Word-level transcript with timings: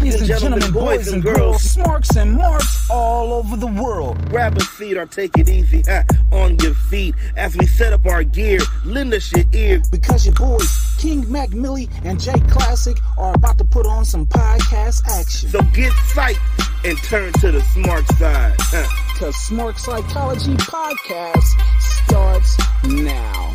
Ladies 0.00 0.30
and 0.30 0.40
gentlemen, 0.40 0.72
boys 0.72 1.08
and 1.08 1.22
girls, 1.22 1.62
smarks 1.62 2.16
and 2.16 2.32
marks 2.32 2.88
all 2.88 3.34
over 3.34 3.54
the 3.54 3.66
world. 3.66 4.16
Grab 4.30 4.56
a 4.56 4.60
seat 4.62 4.96
or 4.96 5.04
take 5.04 5.36
it 5.36 5.46
easy 5.46 5.82
ha, 5.86 6.04
on 6.32 6.58
your 6.60 6.72
feet 6.72 7.14
as 7.36 7.54
we 7.54 7.66
set 7.66 7.92
up 7.92 8.06
our 8.06 8.24
gear. 8.24 8.60
Lend 8.86 9.12
us 9.12 9.30
your 9.30 9.44
ear. 9.52 9.82
Because 9.90 10.24
your 10.24 10.34
boys, 10.36 10.96
King 10.98 11.30
Mac 11.30 11.50
Milli 11.50 11.86
and 12.02 12.18
Jay 12.18 12.40
Classic, 12.48 12.96
are 13.18 13.34
about 13.34 13.58
to 13.58 13.64
put 13.64 13.86
on 13.86 14.06
some 14.06 14.26
podcast 14.26 15.06
action. 15.06 15.50
So 15.50 15.60
get 15.74 15.92
psyched 15.92 16.40
and 16.82 16.96
turn 17.02 17.34
to 17.34 17.52
the 17.52 17.60
smart 17.60 18.06
side. 18.16 18.56
Because 19.12 19.34
Smark 19.34 19.78
Psychology 19.78 20.54
Podcast 20.54 21.60
starts 21.78 22.56
now. 22.84 23.54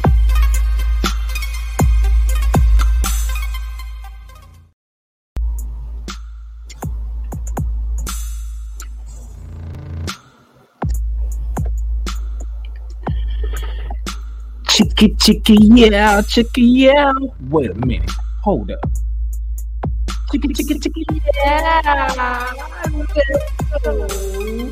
Chicky, 14.75 15.15
chicky, 15.15 15.55
yeah, 15.61 16.21
chicky, 16.21 16.61
yeah. 16.61 17.13
Wait 17.49 17.71
a 17.71 17.73
minute. 17.75 18.11
Hold 18.43 18.69
up. 18.71 18.79
Chicky, 20.29 20.49
chicky, 20.53 20.79
chicky, 20.79 21.05
yeah. 21.13 22.51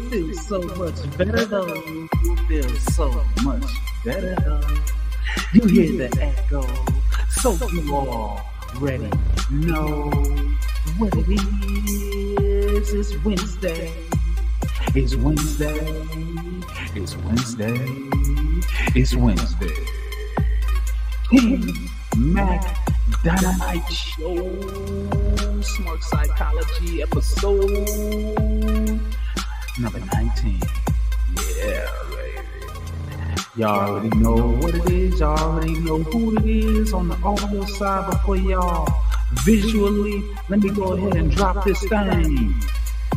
Feels 0.10 0.46
so 0.46 0.62
much 0.62 1.18
better 1.18 1.46
though. 1.46 2.08
Feels 2.50 2.96
so 2.96 3.24
much 3.44 3.64
better 4.04 4.36
though. 4.44 4.60
You 5.54 5.68
hear 5.68 6.10
the 6.10 6.22
echo, 6.22 6.68
so 7.30 7.54
you 7.70 7.96
already 7.96 9.10
know 9.52 10.12
what 10.98 11.14
it 11.16 11.30
is. 11.30 12.94
It's 12.94 13.24
Wednesday. 13.24 13.94
It's 14.96 15.16
Wednesday. 15.16 15.80
It's 16.94 17.16
Wednesday. 17.16 18.43
It's 18.96 19.16
Wednesday. 19.16 19.74
Mac 22.16 22.78
Dynamite 23.24 23.92
Show. 23.92 24.36
Smark 25.64 26.04
Psychology 26.04 27.02
episode 27.02 27.88
number 29.80 30.00
19. 30.14 30.62
Yeah. 31.58 31.88
Y'all 33.56 33.90
already 33.90 34.16
know 34.20 34.60
what 34.62 34.76
it 34.76 34.88
is. 34.92 35.20
Y'all 35.20 35.40
already 35.40 35.74
know 35.80 36.04
who 36.04 36.38
it 36.38 36.46
is 36.46 36.94
on 36.94 37.08
the 37.08 37.16
audio 37.24 37.66
side 37.66 38.12
before 38.12 38.38
y'all 38.38 38.88
visually. 39.44 40.24
Let 40.50 40.60
me 40.60 40.70
go 40.70 40.94
ahead 40.94 41.16
and 41.16 41.32
drop 41.32 41.66
this 41.66 41.80
thing. 41.86 42.62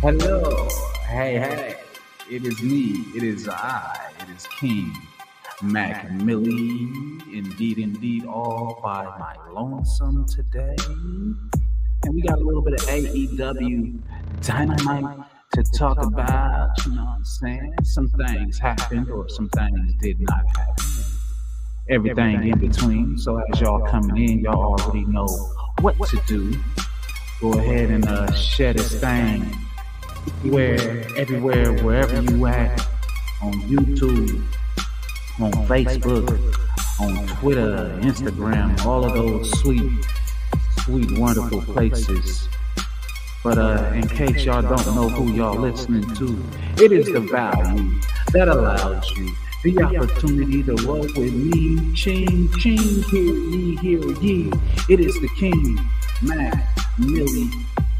Hello. 0.00 0.70
Hey, 1.06 1.36
hey. 1.36 1.76
It 2.30 2.46
is 2.46 2.62
me. 2.62 3.04
It 3.14 3.22
is 3.22 3.46
I. 3.46 3.94
It 4.22 4.34
is 4.34 4.46
King 4.58 4.90
Mac 5.62 6.08
Milli. 6.08 6.92
Indeed, 7.32 7.78
indeed, 7.78 8.26
all 8.26 8.78
by 8.82 9.04
my 9.04 9.34
lonesome 9.50 10.26
today. 10.26 10.76
And 10.86 12.14
we 12.14 12.22
got 12.22 12.38
a 12.38 12.42
little 12.44 12.62
bit 12.62 12.74
of 12.74 12.80
AEW 12.88 13.98
dynamite 14.42 15.26
to 15.54 15.62
talk 15.62 16.02
about. 16.02 16.70
You 16.84 16.94
know 16.94 17.04
what 17.04 17.16
I'm 17.16 17.24
saying? 17.24 17.74
Some 17.84 18.08
things 18.10 18.58
happened 18.58 19.10
or 19.10 19.28
some 19.28 19.48
things 19.48 19.94
did 20.00 20.20
not 20.20 20.44
happen. 20.56 20.84
Everything 21.88 22.48
in 22.48 22.58
between. 22.58 23.16
So 23.16 23.38
as 23.38 23.60
y'all 23.60 23.86
coming 23.86 24.30
in, 24.30 24.40
y'all 24.40 24.78
already 24.78 25.04
know 25.06 25.26
what 25.80 25.96
to 26.08 26.20
do. 26.26 26.52
Go 27.40 27.52
ahead 27.58 27.90
and 27.90 28.06
uh, 28.06 28.30
share 28.32 28.72
this 28.72 28.98
thing 29.00 29.42
where 30.42 30.78
everywhere, 31.16 31.72
wherever 31.82 32.20
you 32.22 32.46
at, 32.46 32.80
on 33.42 33.52
YouTube, 33.62 34.42
on 35.40 35.52
Facebook, 35.66 36.28
on 37.00 37.26
Twitter, 37.26 37.98
Instagram, 38.02 38.84
all 38.86 39.04
of 39.04 39.12
those 39.12 39.50
sweet, 39.60 39.92
sweet, 40.80 41.18
wonderful 41.18 41.62
places. 41.62 42.48
But 43.44 43.58
uh, 43.58 43.92
in 43.94 44.08
case 44.08 44.44
y'all 44.44 44.62
don't 44.62 44.94
know 44.94 45.08
who 45.08 45.32
y'all 45.32 45.58
listening 45.58 46.02
to, 46.14 46.42
it 46.82 46.90
is 46.90 47.06
the 47.06 47.20
value 47.20 48.00
that 48.32 48.48
allows 48.48 49.08
you 49.16 49.30
the 49.62 49.84
opportunity 49.84 50.62
to 50.62 50.74
roll 50.86 51.00
with 51.00 51.34
me. 51.34 51.92
Ching, 51.94 52.50
ching, 52.58 53.02
hear 53.04 53.34
ye, 53.34 53.76
hear 53.76 54.12
ye. 54.20 54.50
It 54.88 55.00
is 55.00 55.14
the 55.20 55.28
King, 55.36 55.78
Matt, 56.22 56.66
Millie, 56.98 57.50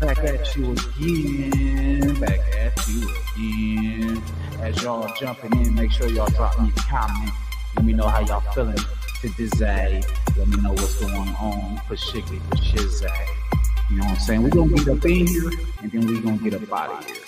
back 0.00 0.18
at 0.18 0.56
you 0.56 0.72
again, 0.72 2.20
back 2.20 2.40
at 2.54 2.88
you 2.88 3.08
again. 3.36 4.22
As 4.60 4.82
y'all 4.82 5.12
jumping 5.18 5.52
in, 5.64 5.74
make 5.74 5.92
sure 5.92 6.08
y'all 6.08 6.28
drop 6.28 6.58
me 6.60 6.70
a 6.76 6.80
comment. 6.80 7.30
Let 7.76 7.84
me 7.84 7.92
know 7.92 8.08
how 8.08 8.20
y'all 8.20 8.40
feeling 8.52 8.76
to 8.76 9.28
Dizay. 9.28 10.04
Let 10.36 10.48
me 10.48 10.56
know 10.62 10.70
what's 10.72 10.98
going 11.00 11.14
on 11.14 11.80
for 11.86 11.94
Shiggy, 11.94 12.40
for 12.48 12.56
Shizay. 12.56 13.26
You 13.90 13.98
know 13.98 14.04
what 14.04 14.12
I'm 14.12 14.18
saying? 14.18 14.42
We're 14.42 14.50
gonna 14.50 14.74
get 14.74 14.88
up 14.88 15.04
in 15.04 15.26
here 15.26 15.50
and 15.82 15.92
then 15.92 16.06
we're 16.06 16.20
gonna 16.20 16.38
get 16.38 16.54
up 16.54 16.72
out 16.72 16.98
of 16.98 17.06
here. 17.06 17.22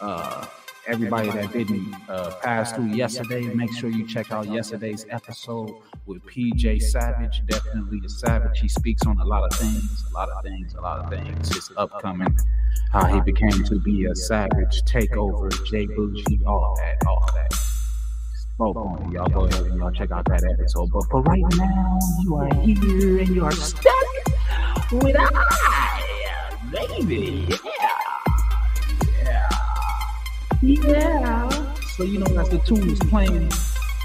Uh, 0.00 0.46
everybody 0.86 1.30
that 1.30 1.52
didn't 1.52 1.94
uh, 2.08 2.34
pass 2.42 2.72
through 2.72 2.86
yesterday, 2.86 3.42
make 3.42 3.72
sure 3.72 3.88
you 3.88 4.06
check 4.06 4.32
out 4.32 4.48
yesterday's 4.48 5.06
episode 5.10 5.70
with 6.06 6.24
PJ 6.26 6.82
Savage. 6.82 7.42
Definitely 7.46 8.00
a 8.04 8.08
savage. 8.08 8.58
He 8.60 8.68
speaks 8.68 9.06
on 9.06 9.20
a 9.20 9.24
lot 9.24 9.44
of 9.44 9.56
things, 9.58 10.04
a 10.10 10.14
lot 10.14 10.28
of 10.28 10.42
things, 10.42 10.74
a 10.74 10.80
lot 10.80 11.00
of 11.00 11.10
things. 11.10 11.54
His 11.54 11.70
upcoming, 11.76 12.36
how 12.92 13.06
he 13.06 13.20
became 13.22 13.64
to 13.64 13.78
be 13.80 14.04
a 14.04 14.14
savage, 14.14 14.82
takeover, 14.82 15.50
Jay 15.66 15.86
Bougie, 15.86 16.40
all 16.46 16.76
that, 16.78 17.06
all 17.06 17.26
that. 17.34 17.52
Spoke 18.54 18.76
on 18.76 19.02
it. 19.02 19.12
Y'all 19.12 19.28
go 19.28 19.44
ahead 19.46 19.64
and 19.64 19.78
y'all 19.78 19.90
check 19.90 20.10
out 20.10 20.26
that 20.26 20.44
episode. 20.44 20.90
But 20.92 21.04
for 21.10 21.22
right 21.22 21.42
now, 21.56 21.98
you 22.22 22.34
are 22.36 22.54
here 22.56 23.18
and 23.20 23.28
you 23.28 23.44
are 23.44 23.52
stuck 23.52 23.94
with 24.92 25.16
I, 25.18 26.02
baby. 26.70 27.48
Yeah. 27.48 27.88
Yeah. 29.24 29.48
Yeah. 30.62 31.74
So 31.96 32.04
you 32.04 32.18
know 32.18 32.40
as 32.40 32.50
the 32.50 32.58
tune 32.58 32.90
is 32.90 32.98
playing 33.00 33.50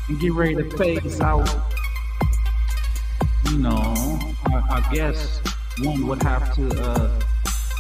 and 0.08 0.20
get 0.22 0.32
ready 0.32 0.56
to 0.56 0.78
phase 0.78 1.20
out, 1.20 1.50
you 3.52 3.58
know, 3.58 3.94
I, 4.46 4.64
I 4.70 4.94
guess 4.94 5.42
one 5.80 6.08
would 6.08 6.24
have 6.24 6.56
to 6.56 6.70
uh, 6.82 7.20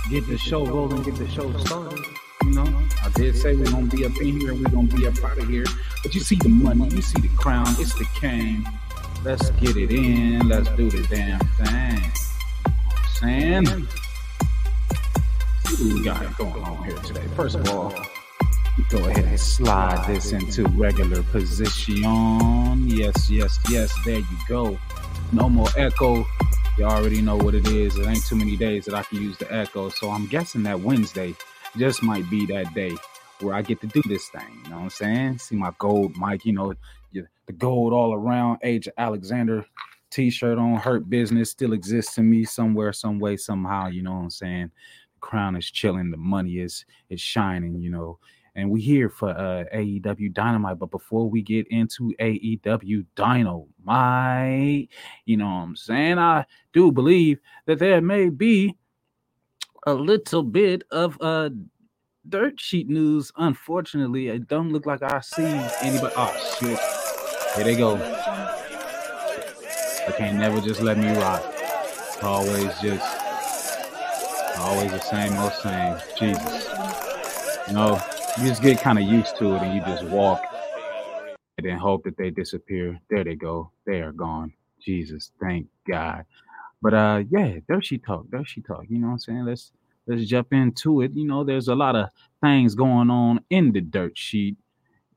get 0.09 0.27
the 0.27 0.37
show 0.37 0.65
rolling, 0.65 1.03
get 1.03 1.15
the 1.15 1.27
show 1.29 1.51
started. 1.59 1.99
You 2.43 2.51
know, 2.51 2.83
I 3.03 3.09
did 3.15 3.35
say 3.35 3.55
we're 3.55 3.69
gonna 3.71 3.87
be 3.87 4.05
up 4.05 4.15
in 4.21 4.39
here 4.39 4.53
we're 4.53 4.69
gonna 4.69 4.87
be 4.87 5.05
up 5.07 5.21
out 5.23 5.37
of 5.37 5.49
here. 5.49 5.65
But 6.03 6.15
you 6.15 6.21
see 6.21 6.35
the 6.35 6.49
money, 6.49 6.87
you 6.89 7.01
see 7.01 7.19
the 7.21 7.29
crown, 7.29 7.67
it's 7.79 7.93
the 7.95 8.07
king. 8.19 8.65
Let's 9.23 9.49
get 9.51 9.75
it 9.75 9.91
in. 9.91 10.47
Let's 10.47 10.69
do 10.77 10.89
the 10.89 11.05
damn 11.07 11.39
thing. 11.39 12.11
Sam, 13.15 13.65
what 13.65 13.81
what 15.63 15.79
we 15.79 16.03
got 16.03 16.37
going 16.37 16.63
on 16.63 16.83
here 16.85 16.97
today. 16.99 17.27
First 17.35 17.55
of 17.55 17.67
all, 17.69 17.93
go 18.89 18.99
ahead 18.99 19.25
and 19.25 19.39
slide 19.39 20.07
this 20.07 20.31
into 20.31 20.63
regular 20.69 21.23
position. 21.23 21.97
Yes, 22.87 23.29
yes, 23.29 23.59
yes. 23.69 23.91
There 24.05 24.19
you 24.19 24.37
go. 24.47 24.79
No 25.33 25.49
more 25.49 25.67
echo. 25.75 26.25
You 26.77 26.85
already 26.85 27.23
know 27.23 27.37
what 27.37 27.55
it 27.55 27.67
is. 27.67 27.97
It 27.97 28.05
ain't 28.05 28.23
too 28.23 28.35
many 28.35 28.55
days 28.55 28.85
that 28.85 28.93
I 28.93 29.01
can 29.01 29.19
use 29.19 29.35
the 29.37 29.51
echo. 29.51 29.89
So 29.89 30.11
I'm 30.11 30.27
guessing 30.27 30.61
that 30.63 30.79
Wednesday 30.79 31.33
just 31.75 32.03
might 32.03 32.29
be 32.29 32.45
that 32.47 32.71
day 32.75 32.95
where 33.39 33.55
I 33.55 33.63
get 33.63 33.81
to 33.81 33.87
do 33.87 34.03
this 34.07 34.29
thing. 34.29 34.61
You 34.63 34.69
know 34.69 34.75
what 34.77 34.83
I'm 34.83 34.89
saying? 34.91 35.39
See 35.39 35.55
my 35.55 35.71
gold 35.79 36.15
mic, 36.17 36.45
you 36.45 36.53
know, 36.53 36.75
the 37.13 37.53
gold 37.53 37.93
all 37.93 38.13
around 38.13 38.59
Age 38.61 38.87
Alexander 38.95 39.65
t-shirt 40.11 40.59
on, 40.59 40.75
hurt 40.75 41.09
business 41.09 41.49
still 41.49 41.73
exists 41.73 42.17
in 42.19 42.29
me 42.29 42.43
somewhere, 42.45 42.93
some 42.93 43.19
way, 43.19 43.37
somehow, 43.37 43.87
you 43.87 44.03
know 44.03 44.11
what 44.11 44.23
I'm 44.23 44.29
saying? 44.29 44.71
The 45.15 45.19
crown 45.19 45.55
is 45.55 45.71
chilling, 45.71 46.11
the 46.11 46.17
money 46.17 46.59
is 46.59 46.85
is 47.09 47.21
shining, 47.21 47.81
you 47.81 47.89
know. 47.89 48.19
And 48.57 48.71
we 48.71 48.81
here 48.81 49.07
for 49.07 49.29
uh 49.29 49.65
AEW 49.73 50.33
Dynamite. 50.33 50.79
But 50.79 50.89
before 50.89 51.29
we 51.29 51.43
get 51.43 51.67
into 51.67 52.11
AEW 52.19 53.05
Dynamite, 53.15 54.89
you 55.25 55.37
know 55.37 55.45
what 55.45 55.51
I'm 55.51 55.75
saying? 55.75 56.17
I 56.17 56.43
do 56.73 56.91
believe 56.91 57.39
that 57.67 57.77
there 57.77 58.01
may 58.01 58.29
be 58.29 58.75
a 59.85 59.93
little 59.93 60.41
bit 60.41 60.83
of 60.89 61.19
uh 61.21 61.51
dirt 62.27 62.59
sheet 62.59 62.89
news. 62.89 63.31
Unfortunately, 63.37 64.29
it 64.29 64.47
don't 64.47 64.73
look 64.73 64.87
like 64.87 65.03
I 65.03 65.21
see 65.21 65.45
anybody. 65.45 66.15
Oh 66.17 66.55
shit. 66.59 66.79
Here 67.55 67.63
they 67.63 67.75
go. 67.75 67.95
I 70.07 70.13
can't 70.17 70.39
never 70.39 70.59
just 70.61 70.81
let 70.81 70.97
me 70.97 71.15
rock. 71.17 71.43
Always 72.23 72.73
just 72.79 73.05
always 74.57 74.91
the 74.91 74.99
same 74.99 75.37
old 75.37 75.53
same. 75.53 75.95
Jesus. 76.17 76.67
Know, 77.71 77.99
you 78.39 78.49
just 78.49 78.61
get 78.61 78.79
kind 78.79 78.99
of 78.99 79.05
used 79.05 79.35
to 79.37 79.55
it 79.55 79.63
and 79.63 79.73
you 79.73 79.81
just 79.81 80.03
walk 80.05 80.43
and 81.57 81.65
then 81.65 81.77
hope 81.77 82.03
that 82.03 82.17
they 82.17 82.29
disappear. 82.29 82.99
There 83.09 83.23
they 83.23 83.33
go. 83.33 83.71
They 83.85 84.01
are 84.01 84.11
gone. 84.11 84.53
Jesus, 84.79 85.31
thank 85.41 85.67
God. 85.87 86.23
But 86.81 86.93
uh 86.93 87.23
yeah, 87.29 87.55
there 87.67 87.81
she 87.81 87.97
talk. 87.97 88.25
There 88.29 88.45
she 88.45 88.61
talk. 88.61 88.85
You 88.89 88.99
know 88.99 89.07
what 89.07 89.13
I'm 89.13 89.19
saying? 89.19 89.45
Let's 89.45 89.71
let's 90.05 90.25
jump 90.25 90.53
into 90.53 91.01
it. 91.01 91.13
You 91.15 91.27
know, 91.27 91.43
there's 91.43 91.67
a 91.67 91.75
lot 91.75 91.95
of 91.95 92.09
things 92.41 92.75
going 92.75 93.09
on 93.09 93.39
in 93.49 93.71
the 93.71 93.81
dirt 93.81 94.15
sheet, 94.15 94.55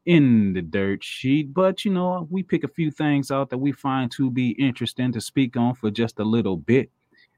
in 0.06 0.54
the 0.54 0.62
dirt 0.62 1.04
sheet, 1.04 1.52
but 1.52 1.84
you 1.84 1.92
know, 1.92 2.26
we 2.30 2.42
pick 2.42 2.64
a 2.64 2.68
few 2.68 2.90
things 2.90 3.30
out 3.30 3.50
that 3.50 3.58
we 3.58 3.72
find 3.72 4.10
to 4.12 4.30
be 4.30 4.52
interesting 4.52 5.12
to 5.12 5.20
speak 5.20 5.58
on 5.58 5.74
for 5.74 5.90
just 5.90 6.18
a 6.20 6.24
little 6.24 6.56
bit. 6.56 6.90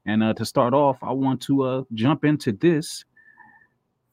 And 0.05 0.23
uh, 0.23 0.33
to 0.35 0.45
start 0.45 0.73
off, 0.73 0.97
I 1.01 1.11
want 1.11 1.41
to 1.43 1.63
uh, 1.63 1.83
jump 1.93 2.23
into 2.23 2.53
this. 2.53 3.03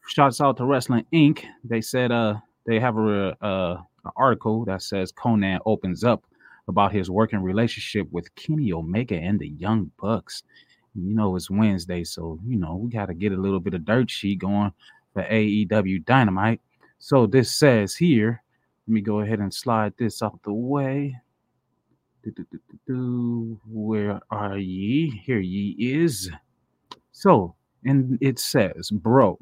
Shouts 0.07 0.41
out 0.41 0.57
to 0.57 0.65
Wrestling 0.65 1.07
Inc. 1.13 1.45
They 1.63 1.81
said 1.81 2.11
uh, 2.11 2.37
they 2.67 2.81
have 2.81 2.97
a, 2.97 3.37
uh, 3.45 3.83
an 4.05 4.11
article 4.17 4.65
that 4.65 4.83
says 4.83 5.13
Konnan 5.13 5.61
opens 5.67 6.05
up 6.05 6.25
about 6.69 6.93
his 6.93 7.11
working 7.11 7.43
relationship 7.43 8.09
with 8.11 8.35
Kenny 8.35 8.73
Omega 8.73 9.17
and 9.17 9.39
the 9.39 9.49
Young 9.49 9.91
Bucks. 10.01 10.43
You 10.95 11.15
know, 11.15 11.37
it's 11.37 11.51
Wednesday, 11.51 12.03
so 12.05 12.39
you 12.47 12.57
know 12.57 12.77
we 12.77 12.91
got 12.91 13.07
to 13.07 13.15
get 13.15 13.33
a 13.33 13.37
little 13.37 13.61
bit 13.61 13.75
of 13.75 13.85
dirt 13.85 14.11
sheet 14.11 14.41
going 14.41 14.73
for 15.13 15.23
AEW 15.23 16.05
Dynamite. 16.05 16.61
So 16.99 17.27
this 17.27 17.55
says 17.55 17.95
here, 17.95 18.43
let 18.87 18.95
me 18.95 19.01
go 19.01 19.21
ahead 19.21 19.39
and 19.39 19.55
slide 19.55 19.95
this 19.99 20.23
out 20.23 20.41
the 20.43 20.53
way. 20.53 21.17
Where 22.89 24.21
are 24.31 24.59
ye? 24.59 25.23
Here 25.25 25.39
ye 25.39 25.77
is. 25.79 26.31
So, 27.13 27.55
and 27.85 28.19
it 28.21 28.39
says, 28.39 28.91
bro, 28.91 29.39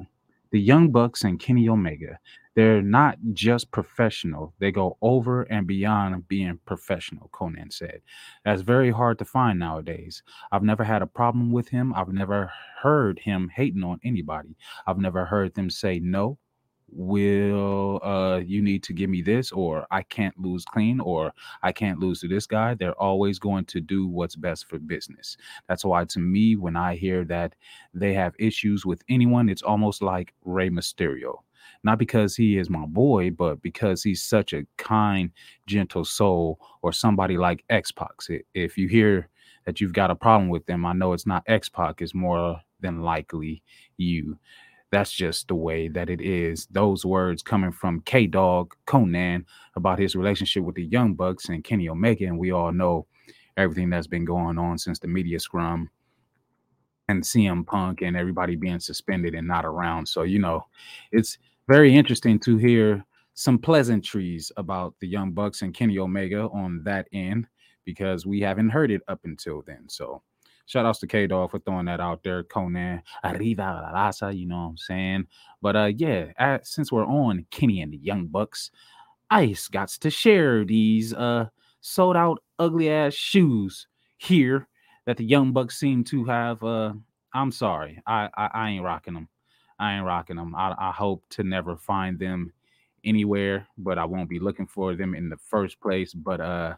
the 0.51 0.61
Young 0.61 0.91
Bucks 0.91 1.25
and 1.25 1.39
Kenny 1.39 1.69
Omega, 1.69 2.19
they're 2.55 2.83
not 2.83 3.19
just 3.35 3.71
professional. 3.71 4.53
They 4.59 4.73
go 4.73 4.97
over 5.01 5.43
and 5.43 5.67
beyond 5.67 6.27
being 6.27 6.59
professional, 6.65 7.31
Konnan 7.33 7.73
said. 7.73 8.01
That's 8.45 8.63
very 8.63 8.91
hard 8.91 9.19
to 9.21 9.25
find 9.25 9.59
nowadays. 9.59 10.23
I've 10.51 10.65
never 10.65 10.83
had 10.83 11.03
a 11.03 11.07
problem 11.07 11.53
with 11.53 11.69
him. 11.69 11.95
I've 11.95 12.13
never 12.13 12.51
heard 12.83 13.21
him 13.21 13.51
hating 13.55 13.85
on 13.85 14.01
anybody. 14.03 14.57
I've 14.87 14.99
never 14.99 15.25
heard 15.25 15.55
them 15.55 15.71
say 15.71 16.01
no 16.01 16.39
will 16.91 18.01
uh 18.03 18.39
you 18.39 18.63
need 18.63 18.83
to 18.83 18.93
give 18.93 19.11
me 19.11 19.21
this 19.21 19.53
or 19.53 19.87
i 19.91 20.03
can't 20.03 20.39
lose 20.39 20.65
clean 20.65 21.01
or 21.01 21.33
i 21.63 21.71
can't 21.71 21.99
lose 21.99 22.21
to 22.21 22.29
this 22.29 22.47
guy 22.47 22.75
they're 22.75 23.01
always 23.01 23.39
going 23.39 23.65
to 23.65 23.81
do 23.81 24.07
what's 24.07 24.37
best 24.37 24.67
for 24.67 24.79
business. 24.79 25.37
That's 25.69 25.85
why 25.85 26.05
to 26.07 26.19
me 26.19 26.57
when 26.57 26.77
i 26.77 26.95
hear 26.95 27.25
that 27.27 27.55
they 27.93 28.15
have 28.15 28.35
issues 28.39 28.87
with 28.87 29.03
anyone 29.09 29.49
it's 29.49 29.63
almost 29.63 30.03
like 30.03 30.35
rey 30.45 30.71
mysterio. 30.71 31.35
Not 31.85 31.99
because 31.99 32.35
he 32.37 32.59
is 32.59 32.71
my 32.71 32.87
boy 32.87 33.31
but 33.31 33.61
because 33.63 34.03
he's 34.03 34.23
such 34.23 34.53
a 34.53 34.67
kind 34.77 35.31
gentle 35.67 36.05
soul 36.05 36.59
or 36.83 36.93
somebody 36.93 37.37
like 37.37 37.65
x-pac. 37.69 38.13
If 38.55 38.79
you 38.79 38.89
hear 38.89 39.29
that 39.67 39.81
you've 39.81 39.93
got 39.93 40.11
a 40.11 40.17
problem 40.17 40.49
with 40.49 40.65
them 40.65 40.87
i 40.87 40.95
know 40.95 41.13
it's 41.13 41.27
not 41.27 41.43
x-pac 41.47 42.01
it's 42.01 42.15
more 42.15 42.59
than 42.81 43.03
likely 43.03 43.63
you 43.99 44.39
that's 44.91 45.13
just 45.13 45.49
the 45.49 45.55
way 45.55 45.89
that 45.89 46.09
it 46.09 46.21
is. 46.21 46.67
Those 46.71 47.05
words 47.05 47.43
coming 47.43 47.73
from 47.73 48.01
K 48.03 48.27
Dog 48.27 48.75
Konnan 48.87 49.45
about 49.77 49.99
his 49.99 50.17
relationship 50.17 50.65
with 50.65 50.77
the 50.77 50.85
Young 50.85 51.15
Bucks 51.15 51.49
and 51.49 51.63
Kenny 51.63 51.89
Omega, 51.89 52.27
and 52.27 52.39
we 52.39 52.53
all 52.53 52.73
know 52.73 53.07
everything 53.57 53.91
that's 53.91 54.07
been 54.07 54.25
going 54.25 54.59
on 54.59 54.79
since 54.79 54.99
the 54.99 55.09
media 55.09 55.39
scrum 55.41 55.91
and 57.09 57.23
CM 57.23 57.67
Punk 57.67 58.03
and 58.03 58.17
everybody 58.17 58.55
being 58.55 58.81
suspended 58.81 59.35
and 59.35 59.47
not 59.47 59.65
around. 59.65 60.07
So 60.07 60.23
you 60.23 60.39
know, 60.39 60.65
it's 61.13 61.39
very 61.69 61.95
interesting 61.95 62.39
to 62.41 62.57
hear 62.57 63.05
some 63.35 63.59
pleasantries 63.59 64.51
about 64.57 64.95
the 65.01 65.07
Young 65.07 65.33
Bucks 65.33 65.63
and 65.63 65.75
Kenny 65.75 65.99
Omega 65.99 66.49
on 66.49 66.83
that 66.85 67.09
end 67.13 67.47
because 67.85 68.27
we 68.27 68.41
haven't 68.41 68.71
heard 68.71 68.91
it 68.91 69.03
up 69.09 69.21
until 69.25 69.63
then. 69.67 69.85
So 69.89 70.23
Shout 70.69 70.85
outs 70.85 70.99
to 70.99 71.07
K 71.07 71.27
Dog 71.27 71.51
for 71.51 71.59
throwing 71.61 71.87
that 71.87 71.99
out 71.99 72.23
there. 72.23 72.45
Konnan, 72.45 73.01
Arriba 73.25 73.63
la 73.63 73.91
raza, 73.91 74.39
you 74.39 74.47
know 74.47 74.59
what 74.59 74.69
I'm 74.69 74.77
saying? 74.77 75.27
But 75.63 75.77
uh, 75.77 75.93
yeah, 75.97 76.27
at, 76.37 76.67
since 76.67 76.93
we're 76.93 77.07
on 77.07 77.47
Kenny 77.51 77.81
and 77.81 77.91
the 77.91 77.97
Young 77.97 78.27
Bucks, 78.27 78.71
Ice 79.31 79.67
got 79.69 79.89
to 79.89 80.11
share 80.11 80.67
these 80.67 81.15
uh 81.15 81.47
sold 81.81 82.17
out 82.17 82.43
ugly 82.59 82.91
ass 82.91 83.15
shoes 83.15 83.87
here 84.19 84.69
that 85.07 85.17
the 85.17 85.25
Young 85.25 85.53
Bucks 85.53 85.79
seem 85.79 86.05
to 86.05 86.27
have. 86.27 86.63
Uh, 86.63 86.93
I'm 87.33 87.51
sorry, 87.51 88.03
I 88.07 88.29
I, 88.37 88.51
I 88.53 88.71
ain't 88.71 88.85
rocking 88.85 89.15
them. 89.15 89.29
I 89.79 89.97
ain't 89.97 90.05
rocking 90.05 90.37
them. 90.37 90.55
I, 90.55 90.75
I 90.79 90.93
hope 90.93 91.25
to 91.31 91.45
never 91.45 91.79
find 91.79 92.19
them 92.19 92.53
anywhere, 93.05 93.67
but 93.79 93.97
I 93.97 94.05
won't 94.05 94.29
be 94.29 94.39
looking 94.39 94.67
for 94.67 94.95
them 94.95 95.15
in 95.15 95.31
the 95.31 95.39
first 95.39 95.81
place. 95.81 96.13
But 96.13 96.43
uh 96.43 96.77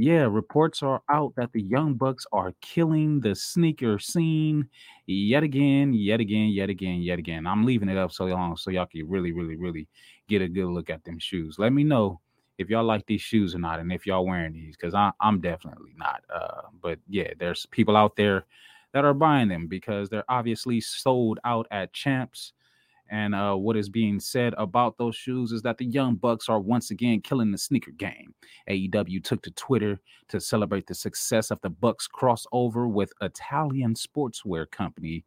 yeah, 0.00 0.28
reports 0.30 0.80
are 0.84 1.02
out 1.10 1.34
that 1.34 1.52
the 1.52 1.60
Young 1.60 1.94
Bucks 1.94 2.24
are 2.32 2.54
killing 2.60 3.20
the 3.20 3.34
sneaker 3.34 3.98
scene 3.98 4.68
yet 5.06 5.42
again, 5.42 5.92
yet 5.92 6.20
again, 6.20 6.50
yet 6.50 6.70
again, 6.70 7.02
yet 7.02 7.18
again. 7.18 7.48
I'm 7.48 7.64
leaving 7.64 7.88
it 7.88 7.98
up 7.98 8.12
so 8.12 8.26
long 8.26 8.56
so 8.56 8.70
y'all 8.70 8.86
can 8.86 9.08
really, 9.08 9.32
really, 9.32 9.56
really 9.56 9.88
get 10.28 10.40
a 10.40 10.48
good 10.48 10.68
look 10.68 10.88
at 10.88 11.02
them 11.02 11.18
shoes. 11.18 11.56
Let 11.58 11.72
me 11.72 11.82
know 11.82 12.20
if 12.58 12.70
y'all 12.70 12.84
like 12.84 13.06
these 13.06 13.22
shoes 13.22 13.56
or 13.56 13.58
not, 13.58 13.80
and 13.80 13.90
if 13.90 14.06
y'all 14.06 14.24
wearing 14.24 14.52
these, 14.52 14.76
because 14.76 14.94
I'm 14.94 15.40
definitely 15.40 15.94
not. 15.96 16.22
Uh, 16.32 16.68
but 16.80 17.00
yeah, 17.08 17.32
there's 17.36 17.66
people 17.66 17.96
out 17.96 18.14
there 18.14 18.46
that 18.92 19.04
are 19.04 19.14
buying 19.14 19.48
them 19.48 19.66
because 19.66 20.08
they're 20.08 20.24
obviously 20.28 20.80
sold 20.80 21.40
out 21.44 21.66
at 21.72 21.92
Champs 21.92 22.52
and 23.10 23.34
uh, 23.34 23.54
what 23.54 23.76
is 23.76 23.88
being 23.88 24.20
said 24.20 24.54
about 24.58 24.98
those 24.98 25.16
shoes 25.16 25.52
is 25.52 25.62
that 25.62 25.78
the 25.78 25.84
Young 25.84 26.16
Bucks 26.16 26.48
are 26.48 26.60
once 26.60 26.90
again 26.90 27.20
killing 27.20 27.50
the 27.50 27.58
sneaker 27.58 27.92
game. 27.92 28.34
AEW 28.68 29.22
took 29.22 29.42
to 29.42 29.50
Twitter 29.52 30.00
to 30.28 30.40
celebrate 30.40 30.86
the 30.86 30.94
success 30.94 31.50
of 31.50 31.60
the 31.60 31.70
Bucks 31.70 32.08
crossover 32.08 32.90
with 32.90 33.12
Italian 33.20 33.94
sportswear 33.94 34.70
company 34.70 35.24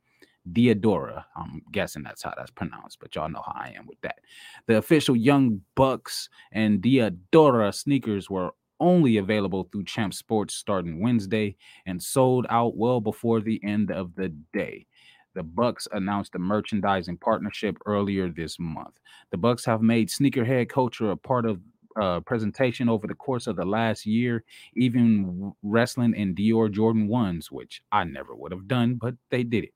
Diadora. 0.51 1.23
I'm 1.35 1.61
guessing 1.71 2.03
that's 2.03 2.23
how 2.23 2.33
that's 2.35 2.51
pronounced, 2.51 2.99
but 2.99 3.15
y'all 3.15 3.29
know 3.29 3.43
how 3.45 3.53
I 3.55 3.73
am 3.77 3.85
with 3.85 4.01
that. 4.01 4.19
The 4.67 4.77
official 4.77 5.15
Young 5.15 5.61
Bucks 5.75 6.29
and 6.51 6.81
Diadora 6.81 7.73
sneakers 7.73 8.29
were 8.29 8.51
only 8.79 9.17
available 9.17 9.69
through 9.71 9.85
Champ 9.85 10.13
Sports 10.13 10.55
starting 10.55 10.99
Wednesday 10.99 11.55
and 11.85 12.01
sold 12.01 12.47
out 12.49 12.75
well 12.75 12.99
before 12.99 13.39
the 13.39 13.61
end 13.63 13.91
of 13.91 14.15
the 14.15 14.29
day. 14.53 14.87
The 15.33 15.43
Bucks 15.43 15.87
announced 15.91 16.35
a 16.35 16.39
merchandising 16.39 17.17
partnership 17.17 17.77
earlier 17.85 18.29
this 18.29 18.57
month. 18.59 18.99
The 19.31 19.37
Bucks 19.37 19.65
have 19.65 19.81
made 19.81 20.09
sneakerhead 20.09 20.69
culture 20.69 21.11
a 21.11 21.17
part 21.17 21.45
of 21.45 21.61
uh, 21.99 22.19
presentation 22.21 22.89
over 22.89 23.07
the 23.07 23.15
course 23.15 23.47
of 23.47 23.55
the 23.55 23.65
last 23.65 24.05
year, 24.05 24.43
even 24.75 25.53
wrestling 25.63 26.13
in 26.15 26.35
Dior 26.35 26.71
Jordan 26.71 27.07
ones, 27.07 27.51
which 27.51 27.81
I 27.91 28.03
never 28.03 28.35
would 28.35 28.51
have 28.51 28.67
done, 28.67 28.95
but 28.95 29.15
they 29.29 29.43
did 29.43 29.65
it. 29.65 29.73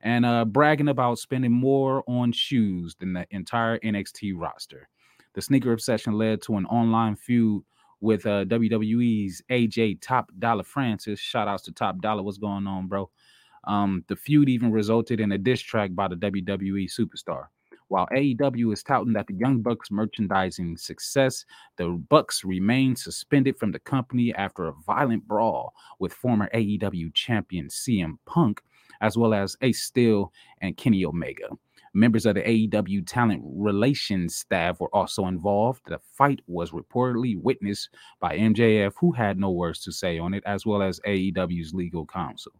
And 0.00 0.24
uh, 0.24 0.44
bragging 0.44 0.88
about 0.88 1.18
spending 1.18 1.52
more 1.52 2.04
on 2.06 2.32
shoes 2.32 2.94
than 2.98 3.12
the 3.14 3.26
entire 3.30 3.78
NXT 3.80 4.34
roster. 4.36 4.88
The 5.34 5.42
sneaker 5.42 5.72
obsession 5.72 6.14
led 6.14 6.42
to 6.42 6.56
an 6.56 6.66
online 6.66 7.16
feud 7.16 7.62
with 8.00 8.26
uh, 8.26 8.44
WWE's 8.44 9.42
AJ 9.50 10.00
Top 10.00 10.30
Dolla 10.38 10.64
Francis. 10.64 11.18
Shout 11.18 11.48
outs 11.48 11.64
to 11.64 11.72
Top 11.72 12.00
Dolla. 12.00 12.22
What's 12.22 12.38
going 12.38 12.66
on, 12.66 12.86
bro? 12.86 13.10
Um, 13.66 14.04
the 14.08 14.16
feud 14.16 14.48
even 14.48 14.70
resulted 14.70 15.20
in 15.20 15.32
a 15.32 15.38
diss 15.38 15.60
track 15.60 15.94
by 15.94 16.08
the 16.08 16.16
WWE 16.16 16.88
superstar. 16.88 17.46
While 17.88 18.08
AEW 18.08 18.72
is 18.72 18.82
touting 18.82 19.12
that 19.12 19.28
the 19.28 19.34
Young 19.34 19.62
Bucks 19.62 19.92
merchandising 19.92 20.76
success, 20.76 21.44
the 21.76 21.90
Bucks 22.08 22.44
remain 22.44 22.96
suspended 22.96 23.56
from 23.56 23.70
the 23.70 23.78
company 23.78 24.34
after 24.34 24.66
a 24.66 24.72
violent 24.84 25.26
brawl 25.28 25.72
with 26.00 26.12
former 26.12 26.48
AEW 26.52 27.14
champion 27.14 27.68
CM 27.68 28.18
Punk, 28.26 28.60
as 29.00 29.16
well 29.16 29.32
as 29.32 29.56
Ace 29.62 29.84
Steel 29.84 30.32
and 30.62 30.76
Kenny 30.76 31.04
Omega. 31.04 31.48
Members 31.94 32.26
of 32.26 32.34
the 32.34 32.42
AEW 32.42 33.06
talent 33.06 33.42
relations 33.46 34.34
staff 34.34 34.80
were 34.80 34.94
also 34.94 35.26
involved. 35.26 35.82
The 35.86 36.00
fight 36.12 36.40
was 36.46 36.72
reportedly 36.72 37.40
witnessed 37.40 37.90
by 38.20 38.36
MJF, 38.36 38.92
who 38.98 39.12
had 39.12 39.38
no 39.38 39.52
words 39.52 39.80
to 39.84 39.92
say 39.92 40.18
on 40.18 40.34
it, 40.34 40.42
as 40.44 40.66
well 40.66 40.82
as 40.82 41.00
AEW's 41.06 41.72
legal 41.72 42.04
counsel. 42.04 42.52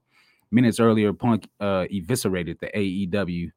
Minutes 0.50 0.80
earlier, 0.80 1.12
Punk 1.12 1.48
uh, 1.60 1.86
eviscerated 1.90 2.58
the 2.60 2.68
AEW 2.68 3.50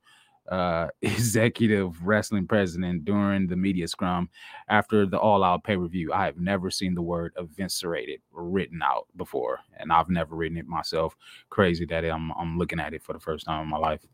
uh, 0.49 0.87
executive 1.01 2.05
wrestling 2.05 2.47
president 2.47 3.05
during 3.05 3.47
the 3.47 3.55
media 3.55 3.87
scrum 3.87 4.29
after 4.67 5.05
the 5.05 5.17
All 5.17 5.43
Out 5.43 5.63
pay 5.63 5.77
per 5.77 5.87
view. 5.87 6.11
I 6.11 6.25
have 6.25 6.39
never 6.39 6.69
seen 6.71 6.95
the 6.95 7.01
word 7.01 7.33
eviscerated 7.37 8.21
written 8.31 8.81
out 8.83 9.07
before, 9.15 9.59
and 9.77 9.91
I've 9.91 10.09
never 10.09 10.35
written 10.35 10.57
it 10.57 10.67
myself. 10.67 11.15
Crazy 11.49 11.85
that 11.85 12.05
I'm 12.05 12.31
I'm 12.31 12.57
looking 12.57 12.79
at 12.79 12.93
it 12.93 13.03
for 13.03 13.13
the 13.13 13.19
first 13.19 13.45
time 13.45 13.63
in 13.63 13.69
my 13.69 13.77
life. 13.77 14.05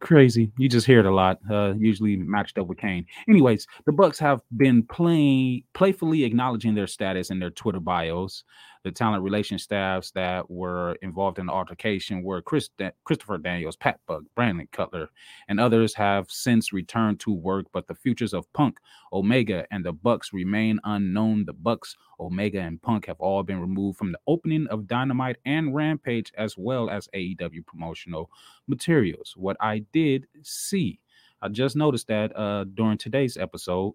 Crazy. 0.00 0.52
You 0.56 0.68
just 0.68 0.86
hear 0.86 1.00
it 1.00 1.06
a 1.06 1.10
lot. 1.10 1.40
Uh, 1.50 1.74
usually 1.76 2.16
matched 2.16 2.56
up 2.56 2.68
with 2.68 2.78
Kane. 2.78 3.04
Anyways, 3.28 3.66
the 3.84 3.90
Bucks 3.90 4.18
have 4.20 4.42
been 4.56 4.84
playing 4.84 5.64
playfully 5.74 6.22
acknowledging 6.22 6.76
their 6.76 6.86
status 6.86 7.30
in 7.30 7.40
their 7.40 7.50
Twitter 7.50 7.80
bios. 7.80 8.44
The 8.88 8.92
talent 8.92 9.22
relation 9.22 9.58
staffs 9.58 10.12
that 10.12 10.50
were 10.50 10.94
involved 11.02 11.38
in 11.38 11.44
the 11.44 11.52
altercation 11.52 12.22
were 12.22 12.40
Chris 12.40 12.70
da- 12.78 12.92
Christopher 13.04 13.36
Daniels, 13.36 13.76
Pat 13.76 14.00
Buck, 14.06 14.22
Brandon 14.34 14.66
Cutler, 14.72 15.10
and 15.46 15.60
others 15.60 15.92
have 15.92 16.30
since 16.30 16.72
returned 16.72 17.20
to 17.20 17.30
work, 17.30 17.66
but 17.70 17.86
the 17.86 17.94
futures 17.94 18.32
of 18.32 18.50
Punk, 18.54 18.78
Omega, 19.12 19.66
and 19.70 19.84
the 19.84 19.92
Bucks 19.92 20.32
remain 20.32 20.80
unknown. 20.84 21.44
The 21.44 21.52
Bucks, 21.52 21.96
Omega, 22.18 22.60
and 22.60 22.80
Punk 22.80 23.04
have 23.04 23.20
all 23.20 23.42
been 23.42 23.60
removed 23.60 23.98
from 23.98 24.12
the 24.12 24.20
opening 24.26 24.66
of 24.68 24.86
Dynamite 24.86 25.36
and 25.44 25.74
Rampage, 25.74 26.32
as 26.38 26.56
well 26.56 26.88
as 26.88 27.10
AEW 27.14 27.66
promotional 27.66 28.30
materials. 28.68 29.34
What 29.36 29.58
I 29.60 29.80
did 29.92 30.28
see, 30.42 30.98
I 31.42 31.48
just 31.48 31.76
noticed 31.76 32.06
that 32.06 32.34
uh, 32.34 32.64
during 32.64 32.96
today's 32.96 33.36
episode 33.36 33.92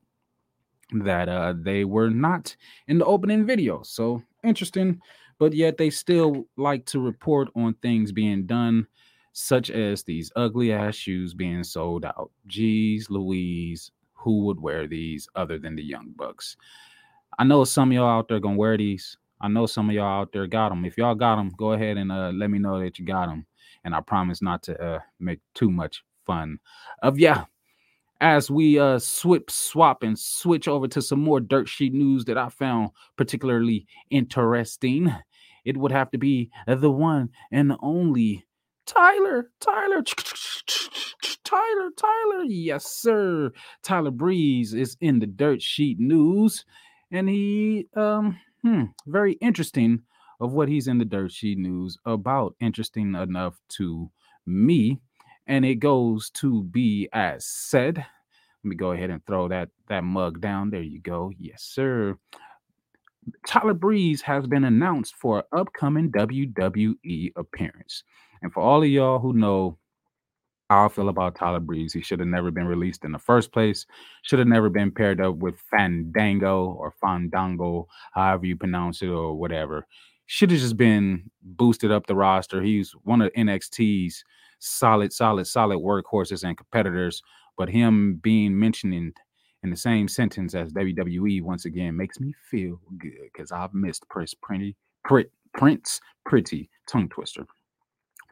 that 0.91 1.29
uh, 1.29 1.55
they 1.57 1.83
were 1.83 2.11
not 2.11 2.55
in 2.87 2.99
the 2.99 3.05
opening 3.05 3.47
video. 3.47 3.81
So 3.81 4.21
interesting, 4.43 4.99
but 5.39 5.53
yet 5.53 5.77
they 5.77 5.89
still 5.89 6.45
like 6.57 6.85
to 6.87 6.99
report 6.99 7.49
on 7.55 7.73
things 7.75 8.11
being 8.11 8.45
done, 8.45 8.87
such 9.33 9.71
as 9.71 10.03
these 10.03 10.31
ugly 10.35 10.71
ass 10.71 10.95
shoes 10.95 11.33
being 11.33 11.63
sold 11.63 12.05
out. 12.05 12.31
Jeez 12.47 13.09
Louise, 13.09 13.91
who 14.13 14.45
would 14.45 14.59
wear 14.59 14.87
these 14.87 15.27
other 15.35 15.59
than 15.59 15.75
the 15.75 15.83
Young 15.83 16.13
Bucks? 16.15 16.55
I 17.39 17.43
know 17.43 17.63
some 17.63 17.89
of 17.89 17.95
y'all 17.95 18.19
out 18.19 18.27
there 18.27 18.39
gonna 18.39 18.57
wear 18.57 18.77
these. 18.77 19.17
I 19.41 19.47
know 19.47 19.65
some 19.65 19.89
of 19.89 19.95
y'all 19.95 20.21
out 20.21 20.31
there 20.31 20.47
got 20.47 20.69
them. 20.69 20.85
If 20.85 20.97
y'all 20.97 21.15
got 21.15 21.35
them, 21.35 21.51
go 21.57 21.73
ahead 21.73 21.97
and 21.97 22.11
uh, 22.11 22.31
let 22.33 22.49
me 22.49 22.59
know 22.59 22.79
that 22.79 22.97
you 22.99 23.05
got 23.05 23.27
them. 23.27 23.45
And 23.83 23.93
I 23.93 23.99
promise 23.99 24.41
not 24.41 24.63
to 24.63 24.81
uh, 24.81 24.99
make 25.19 25.39
too 25.53 25.69
much 25.69 26.03
fun 26.25 26.59
of 27.01 27.19
ya 27.19 27.45
as 28.23 28.49
we 28.49 28.79
uh 28.79 28.97
swip 28.97 29.51
swap 29.51 30.01
and 30.01 30.17
switch 30.17 30.65
over 30.69 30.87
to 30.87 31.01
some 31.01 31.19
more 31.19 31.41
dirt 31.41 31.67
sheet 31.67 31.93
news 31.93 32.23
that 32.23 32.37
I 32.37 32.47
found 32.47 32.91
particularly 33.17 33.85
interesting, 34.09 35.13
it 35.65 35.75
would 35.75 35.91
have 35.91 36.09
to 36.11 36.17
be 36.17 36.49
the 36.65 36.89
one 36.89 37.29
and 37.51 37.73
only 37.81 38.45
Tyler, 38.85 39.51
Tyler, 39.59 40.03
Tyler, 41.43 41.89
Tyler. 41.97 42.43
Yes, 42.47 42.85
sir. 42.85 43.51
Tyler 43.81 44.11
Breeze 44.11 44.73
is 44.73 44.95
in 45.01 45.19
the 45.19 45.27
dirt 45.27 45.61
sheet 45.61 45.99
news, 45.99 46.63
and 47.11 47.27
he 47.27 47.87
um 47.97 48.39
hmm, 48.61 48.83
very 49.05 49.33
interesting 49.33 50.01
of 50.39 50.53
what 50.53 50.69
he's 50.69 50.87
in 50.87 50.97
the 50.97 51.05
dirt 51.05 51.33
sheet 51.33 51.57
news 51.57 51.97
about. 52.05 52.55
Interesting 52.61 53.15
enough 53.15 53.59
to 53.69 54.09
me 54.45 55.01
and 55.47 55.65
it 55.65 55.75
goes 55.75 56.29
to 56.29 56.63
be 56.63 57.09
as 57.11 57.45
said. 57.45 58.05
Let 58.63 58.69
me 58.69 58.75
go 58.75 58.91
ahead 58.91 59.09
and 59.09 59.25
throw 59.25 59.47
that 59.49 59.69
that 59.89 60.03
mug 60.03 60.39
down. 60.39 60.69
There 60.69 60.81
you 60.81 60.99
go. 60.99 61.31
Yes, 61.37 61.63
sir. 61.63 62.17
Tyler 63.45 63.73
Breeze 63.73 64.21
has 64.21 64.47
been 64.47 64.63
announced 64.63 65.15
for 65.15 65.39
an 65.39 65.59
upcoming 65.59 66.11
WWE 66.11 67.31
appearance. 67.35 68.03
And 68.41 68.51
for 68.51 68.61
all 68.61 68.83
of 68.83 68.89
y'all 68.89 69.19
who 69.19 69.33
know 69.33 69.77
how 70.69 70.85
I 70.85 70.89
feel 70.89 71.09
about 71.09 71.35
Tyler 71.35 71.59
Breeze, 71.59 71.93
he 71.93 72.01
should 72.01 72.19
have 72.19 72.27
never 72.27 72.51
been 72.51 72.67
released 72.67 73.05
in 73.05 73.11
the 73.11 73.19
first 73.19 73.51
place. 73.51 73.85
Should 74.23 74.39
have 74.39 74.47
never 74.47 74.69
been 74.69 74.91
paired 74.91 75.21
up 75.21 75.35
with 75.37 75.59
Fandango 75.71 76.71
or 76.71 76.93
Fandango, 77.01 77.87
however 78.13 78.45
you 78.45 78.57
pronounce 78.57 79.01
it, 79.01 79.09
or 79.09 79.37
whatever. 79.37 79.87
Should 80.25 80.51
have 80.51 80.59
just 80.59 80.77
been 80.77 81.29
boosted 81.41 81.91
up 81.91 82.07
the 82.07 82.15
roster. 82.15 82.61
He's 82.61 82.91
one 83.03 83.21
of 83.21 83.31
NXT's 83.33 84.23
solid, 84.59 85.11
solid, 85.11 85.45
solid 85.45 85.77
workhorses 85.79 86.43
and 86.43 86.57
competitors. 86.57 87.21
But 87.57 87.69
him 87.69 88.19
being 88.21 88.59
mentioned 88.59 88.93
in, 88.93 89.13
the 89.63 89.77
same 89.77 90.09
sentence 90.09 90.55
as 90.55 90.73
WWE 90.73 91.41
once 91.41 91.63
again 91.65 91.95
makes 91.95 92.19
me 92.19 92.33
feel 92.51 92.81
good 92.97 93.29
because 93.31 93.51
I've 93.51 93.73
missed 93.73 94.07
Prince 94.09 94.33
Pretty, 94.33 94.75
Prit, 95.05 95.31
Prince 95.53 96.01
Pretty 96.25 96.69
tongue 96.85 97.07
twister 97.07 97.45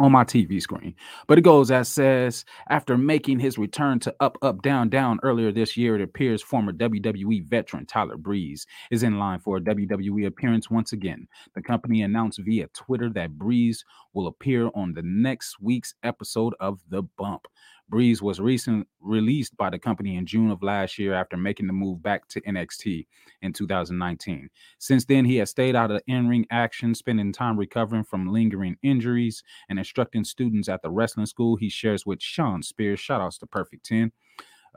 on 0.01 0.11
my 0.11 0.23
TV 0.23 0.61
screen. 0.61 0.95
But 1.27 1.37
it 1.37 1.43
goes 1.43 1.69
as 1.69 1.87
says 1.87 2.43
after 2.69 2.97
making 2.97 3.39
his 3.39 3.57
return 3.57 3.99
to 3.99 4.15
Up, 4.19 4.37
Up, 4.41 4.61
Down, 4.61 4.89
Down 4.89 5.19
earlier 5.23 5.51
this 5.51 5.77
year, 5.77 5.95
it 5.95 6.01
appears 6.01 6.41
former 6.41 6.73
WWE 6.73 7.47
veteran 7.47 7.85
Tyler 7.85 8.17
Breeze 8.17 8.65
is 8.89 9.03
in 9.03 9.19
line 9.19 9.39
for 9.39 9.57
a 9.57 9.61
WWE 9.61 10.25
appearance 10.25 10.69
once 10.69 10.91
again. 10.91 11.27
The 11.55 11.61
company 11.61 12.01
announced 12.01 12.39
via 12.43 12.67
Twitter 12.73 13.09
that 13.11 13.37
Breeze 13.37 13.85
will 14.13 14.27
appear 14.27 14.69
on 14.73 14.93
the 14.93 15.03
next 15.03 15.61
week's 15.61 15.93
episode 16.03 16.53
of 16.59 16.79
The 16.89 17.03
Bump. 17.03 17.47
Breeze 17.91 18.21
was 18.21 18.39
recently 18.39 18.85
released 19.01 19.55
by 19.57 19.69
the 19.69 19.77
company 19.77 20.15
in 20.15 20.25
June 20.25 20.49
of 20.49 20.63
last 20.63 20.97
year 20.97 21.13
after 21.13 21.35
making 21.35 21.67
the 21.67 21.73
move 21.73 22.01
back 22.01 22.25
to 22.29 22.39
NXT 22.41 23.05
in 23.41 23.51
2019. 23.51 24.49
Since 24.79 25.03
then, 25.05 25.25
he 25.25 25.35
has 25.35 25.49
stayed 25.49 25.75
out 25.75 25.91
of 25.91 26.01
in 26.07 26.29
ring 26.29 26.47
action, 26.49 26.95
spending 26.95 27.33
time 27.33 27.59
recovering 27.59 28.05
from 28.05 28.31
lingering 28.31 28.77
injuries 28.81 29.43
and 29.67 29.77
instructing 29.77 30.23
students 30.23 30.69
at 30.69 30.81
the 30.81 30.89
wrestling 30.89 31.25
school 31.25 31.57
he 31.57 31.67
shares 31.67 32.05
with 32.05 32.21
Shawn 32.21 32.63
Spears. 32.63 33.01
Shout 33.01 33.19
outs 33.19 33.37
to 33.39 33.45
Perfect 33.45 33.85
10. 33.85 34.11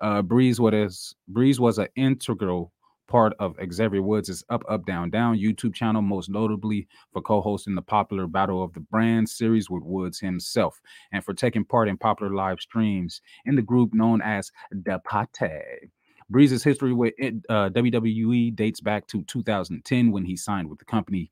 Uh, 0.03 0.21
Breeze, 0.21 0.59
what 0.59 0.75
is 0.75 1.15
Breeze 1.29 1.61
was 1.61 1.79
an 1.79 1.87
integral 1.95 2.73
part 3.07 3.35
of 3.39 3.57
Xavier 3.73 4.03
Woods' 4.03 4.45
Up, 4.51 4.63
Up, 4.69 4.87
Down, 4.87 5.11
Down 5.11 5.39
YouTube 5.39 5.75
channel, 5.75 6.03
most 6.03 6.29
notably 6.29 6.89
for 7.13 7.23
co 7.23 7.41
hosting 7.41 7.75
the 7.75 7.83
popular 7.83 8.27
Battle 8.27 8.63
of 8.63 8.73
the 8.73 8.81
Brands 8.81 9.37
series 9.37 9.71
with 9.71 9.83
Woods 9.83 10.19
himself, 10.19 10.81
and 11.13 11.25
for 11.25 11.35
taking 11.35 11.65
part 11.65 11.89
in 11.89 11.97
popular 11.97 12.35
live 12.35 12.61
streams 12.61 13.21
in 13.45 13.57
the 13.57 13.63
group 13.63 13.95
known 13.95 14.21
as 14.23 14.51
The 14.71 15.01
Pate. 15.05 15.91
Breeze's 16.31 16.65
history 16.65 16.93
with 16.93 17.13
uh, 17.21 17.69
WWE 17.71 18.57
dates 18.57 18.81
back 18.81 19.07
to 19.09 19.23
2010 19.25 20.11
when 20.11 20.25
he 20.25 20.37
signed 20.37 20.69
with 20.69 20.79
the 20.79 20.85
company 20.85 21.31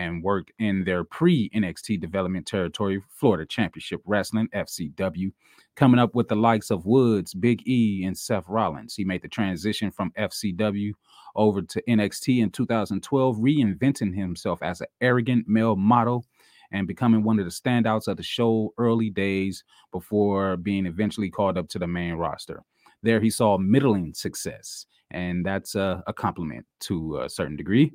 and 0.00 0.22
worked 0.22 0.50
in 0.58 0.82
their 0.84 1.04
pre 1.04 1.50
NXT 1.50 2.00
development 2.00 2.46
territory, 2.46 3.02
Florida 3.10 3.44
Championship 3.44 4.00
Wrestling, 4.06 4.48
FCW, 4.54 5.30
coming 5.76 6.00
up 6.00 6.14
with 6.14 6.26
the 6.28 6.34
likes 6.34 6.70
of 6.70 6.86
Woods, 6.86 7.34
Big 7.34 7.68
E, 7.68 8.04
and 8.06 8.16
Seth 8.16 8.48
Rollins. 8.48 8.94
He 8.94 9.04
made 9.04 9.20
the 9.20 9.28
transition 9.28 9.90
from 9.90 10.10
FCW 10.18 10.92
over 11.36 11.60
to 11.60 11.82
NXT 11.86 12.42
in 12.42 12.50
2012, 12.50 13.36
reinventing 13.36 14.16
himself 14.16 14.62
as 14.62 14.80
an 14.80 14.86
arrogant 15.02 15.46
male 15.46 15.76
model 15.76 16.24
and 16.72 16.86
becoming 16.86 17.22
one 17.22 17.38
of 17.38 17.44
the 17.44 17.50
standouts 17.50 18.08
of 18.08 18.16
the 18.16 18.22
show 18.22 18.72
early 18.78 19.10
days 19.10 19.64
before 19.92 20.56
being 20.56 20.86
eventually 20.86 21.28
called 21.28 21.58
up 21.58 21.68
to 21.68 21.78
the 21.78 21.86
main 21.86 22.14
roster. 22.14 22.62
There, 23.02 23.20
he 23.20 23.28
saw 23.28 23.58
middling 23.58 24.14
success, 24.14 24.86
and 25.10 25.44
that's 25.44 25.74
a, 25.74 26.02
a 26.06 26.14
compliment 26.14 26.64
to 26.80 27.20
a 27.20 27.28
certain 27.28 27.56
degree. 27.56 27.92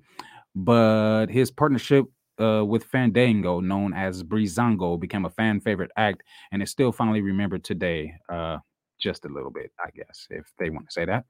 But 0.56 1.28
his 1.28 1.52
partnership 1.52 2.06
uh, 2.40 2.64
with 2.66 2.86
Fandango, 2.86 3.60
known 3.60 3.94
as 3.94 4.24
Breezango, 4.24 5.00
became 5.00 5.26
a 5.26 5.30
fan 5.30 5.60
favorite 5.60 5.92
act 5.98 6.24
and 6.52 6.64
is 6.64 6.72
still 6.72 6.92
fondly 6.92 7.22
remembered 7.22 7.64
today. 7.64 8.14
Uh, 8.30 8.58
just 8.98 9.26
a 9.26 9.30
little 9.30 9.52
bit, 9.52 9.72
I 9.84 9.90
guess, 9.94 10.28
if 10.30 10.46
they 10.58 10.70
want 10.70 10.88
to 10.88 10.94
say 10.94 11.06
that. 11.06 11.26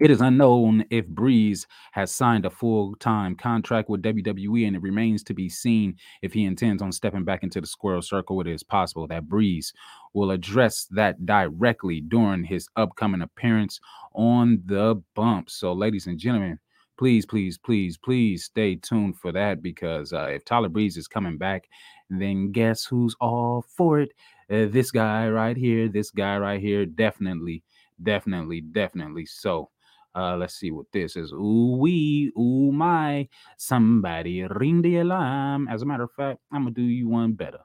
It 0.00 0.12
is 0.12 0.20
unknown 0.20 0.84
if 0.90 1.08
Breeze 1.08 1.66
has 1.90 2.12
signed 2.12 2.46
a 2.46 2.50
full 2.50 2.94
time 2.96 3.34
contract 3.34 3.88
with 3.88 4.02
WWE, 4.02 4.66
and 4.66 4.76
it 4.76 4.82
remains 4.82 5.24
to 5.24 5.34
be 5.34 5.48
seen 5.48 5.96
if 6.22 6.32
he 6.32 6.44
intends 6.44 6.82
on 6.82 6.92
stepping 6.92 7.24
back 7.24 7.42
into 7.42 7.60
the 7.60 7.66
squared 7.66 8.04
circle. 8.04 8.40
It 8.40 8.46
is 8.46 8.62
possible 8.62 9.08
that 9.08 9.28
Breeze 9.28 9.72
will 10.14 10.30
address 10.30 10.86
that 10.92 11.26
directly 11.26 12.00
during 12.00 12.44
his 12.44 12.68
upcoming 12.76 13.22
appearance 13.22 13.80
on 14.14 14.62
the 14.66 15.02
bump. 15.16 15.50
So, 15.50 15.72
ladies 15.72 16.06
and 16.06 16.18
gentlemen, 16.18 16.60
please, 16.98 17.24
please, 17.24 17.56
please, 17.56 17.96
please 17.96 18.44
stay 18.44 18.76
tuned 18.76 19.16
for 19.16 19.32
that 19.32 19.62
because 19.62 20.12
uh, 20.12 20.26
if 20.26 20.44
Tyler 20.44 20.68
Breeze 20.68 20.96
is 20.96 21.08
coming 21.08 21.38
back, 21.38 21.68
then 22.10 22.52
guess 22.52 22.84
who's 22.84 23.14
all 23.20 23.64
for 23.76 24.00
it? 24.00 24.12
Uh, 24.50 24.66
this 24.68 24.90
guy 24.90 25.28
right 25.28 25.56
here, 25.56 25.88
this 25.88 26.10
guy 26.10 26.36
right 26.36 26.60
here, 26.60 26.84
definitely, 26.84 27.62
definitely, 28.02 28.60
definitely. 28.60 29.26
So, 29.26 29.70
uh, 30.14 30.36
let's 30.36 30.54
see 30.54 30.70
what 30.70 30.86
this 30.92 31.16
is. 31.16 31.32
Ooh 31.32 31.76
wee, 31.78 32.32
ooh 32.36 32.72
my, 32.72 33.28
somebody 33.56 34.42
ring 34.42 34.82
the 34.82 34.98
alarm. 34.98 35.68
As 35.68 35.82
a 35.82 35.86
matter 35.86 36.04
of 36.04 36.12
fact, 36.12 36.40
I'm 36.50 36.62
gonna 36.62 36.74
do 36.74 36.82
you 36.82 37.08
one 37.08 37.32
better. 37.34 37.60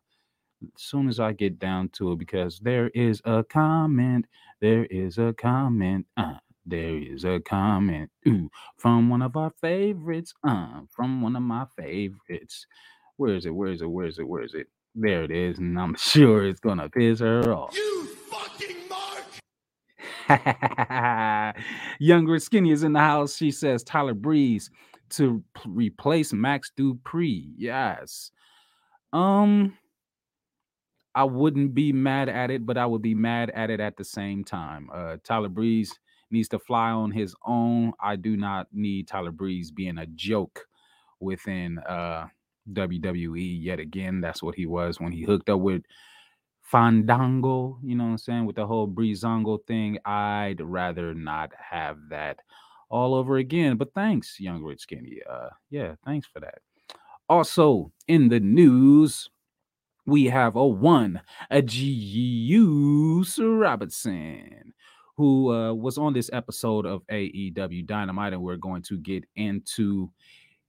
As 0.63 0.81
soon 0.81 1.09
as 1.09 1.19
I 1.19 1.33
get 1.33 1.57
down 1.57 1.89
to 1.93 2.11
it, 2.11 2.19
because 2.19 2.59
there 2.59 2.89
is 2.89 3.21
a 3.25 3.43
comment, 3.43 4.25
there 4.61 4.85
is 4.85 5.17
a 5.17 5.33
comment, 5.33 6.05
uh, 6.15 6.35
there 6.65 6.97
is 6.97 7.25
a 7.25 7.41
comment 7.41 8.11
ooh, 8.27 8.49
from 8.77 9.09
one 9.09 9.21
of 9.23 9.37
our 9.37 9.51
favorites, 9.61 10.33
uh, 10.47 10.81
from 10.91 11.21
one 11.21 11.35
of 11.35 11.43
my 11.43 11.65
favorites. 11.77 12.67
Where 13.17 13.35
is 13.35 13.45
it? 13.45 13.51
Where 13.55 13.71
is 13.71 13.81
it? 13.81 13.89
Where 13.91 14.07
is 14.07 14.19
it? 14.19 14.27
Where 14.27 14.43
is 14.43 14.53
it? 14.55 14.67
There 14.95 15.23
it 15.23 15.31
is, 15.31 15.59
and 15.59 15.79
I'm 15.79 15.95
sure 15.99 16.45
it's 16.47 16.61
gonna 16.61 16.89
piss 16.89 17.19
her 17.21 17.53
off. 17.53 17.75
You 17.75 18.07
fucking 18.31 18.89
mark! 18.89 19.23
Younger 21.99 22.39
Skinny 22.39 22.71
is 22.71 22.83
in 22.83 22.93
the 22.93 22.99
house. 22.99 23.37
She 23.37 23.51
says 23.51 23.83
Tyler 23.83 24.13
Breeze 24.15 24.71
to 25.11 25.43
p- 25.55 25.69
replace 25.69 26.33
Max 26.33 26.71
Dupri. 26.77 27.51
Yes. 27.57 28.31
Um, 29.13 29.77
I 31.15 31.25
wouldn't 31.25 31.73
be 31.75 31.93
mad 31.93 32.29
at 32.29 32.51
it, 32.51 32.65
but 32.65 32.77
I 32.77 32.85
would 32.85 33.01
be 33.01 33.15
mad 33.15 33.51
at 33.51 33.69
it 33.69 33.79
at 33.81 33.97
the 33.97 34.05
same 34.05 34.43
time. 34.45 34.89
Uh, 34.93 35.17
Tyler 35.23 35.49
Breeze 35.49 35.99
needs 36.33 36.49
to 36.49 36.59
fly 36.59 36.89
on 36.89 37.11
his 37.11 37.35
own. 37.45 37.93
I 37.99 38.15
do 38.17 38.35
not 38.35 38.67
need 38.73 39.07
Tyler 39.07 39.31
Breeze 39.31 39.71
being 39.71 39.99
a 39.99 40.05
joke 40.07 40.67
within 41.19 41.79
uh 41.79 42.27
WWE 42.71 43.63
yet 43.63 43.79
again. 43.79 44.21
That's 44.21 44.43
what 44.43 44.55
he 44.55 44.65
was 44.65 44.99
when 44.99 45.11
he 45.11 45.23
hooked 45.23 45.49
up 45.49 45.59
with 45.59 45.83
Fandango, 46.61 47.77
you 47.83 47.95
know 47.95 48.05
what 48.05 48.11
I'm 48.11 48.17
saying, 48.17 48.45
with 48.45 48.55
the 48.55 48.65
whole 48.65 48.87
Breezango 48.87 49.65
thing. 49.65 49.99
I'd 50.05 50.61
rather 50.61 51.13
not 51.13 51.51
have 51.57 51.97
that 52.09 52.39
all 52.89 53.13
over 53.15 53.37
again. 53.37 53.77
But 53.77 53.93
thanks, 53.93 54.39
Young 54.39 54.63
Rich 54.63 54.81
Skinny. 54.81 55.19
Uh 55.29 55.49
yeah, 55.69 55.95
thanks 56.05 56.27
for 56.27 56.39
that. 56.39 56.59
Also 57.29 57.91
in 58.07 58.29
the 58.29 58.39
news, 58.39 59.29
we 60.05 60.25
have 60.25 60.55
a 60.55 60.65
one, 60.65 61.21
a 61.49 61.61
Juice 61.61 63.39
Robinson, 63.39 64.73
who 65.15 65.53
uh, 65.53 65.73
was 65.73 65.97
on 65.97 66.13
this 66.13 66.29
episode 66.33 66.85
of 66.85 67.05
AEW 67.07 67.85
Dynamite, 67.85 68.33
and 68.33 68.41
we're 68.41 68.57
going 68.57 68.81
to 68.83 68.97
get 68.97 69.25
into 69.35 70.09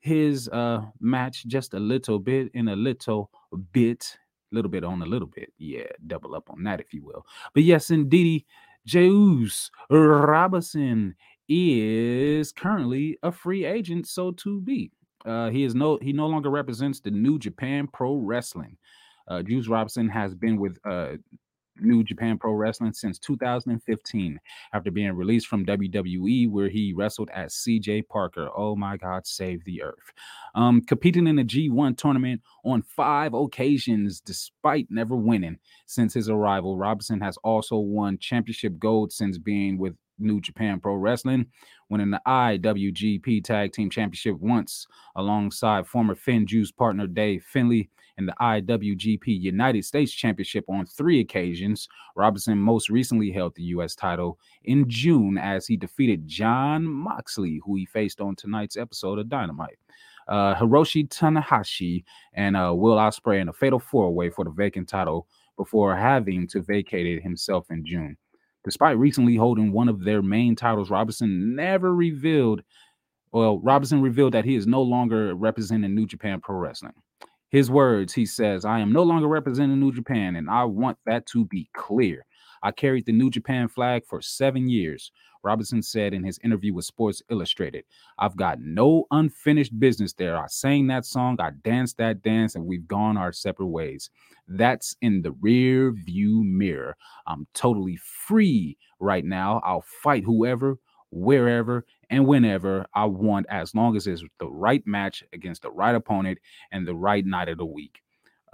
his 0.01 0.49
uh, 0.49 0.83
match 1.01 1.47
just 1.47 1.73
a 1.75 1.81
little 1.81 2.19
bit 2.19 2.51
in 2.53 2.69
a 2.69 2.77
little 2.77 3.31
bit, 3.73 4.19
little 4.53 4.71
bit 4.71 4.85
on 4.85 5.01
a 5.01 5.07
little 5.07 5.29
bit. 5.29 5.53
Yeah, 5.57 5.87
double 6.07 6.35
up 6.35 6.51
on 6.51 6.63
that, 6.65 6.81
if 6.81 6.93
you 6.93 7.03
will. 7.03 7.25
But 7.55 7.63
yes, 7.63 7.91
indeed, 7.91 8.45
Juice 8.87 9.71
Robinson 9.89 11.15
is 11.49 12.53
currently 12.53 13.19
a 13.23 13.33
free 13.33 13.65
agent, 13.65 14.07
so 14.07 14.31
to 14.33 14.61
be. 14.61 14.91
Uh, 15.25 15.49
he 15.49 15.65
is 15.65 15.75
no 15.75 15.99
he 16.03 16.13
no 16.13 16.27
longer 16.27 16.51
represents 16.51 17.01
the 17.01 17.11
New 17.11 17.39
Japan 17.39 17.87
Pro 17.87 18.17
Wrestling. 18.17 18.77
Uh, 19.27 19.43
Juice 19.43 19.69
Robinson 19.69 20.09
has 20.11 20.35
been 20.35 20.59
with 20.59 20.79
uh, 20.85 21.15
New 21.81 22.05
Japan 22.05 22.39
Pro 22.39 22.53
Wrestling 22.53 22.93
since 22.93 23.19
2015 23.19 24.41
after 24.73 24.91
being 24.91 25.13
released 25.13 25.47
from 25.47 25.67
WWE, 25.67 26.51
where 26.51 26.69
he 26.69 26.93
wrestled 26.93 27.31
as 27.31 27.55
CJ 27.55 28.09
Parker. 28.09 28.49
Oh 28.57 28.77
my 28.77 28.97
God, 28.97 29.27
save 29.27 29.65
the 29.65 29.83
earth. 29.83 30.13
Um, 30.55 30.81
competing 30.83 31.27
in 31.27 31.37
the 31.37 31.45
G1 31.45 31.97
tournament 31.97 32.43
on 32.65 32.83
five 32.83 33.35
occasions 33.35 34.21
despite 34.21 34.87
never 34.91 35.17
winning 35.17 35.59
since 35.87 36.15
his 36.15 36.29
arrival. 36.29 36.77
Robinson 36.77 37.21
has 37.21 37.37
also 37.39 37.77
won 37.77 38.19
championship 38.19 38.79
gold 38.79 39.13
since 39.13 39.39
being 39.39 39.79
with 39.79 39.95
New 40.19 40.41
Japan 40.41 40.81
Pro 40.81 40.95
Wrestling, 40.95 41.47
winning 41.91 42.11
the 42.11 42.21
IWGP 42.27 43.43
Tag 43.45 43.73
Team 43.73 43.91
Championship 43.91 44.39
once 44.39 44.87
alongside 45.17 45.87
former 45.87 46.15
FinJuice 46.15 46.75
partner 46.77 47.07
Dave 47.07 47.43
Finlay 47.43 47.89
in 48.19 48.27
the 48.27 48.35
IWGP 48.41 49.27
United 49.27 49.85
States 49.85 50.13
Championship 50.13 50.65
on 50.69 50.87
three 50.87 51.21
occasions. 51.21 51.89
Robinson 52.17 52.59
most 52.59 52.91
recently 52.91 53.31
held 53.31 53.55
the 53.55 53.63
U.S. 53.65 53.95
title 53.95 54.39
in 54.65 54.89
June 54.89 55.39
as 55.39 55.67
he 55.67 55.77
defeated 55.77 56.27
Jon 56.27 56.85
Moxley, 56.85 57.61
who 57.65 57.77
he 57.77 57.87
faced 57.87 58.21
on 58.21 58.37
tonight's 58.37 58.77
episode 58.77 59.19
of 59.19 59.29
Dynamite. 59.29 59.79
Uh, 60.29 60.55
Hiroshi 60.55 61.09
Tanahashi 61.09 62.05
and 62.33 62.57
uh, 62.57 62.73
Will 62.75 62.97
Ospreay 62.97 63.41
in 63.41 63.49
a 63.49 63.53
fatal 63.53 63.79
four-way 63.79 64.31
for 64.31 64.45
the 64.45 64.51
vacant 64.51 64.89
title 64.89 65.27
before 65.57 65.95
having 65.95 66.47
to 66.49 66.63
vacate 66.63 67.07
it 67.07 67.23
himself 67.23 67.67
in 67.71 67.85
June. 67.85 68.17
Despite 68.65 68.99
recently 68.99 69.37
holding 69.37 69.73
one 69.73 69.91
of 69.91 70.03
their 70.03 70.23
main 70.23 70.57
titles, 70.57 70.91
Robinson 70.91 71.55
never 71.55 71.95
revealed. 71.95 72.63
Well, 73.33 73.59
Robinson 73.59 74.01
revealed 74.01 74.33
that 74.33 74.47
he 74.47 74.55
is 74.55 74.67
no 74.67 74.81
longer 74.81 75.35
representing 75.35 75.95
New 75.95 76.07
Japan 76.07 76.41
Pro 76.41 76.57
Wrestling. 76.57 76.95
His 77.55 77.71
words, 77.71 78.13
he 78.13 78.27
says, 78.27 78.65
I 78.65 78.81
am 78.81 78.91
no 78.91 79.05
longer 79.05 79.29
representing 79.29 79.79
New 79.79 79.93
Japan, 79.93 80.35
and 80.35 80.51
I 80.51 80.65
want 80.65 80.99
that 81.07 81.25
to 81.27 81.45
be 81.45 81.69
clear. 81.73 82.27
I 82.65 82.73
carried 82.73 83.07
the 83.07 83.13
New 83.13 83.31
Japan 83.31 83.69
flag 83.69 84.05
for 84.05 84.21
seven 84.21 84.69
years. 84.69 85.13
Robinson 85.45 85.81
said 85.81 86.15
in 86.15 86.25
his 86.25 86.41
interview 86.43 86.75
with 86.75 86.85
Sports 86.85 87.23
Illustrated, 87.31 87.85
I've 88.19 88.37
got 88.37 88.59
no 88.61 89.05
unfinished 89.13 89.79
business 89.79 90.15
there. 90.15 90.37
I 90.37 90.49
sang 90.49 90.89
that 90.89 91.07
song, 91.07 91.37
I 91.39 91.51
danced 91.63 91.97
that 91.99 92.23
dance, 92.23 92.57
and 92.57 92.67
we've 92.67 92.89
gone 92.89 93.17
our 93.17 93.31
separate 93.33 93.69
ways. 93.69 94.11
That's 94.49 94.97
in 95.01 95.23
the 95.23 95.31
rear 95.41 95.93
view 95.93 96.43
mirror. 96.43 96.97
I'm 97.29 97.47
totally 97.55 98.01
free 98.27 98.77
right 98.99 99.25
now. 99.25 99.61
I'll 99.65 99.85
fight 100.03 100.25
whoever, 100.25 100.81
wherever, 101.13 101.87
and 102.11 102.27
whenever 102.27 102.87
I 102.95 103.05
want, 103.07 103.47
as 103.51 103.75
long 103.75 103.97
as 103.97 104.07
it's 104.07 104.23
the 104.39 104.49
right 104.49 104.87
match 104.87 105.25
against 105.33 105.63
the 105.63 105.71
right 105.71 105.95
opponent 105.95 106.39
and 106.73 106.87
the 106.87 106.95
right 106.95 107.25
night 107.25 107.49
of 107.49 107.59
the 107.59 107.67
week. 107.67 108.01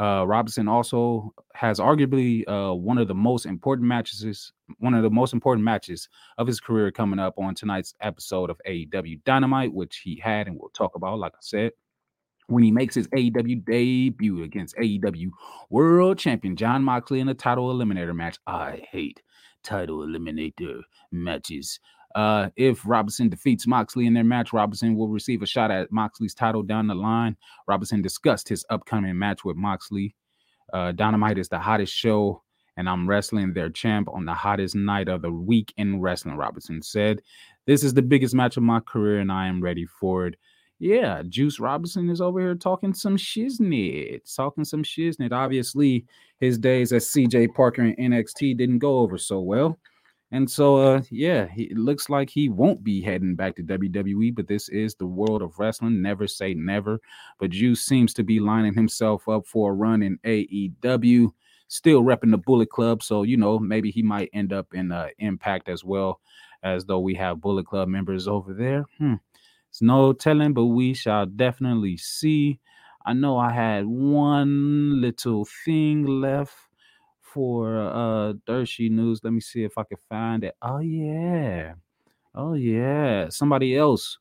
Uh, 0.01 0.25
Robinson 0.27 0.67
also 0.67 1.35
has 1.55 1.79
arguably 1.79 2.43
uh, 2.49 2.75
one 2.75 2.97
of 2.97 3.07
the 3.07 3.15
most 3.15 3.45
important 3.45 3.87
matches, 3.87 4.51
one 4.79 4.95
of 4.95 5.03
the 5.03 5.11
most 5.11 5.35
important 5.35 5.63
matches 5.63 6.09
of 6.39 6.47
his 6.47 6.59
career 6.59 6.91
coming 6.91 7.19
up 7.19 7.35
on 7.37 7.55
tonight's 7.55 7.95
episode 8.01 8.49
of 8.49 8.59
AEW 8.67 9.23
Dynamite, 9.25 9.75
which 9.75 9.99
he 9.99 10.19
had 10.19 10.47
and 10.47 10.59
we'll 10.59 10.71
talk 10.71 10.97
about, 10.97 11.19
like 11.19 11.35
I 11.35 11.41
said, 11.43 11.73
when 12.47 12.63
he 12.63 12.71
makes 12.71 12.95
his 12.95 13.09
AEW 13.09 13.65
debut 13.65 14.43
against 14.43 14.75
AEW 14.77 15.31
World 15.69 16.19
Champion 16.19 16.57
Jon 16.57 16.83
Moxley 16.83 17.21
in 17.21 17.29
a 17.29 17.35
title 17.35 17.73
eliminator 17.73 18.15
match. 18.15 18.39
I 18.47 18.83
hate 18.91 19.21
title 19.63 19.99
eliminator 19.99 20.81
matches. 21.13 21.79
Uh, 22.15 22.49
if 22.57 22.87
Robinson 22.87 23.29
defeats 23.29 23.67
Moxley 23.67 24.07
in 24.07 24.15
their 24.15 24.25
match, 24.25 24.53
Robinson 24.53 24.97
will 24.97 25.09
receive 25.09 25.43
a 25.43 25.47
shot 25.47 25.71
at 25.71 25.93
Moxley's 25.93 26.35
title 26.35 26.63
down 26.63 26.87
the 26.87 26.95
line. 26.95 27.37
Robinson 27.69 28.03
discussed 28.03 28.49
his 28.49 28.65
upcoming 28.71 29.19
match 29.19 29.45
with 29.45 29.57
Moxley. 29.57 30.15
Uh, 30.73 30.93
Dynamite 30.93 31.39
is 31.39 31.49
the 31.49 31.59
hottest 31.59 31.95
show, 31.95 32.43
and 32.77 32.89
I'm 32.89 33.09
wrestling 33.09 33.53
their 33.53 33.71
champ 33.71 34.09
on 34.13 34.25
the 34.25 34.35
hottest 34.35 34.75
night 34.75 35.09
of 35.09 35.23
the 35.23 35.31
week 35.31 35.73
in 35.77 36.01
wrestling, 36.01 36.37
Robinson 36.37 36.83
said. 36.83 37.21
This 37.67 37.85
is 37.85 37.95
the 37.95 38.03
biggest 38.03 38.35
match 38.35 38.57
of 38.57 38.63
my 38.63 38.81
career, 38.81 39.21
and 39.21 39.31
I 39.31 39.47
am 39.47 39.61
ready 39.61 39.87
for 39.87 40.27
it. 40.27 40.37
Yeah, 40.81 41.23
Juice 41.29 41.61
Robinson 41.61 42.09
is 42.09 42.23
over 42.23 42.41
here 42.41 42.55
talking 42.55 42.95
some 42.95 43.17
shiznit, 43.17 44.35
talking 44.35 44.65
some 44.65 44.83
shiznit. 44.83 45.31
Obviously, 45.31 46.07
his 46.39 46.57
days 46.57 46.93
as 46.95 47.05
CJ 47.07 47.55
Parker 47.55 47.85
in 47.85 48.13
NXT 48.13 48.57
didn't 48.57 48.79
go 48.79 48.99
over 49.01 49.19
so 49.19 49.41
well. 49.41 49.79
And 50.33 50.49
so, 50.49 50.77
uh, 50.77 51.03
yeah, 51.11 51.49
he, 51.49 51.65
it 51.65 51.77
looks 51.77 52.09
like 52.09 52.31
he 52.31 52.49
won't 52.49 52.85
be 52.85 53.01
heading 53.01 53.35
back 53.35 53.57
to 53.57 53.65
WWE, 53.65 54.35
but 54.35 54.47
this 54.47 54.69
is 54.69 54.95
the 54.95 55.07
world 55.07 55.43
of 55.43 55.59
wrestling. 55.59 56.01
Never 56.01 56.29
say 56.29 56.55
never. 56.55 57.01
But 57.39 57.51
Juice 57.51 57.83
seems 57.83 58.15
to 58.15 58.23
be 58.23 58.39
lining 58.39 58.75
himself 58.75 59.29
up 59.29 59.47
for 59.47 59.71
a 59.71 59.75
run 59.75 60.03
in 60.03 60.19
AEW, 60.19 61.33
still 61.67 62.03
repping 62.03 62.31
the 62.31 62.39
Bullet 62.39 62.71
Club. 62.71 63.03
So, 63.03 63.25
you 63.25 63.37
know, 63.37 63.59
maybe 63.59 63.91
he 63.91 64.03
might 64.03 64.31
end 64.33 64.53
up 64.53 64.73
in 64.73 64.93
uh, 64.93 65.09
Impact 65.19 65.69
as 65.69 65.83
well, 65.83 66.21
as 66.63 66.85
though 66.85 67.01
we 67.01 67.15
have 67.15 67.41
Bullet 67.41 67.67
Club 67.67 67.89
members 67.89 68.29
over 68.29 68.55
there. 68.55 68.85
Hmm. 68.99 69.15
It's 69.69 69.83
no 69.83 70.13
telling, 70.13 70.53
but 70.53 70.67
we 70.67 70.95
shall 70.95 71.27
definitely 71.27 71.97
see. 71.97 72.61
I 73.05 73.15
know 73.15 73.37
I 73.37 73.51
had 73.51 73.87
one 73.87 75.01
little 75.01 75.45
thing 75.65 76.07
left 76.07 76.55
for 77.33 77.79
uh 77.79 78.35
dirt 78.47 78.67
sheet 78.67 78.93
News. 78.93 79.21
Let 79.23 79.33
me 79.33 79.41
see 79.41 79.65
if 79.65 79.79
I 79.79 79.85
can 79.85 79.99
find 80.09 80.45
it. 80.45 80.57
Oh 80.63 80.79
yeah. 80.79 81.75
Oh 82.35 82.55
yeah. 82.55 83.29
Somebody 83.29 83.77
else 83.77 84.19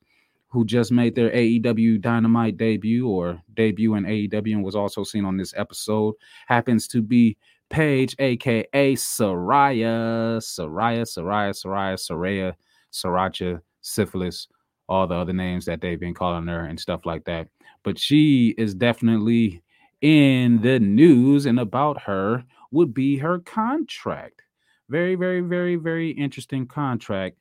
who 0.48 0.64
just 0.64 0.90
made 0.90 1.14
their 1.14 1.30
AEW 1.30 2.00
Dynamite 2.00 2.56
debut 2.56 3.08
or 3.08 3.40
debut 3.54 3.94
in 3.94 4.04
AEW 4.04 4.52
and 4.54 4.64
was 4.64 4.74
also 4.74 5.04
seen 5.04 5.24
on 5.24 5.36
this 5.36 5.54
episode 5.56 6.14
happens 6.46 6.88
to 6.88 7.02
be 7.02 7.36
Paige, 7.70 8.16
aka 8.18 8.94
Saraya, 8.96 10.38
Saraya, 10.38 11.02
Saraya, 11.02 11.50
Saraya, 11.52 11.94
Saraya, 11.94 12.54
Sriracha, 12.92 13.60
Syphilis, 13.80 14.48
all 14.88 15.06
the 15.06 15.14
other 15.14 15.32
names 15.32 15.66
that 15.66 15.80
they've 15.80 16.00
been 16.00 16.14
calling 16.14 16.48
her 16.48 16.64
and 16.64 16.80
stuff 16.80 17.06
like 17.06 17.24
that. 17.26 17.46
But 17.84 17.96
she 17.96 18.56
is 18.58 18.74
definitely 18.74 19.62
in 20.02 20.60
the 20.62 20.78
news, 20.80 21.46
and 21.46 21.60
about 21.60 22.00
her 22.02 22.44
would 22.70 22.94
be 22.94 23.18
her 23.18 23.38
contract. 23.40 24.42
Very, 24.88 25.14
very, 25.14 25.40
very, 25.40 25.76
very 25.76 26.10
interesting 26.10 26.66
contract 26.66 27.36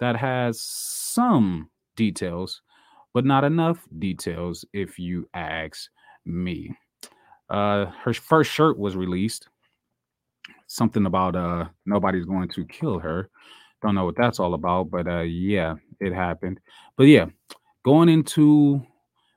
that 0.00 0.16
has 0.16 0.60
some 0.60 1.70
details, 1.96 2.62
but 3.12 3.24
not 3.24 3.44
enough 3.44 3.86
details, 3.98 4.64
if 4.72 4.98
you 4.98 5.28
ask 5.34 5.88
me. 6.24 6.74
Uh, 7.50 7.86
her 8.02 8.14
first 8.14 8.50
shirt 8.50 8.78
was 8.78 8.96
released. 8.96 9.48
Something 10.66 11.06
about 11.06 11.36
uh 11.36 11.66
nobody's 11.86 12.24
going 12.24 12.48
to 12.48 12.64
kill 12.64 12.98
her. 12.98 13.30
Don't 13.82 13.94
know 13.94 14.06
what 14.06 14.16
that's 14.16 14.40
all 14.40 14.54
about, 14.54 14.90
but 14.90 15.06
uh 15.06 15.20
yeah, 15.20 15.74
it 16.00 16.12
happened. 16.12 16.58
But 16.96 17.04
yeah, 17.04 17.26
going 17.84 18.08
into 18.08 18.84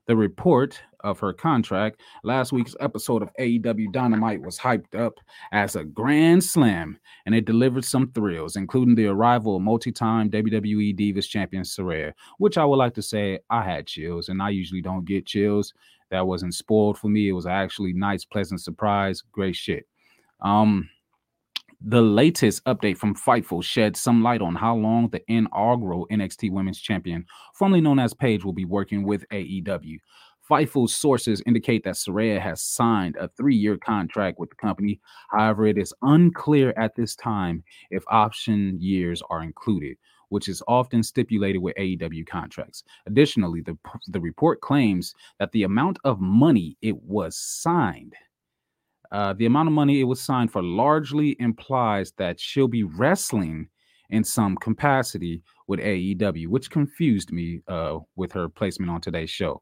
the 0.07 0.15
report 0.15 0.81
of 1.01 1.19
her 1.19 1.33
contract, 1.33 2.01
last 2.23 2.51
week's 2.51 2.75
episode 2.79 3.21
of 3.21 3.29
AEW 3.39 3.91
Dynamite 3.91 4.41
was 4.41 4.57
hyped 4.57 4.95
up 4.95 5.19
as 5.51 5.75
a 5.75 5.83
grand 5.83 6.43
slam, 6.43 6.97
and 7.25 7.35
it 7.35 7.45
delivered 7.45 7.85
some 7.85 8.11
thrills, 8.11 8.55
including 8.55 8.95
the 8.95 9.07
arrival 9.07 9.57
of 9.57 9.61
multi-time 9.61 10.29
WWE 10.29 10.97
Divas 10.97 11.27
champion 11.27 11.63
Saraya, 11.63 12.13
which 12.39 12.57
I 12.57 12.65
would 12.65 12.77
like 12.77 12.93
to 12.95 13.01
say 13.01 13.39
I 13.49 13.63
had 13.63 13.85
chills, 13.85 14.29
and 14.29 14.41
I 14.41 14.49
usually 14.49 14.81
don't 14.81 15.05
get 15.05 15.25
chills. 15.25 15.73
That 16.09 16.25
wasn't 16.25 16.53
spoiled 16.53 16.97
for 16.97 17.09
me. 17.09 17.29
It 17.29 17.33
was 17.33 17.45
actually 17.45 17.93
nice, 17.93 18.23
pleasant 18.23 18.61
surprise. 18.61 19.23
Great 19.31 19.55
shit. 19.55 19.85
Um, 20.41 20.89
the 21.79 22.01
latest 22.01 22.63
update 22.65 22.97
from 22.97 23.15
Fightful 23.15 23.63
sheds 23.63 24.01
some 24.01 24.23
light 24.23 24.41
on 24.41 24.55
how 24.55 24.75
long 24.75 25.09
the 25.09 25.21
inaugural 25.27 26.07
NXT 26.11 26.51
Women's 26.51 26.79
Champion, 26.79 27.25
formerly 27.53 27.81
known 27.81 27.99
as 27.99 28.13
Paige, 28.13 28.43
will 28.43 28.53
be 28.53 28.65
working 28.65 29.03
with 29.03 29.27
AEW. 29.29 29.97
Fightful 30.49 30.89
sources 30.89 31.43
indicate 31.45 31.83
that 31.83 31.95
Saraya 31.95 32.39
has 32.39 32.61
signed 32.61 33.15
a 33.17 33.27
three-year 33.27 33.77
contract 33.77 34.39
with 34.39 34.49
the 34.49 34.55
company. 34.55 34.99
However, 35.29 35.67
it 35.67 35.77
is 35.77 35.93
unclear 36.01 36.73
at 36.77 36.95
this 36.95 37.15
time 37.15 37.63
if 37.91 38.03
option 38.07 38.77
years 38.79 39.21
are 39.29 39.43
included, 39.43 39.97
which 40.29 40.47
is 40.47 40.63
often 40.67 41.03
stipulated 41.03 41.61
with 41.61 41.75
AEW 41.75 42.25
contracts. 42.25 42.83
Additionally, 43.05 43.61
the, 43.61 43.77
the 44.07 44.21
report 44.21 44.61
claims 44.61 45.13
that 45.37 45.51
the 45.51 45.63
amount 45.63 45.99
of 46.05 46.21
money 46.21 46.77
it 46.81 46.95
was 47.03 47.37
signed, 47.37 48.13
uh, 49.11 49.33
the 49.33 49.45
amount 49.45 49.67
of 49.67 49.73
money 49.73 49.99
it 49.99 50.05
was 50.05 50.21
signed 50.21 50.51
for 50.51 50.63
largely 50.63 51.35
implies 51.39 52.13
that 52.17 52.39
she'll 52.39 52.67
be 52.67 52.83
wrestling 52.83 53.69
in 54.09 54.23
some 54.23 54.55
capacity 54.55 55.41
with 55.67 55.79
AEW, 55.79 56.47
which 56.47 56.71
confused 56.71 57.31
me 57.31 57.61
uh, 57.67 57.97
with 58.15 58.31
her 58.31 58.47
placement 58.47 58.91
on 58.91 59.01
today's 59.01 59.29
show 59.29 59.61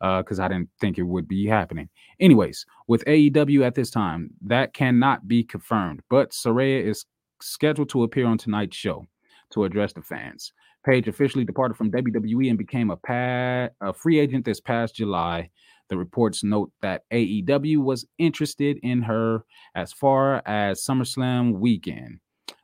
because 0.00 0.40
uh, 0.40 0.44
I 0.44 0.48
didn't 0.48 0.68
think 0.80 0.98
it 0.98 1.04
would 1.04 1.28
be 1.28 1.46
happening. 1.46 1.88
Anyways, 2.18 2.66
with 2.88 3.04
AEW 3.04 3.64
at 3.64 3.76
this 3.76 3.90
time, 3.90 4.30
that 4.44 4.74
cannot 4.74 5.28
be 5.28 5.44
confirmed, 5.44 6.00
but 6.10 6.32
Saraya 6.32 6.82
is 6.84 7.04
scheduled 7.40 7.88
to 7.90 8.02
appear 8.02 8.26
on 8.26 8.36
tonight's 8.36 8.76
show 8.76 9.06
to 9.52 9.64
address 9.64 9.92
the 9.92 10.02
fans. 10.02 10.52
Paige 10.84 11.06
officially 11.06 11.44
departed 11.44 11.76
from 11.76 11.92
WWE 11.92 12.48
and 12.48 12.58
became 12.58 12.90
a, 12.90 12.96
pa- 12.96 13.68
a 13.80 13.92
free 13.92 14.18
agent 14.18 14.44
this 14.44 14.58
past 14.58 14.96
July. 14.96 15.50
The 15.92 15.98
reports 15.98 16.42
note 16.42 16.72
that 16.80 17.02
AEW 17.10 17.76
was 17.76 18.06
interested 18.16 18.78
in 18.82 19.02
her 19.02 19.44
as 19.74 19.92
far 19.92 20.40
as 20.46 20.82
SummerSlam 20.82 21.58
weekend. 21.58 22.18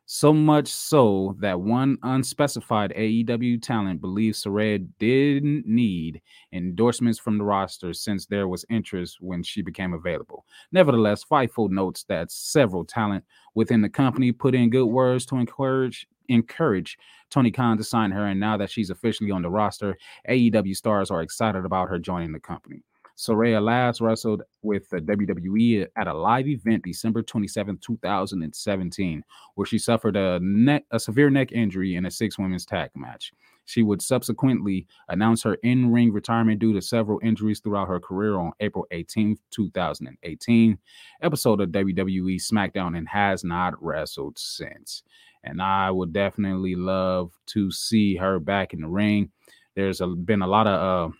So 0.06 0.32
much 0.32 0.68
so 0.68 1.36
that 1.40 1.60
one 1.60 1.98
unspecified 2.02 2.94
AEW 2.96 3.60
talent 3.60 4.00
believes 4.00 4.42
Saraya 4.42 4.88
didn't 4.98 5.66
need 5.66 6.22
endorsements 6.54 7.18
from 7.18 7.36
the 7.36 7.44
roster 7.44 7.92
since 7.92 8.24
there 8.24 8.48
was 8.48 8.64
interest 8.70 9.18
when 9.20 9.42
she 9.42 9.60
became 9.60 9.92
available. 9.92 10.46
Nevertheless, 10.72 11.22
Fightful 11.22 11.68
notes 11.68 12.04
that 12.04 12.32
several 12.32 12.86
talent 12.86 13.24
within 13.54 13.82
the 13.82 13.90
company 13.90 14.32
put 14.32 14.54
in 14.54 14.70
good 14.70 14.86
words 14.86 15.26
to 15.26 15.36
encourage 15.36 16.08
encourage 16.30 16.96
Tony 17.28 17.50
Khan 17.50 17.76
to 17.76 17.84
sign 17.84 18.10
her, 18.10 18.26
and 18.26 18.40
now 18.40 18.56
that 18.56 18.70
she's 18.70 18.88
officially 18.88 19.30
on 19.30 19.42
the 19.42 19.50
roster, 19.50 19.98
AEW 20.30 20.74
stars 20.74 21.10
are 21.10 21.20
excited 21.20 21.66
about 21.66 21.90
her 21.90 21.98
joining 21.98 22.32
the 22.32 22.40
company. 22.40 22.82
Saraya 23.18 23.60
last 23.60 24.00
wrestled 24.00 24.42
with 24.62 24.88
the 24.90 24.98
WWE 24.98 25.88
at 25.96 26.06
a 26.06 26.14
live 26.14 26.46
event 26.46 26.84
December 26.84 27.20
27, 27.20 27.78
2017, 27.78 29.24
where 29.56 29.66
she 29.66 29.76
suffered 29.76 30.16
a 30.16 30.38
neck 30.40 30.84
a 30.92 31.00
severe 31.00 31.28
neck 31.28 31.50
injury 31.50 31.96
in 31.96 32.06
a 32.06 32.10
six 32.12 32.38
women's 32.38 32.64
tag 32.64 32.90
match. 32.94 33.32
She 33.64 33.82
would 33.82 34.00
subsequently 34.00 34.86
announce 35.08 35.42
her 35.42 35.54
in-ring 35.64 36.12
retirement 36.12 36.60
due 36.60 36.72
to 36.72 36.80
several 36.80 37.18
injuries 37.22 37.58
throughout 37.58 37.88
her 37.88 37.98
career 37.98 38.36
on 38.36 38.52
April 38.60 38.86
18, 38.92 39.36
2018. 39.50 40.78
Episode 41.20 41.60
of 41.60 41.70
WWE 41.70 42.36
SmackDown 42.36 42.96
and 42.96 43.08
has 43.08 43.42
not 43.42 43.74
wrestled 43.82 44.38
since. 44.38 45.02
And 45.42 45.60
I 45.60 45.90
would 45.90 46.12
definitely 46.12 46.76
love 46.76 47.32
to 47.46 47.70
see 47.72 48.14
her 48.16 48.38
back 48.38 48.74
in 48.74 48.80
the 48.80 48.88
ring. 48.88 49.32
There's 49.74 50.00
a, 50.00 50.06
been 50.06 50.42
a 50.42 50.46
lot 50.46 50.66
of 50.68 51.10
uh, 51.10 51.14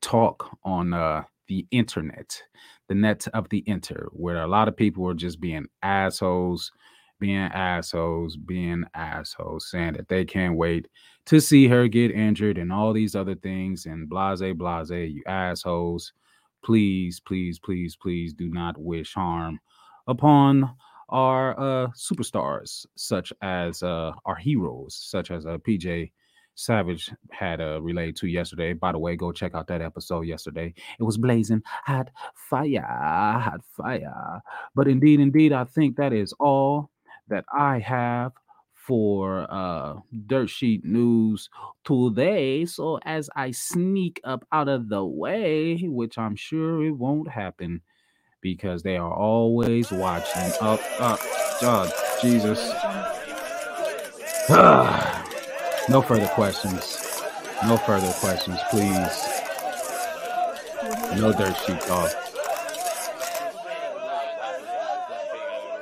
talk 0.00 0.56
on 0.64 0.92
uh, 0.92 1.24
the 1.48 1.66
internet, 1.70 2.42
the 2.88 2.94
net 2.94 3.26
of 3.34 3.48
the 3.48 3.62
inter, 3.66 4.08
where 4.12 4.42
a 4.42 4.46
lot 4.46 4.68
of 4.68 4.76
people 4.76 5.06
are 5.08 5.14
just 5.14 5.40
being 5.40 5.66
assholes, 5.82 6.72
being 7.20 7.36
assholes, 7.36 8.36
being 8.36 8.84
assholes, 8.94 9.70
saying 9.70 9.94
that 9.94 10.08
they 10.08 10.24
can't 10.24 10.56
wait 10.56 10.88
to 11.26 11.40
see 11.40 11.68
her 11.68 11.86
get 11.86 12.10
injured 12.10 12.58
and 12.58 12.72
all 12.72 12.92
these 12.92 13.14
other 13.14 13.34
things 13.34 13.86
and 13.86 14.08
blase, 14.08 14.42
blase, 14.56 14.90
you 14.90 15.22
assholes. 15.26 16.12
Please, 16.64 17.20
please, 17.20 17.58
please, 17.58 17.96
please 17.96 18.32
do 18.32 18.48
not 18.48 18.78
wish 18.78 19.14
harm 19.14 19.58
upon 20.06 20.74
our 21.08 21.58
uh, 21.58 21.88
superstars, 21.88 22.86
such 22.96 23.32
as 23.42 23.82
uh, 23.82 24.12
our 24.24 24.36
heroes, 24.36 24.94
such 24.94 25.30
as 25.30 25.44
uh, 25.44 25.58
PJ 25.58 26.10
Savage 26.54 27.10
had 27.30 27.60
a 27.60 27.80
relay 27.80 28.12
to 28.12 28.26
yesterday. 28.26 28.72
By 28.72 28.92
the 28.92 28.98
way, 28.98 29.16
go 29.16 29.32
check 29.32 29.54
out 29.54 29.66
that 29.68 29.80
episode 29.80 30.22
yesterday. 30.22 30.74
It 30.98 31.02
was 31.02 31.16
blazing 31.16 31.62
hot 31.84 32.10
fire, 32.34 32.82
hot 32.82 33.60
fire. 33.76 34.42
But 34.74 34.88
indeed, 34.88 35.20
indeed, 35.20 35.52
I 35.52 35.64
think 35.64 35.96
that 35.96 36.12
is 36.12 36.32
all 36.34 36.90
that 37.28 37.44
I 37.52 37.78
have 37.78 38.32
for 38.74 39.46
uh 39.48 39.94
dirt 40.26 40.50
sheet 40.50 40.84
news 40.84 41.48
today 41.84 42.64
so 42.64 42.98
as 43.04 43.30
i 43.36 43.48
sneak 43.52 44.20
up 44.24 44.44
out 44.50 44.68
of 44.68 44.88
the 44.88 45.04
way 45.04 45.76
which 45.84 46.18
i'm 46.18 46.34
sure 46.34 46.84
it 46.84 46.90
won't 46.90 47.30
happen 47.30 47.80
because 48.40 48.82
they 48.82 48.96
are 48.96 49.14
always 49.14 49.92
watching 49.92 50.52
up 50.60 50.80
up 50.98 51.20
oh, 51.62 52.18
jesus 52.20 52.72
No 55.88 56.00
further 56.00 56.28
questions. 56.28 56.98
No 57.66 57.76
further 57.76 58.12
questions, 58.20 58.58
please. 58.70 59.28
No 61.20 61.32
dirt 61.32 61.56
sheet 61.66 61.80
talk. 61.80 62.10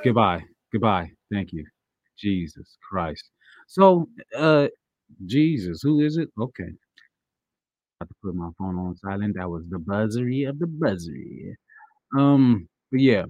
Goodbye. 0.03 0.43
Goodbye. 0.71 1.11
Thank 1.31 1.53
you. 1.53 1.65
Jesus 2.17 2.77
Christ. 2.89 3.29
So, 3.67 4.09
uh, 4.37 4.67
Jesus, 5.25 5.81
who 5.83 6.01
is 6.01 6.17
it? 6.17 6.29
Okay. 6.39 6.63
I 6.63 8.01
have 8.01 8.09
to 8.09 8.15
put 8.23 8.35
my 8.35 8.49
phone 8.57 8.77
on 8.77 8.95
silent. 8.97 9.35
That 9.37 9.49
was 9.49 9.63
the 9.69 9.77
buzzery 9.77 10.49
of 10.49 10.59
the 10.59 10.65
buzzery. 10.65 11.53
Um, 12.17 12.67
but 12.91 13.01
yeah, 13.01 13.25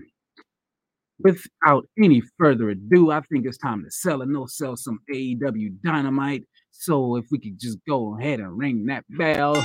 without 1.19 1.85
any 2.01 2.21
further 2.37 2.69
ado, 2.69 3.11
I 3.11 3.21
think 3.21 3.45
it's 3.45 3.57
time 3.57 3.83
to 3.83 3.91
sell 3.91 4.21
and 4.21 4.31
no 4.31 4.45
sell 4.45 4.75
some 4.75 4.99
AEW 5.13 5.81
dynamite. 5.83 6.43
So 6.71 7.17
if 7.17 7.25
we 7.31 7.37
could 7.39 7.59
just 7.59 7.77
go 7.87 8.17
ahead 8.17 8.39
and 8.39 8.57
ring 8.57 8.85
that 8.87 9.05
bell. 9.09 9.55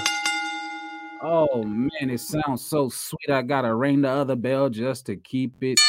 Oh 1.22 1.62
man, 1.62 2.10
it 2.10 2.20
sounds 2.20 2.66
so 2.66 2.88
sweet. 2.88 3.30
I 3.30 3.42
gotta 3.42 3.74
ring 3.74 4.02
the 4.02 4.10
other 4.10 4.36
bell 4.36 4.68
just 4.68 5.06
to 5.06 5.16
keep 5.16 5.62
it. 5.62 5.80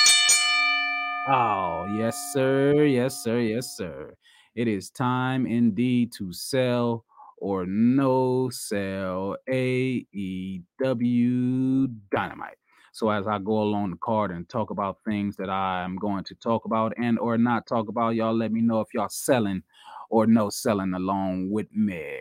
Oh, 1.30 1.86
yes, 1.98 2.32
sir. 2.32 2.86
Yes, 2.86 3.22
sir. 3.22 3.40
Yes, 3.40 3.76
sir. 3.76 4.16
It 4.56 4.70
is 4.70 4.90
time 4.90 5.46
indeed 5.46 6.14
to 6.14 6.32
sell 6.32 7.04
or 7.38 7.66
no 7.66 8.50
sell 8.50 9.36
AEW 9.50 10.06
Dynamite. 12.10 12.58
So 12.98 13.12
as 13.12 13.28
I 13.28 13.38
go 13.38 13.62
along 13.62 13.92
the 13.92 13.98
card 13.98 14.32
and 14.32 14.50
talk 14.50 14.72
about 14.72 14.98
things 15.06 15.36
that 15.36 15.52
I'm 15.52 15.98
going 15.98 16.24
to 16.24 16.34
talk 16.34 16.66
about 16.66 16.94
and 16.98 17.20
or 17.20 17.38
not 17.38 17.68
talk 17.68 17.90
about, 17.90 18.16
y'all 18.16 18.36
let 18.36 18.52
me 18.52 18.60
know 18.60 18.82
if 18.82 18.88
y'all 18.92 19.08
selling 19.08 19.62
or 20.10 20.26
no 20.26 20.50
selling 20.50 20.96
along 20.96 21.52
with 21.52 21.68
me. 21.72 22.18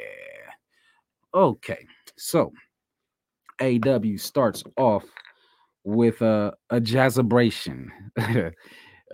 Okay, 1.35 1.87
so 2.19 2.53
AW 3.59 4.19
starts 4.19 4.65
off 4.77 5.05
with 5.85 6.21
a, 6.21 6.53
a 6.69 6.79
jazzabration. 6.79 7.87
a 8.19 8.53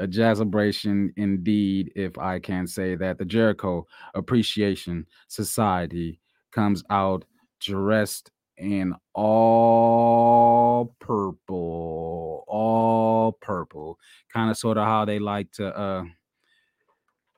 jazzabration 0.09 1.11
indeed, 1.17 1.93
if 1.95 2.19
I 2.19 2.41
can 2.41 2.67
say 2.67 2.97
that. 2.97 3.19
The 3.19 3.25
Jericho 3.25 3.87
Appreciation 4.17 5.07
Society 5.29 6.19
comes 6.51 6.83
out 6.91 7.25
dressed 7.61 8.32
in 8.57 8.95
all 9.15 10.95
purple, 11.01 12.45
all 12.49 13.33
purple, 13.33 13.99
kind 14.33 14.51
of 14.51 14.57
sort 14.57 14.79
of 14.79 14.85
how 14.87 15.05
they 15.05 15.19
like 15.19 15.51
to 15.53 15.77
uh 15.77 16.05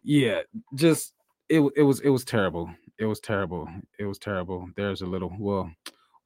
yeah, 0.03 0.41
just 0.75 1.15
it 1.49 1.61
it 1.77 1.83
was 1.83 2.01
it 2.01 2.11
was 2.11 2.25
terrible. 2.25 2.71
It 2.99 3.07
was 3.07 3.21
terrible. 3.21 3.69
It 3.99 4.05
was 4.05 4.19
terrible. 4.19 4.69
There's 4.77 5.03
a 5.03 5.07
little 5.07 5.35
well, 5.39 5.71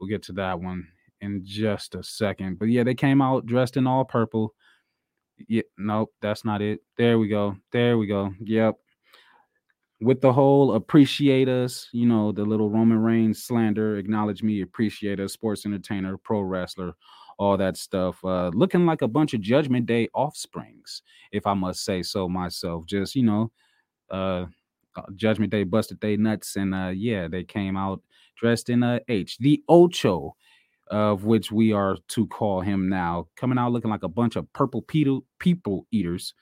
we'll 0.00 0.08
get 0.08 0.22
to 0.24 0.32
that 0.32 0.60
one 0.60 0.86
in 1.20 1.42
just 1.44 1.94
a 1.94 2.02
second. 2.02 2.58
But 2.58 2.68
yeah, 2.68 2.84
they 2.84 2.94
came 2.94 3.22
out 3.22 3.46
dressed 3.46 3.76
in 3.76 3.86
all 3.86 4.04
purple. 4.04 4.54
Yeah, 5.48 5.62
nope, 5.78 6.12
that's 6.20 6.44
not 6.44 6.62
it. 6.62 6.80
There 6.96 7.18
we 7.18 7.28
go. 7.28 7.56
There 7.72 7.96
we 7.98 8.06
go. 8.06 8.34
Yep. 8.40 8.76
With 10.00 10.20
the 10.20 10.32
whole 10.32 10.74
appreciate 10.74 11.48
us, 11.48 11.88
you 11.92 12.06
know, 12.06 12.30
the 12.30 12.44
little 12.44 12.70
Roman 12.70 12.98
Reigns 12.98 13.42
slander, 13.42 13.96
acknowledge 13.96 14.42
me, 14.44 14.60
appreciate 14.60 15.18
us, 15.18 15.32
sports 15.32 15.66
entertainer, 15.66 16.16
pro 16.16 16.40
wrestler, 16.40 16.92
all 17.36 17.56
that 17.56 17.76
stuff. 17.76 18.24
Uh, 18.24 18.48
looking 18.54 18.86
like 18.86 19.02
a 19.02 19.08
bunch 19.08 19.34
of 19.34 19.40
Judgment 19.40 19.86
Day 19.86 20.08
offsprings, 20.14 21.02
if 21.32 21.46
I 21.48 21.54
must 21.54 21.84
say 21.84 22.02
so 22.02 22.28
myself. 22.28 22.86
Just, 22.86 23.16
you 23.16 23.24
know, 23.24 23.50
uh 24.10 24.46
uh, 24.96 25.02
Judgment 25.14 25.50
Day 25.52 25.64
busted 25.64 26.00
they 26.00 26.16
nuts, 26.16 26.56
and 26.56 26.74
uh, 26.74 26.88
yeah, 26.88 27.28
they 27.28 27.44
came 27.44 27.76
out 27.76 28.02
dressed 28.36 28.68
in 28.68 28.82
a 28.82 29.00
H, 29.08 29.38
the 29.38 29.62
Ocho, 29.68 30.34
of 30.88 31.24
which 31.24 31.52
we 31.52 31.72
are 31.72 31.96
to 32.08 32.26
call 32.28 32.60
him 32.60 32.88
now, 32.88 33.26
coming 33.36 33.58
out 33.58 33.72
looking 33.72 33.90
like 33.90 34.02
a 34.02 34.08
bunch 34.08 34.36
of 34.36 34.52
purple 34.52 34.82
people 34.82 35.24
people 35.38 35.86
eaters, 35.92 36.34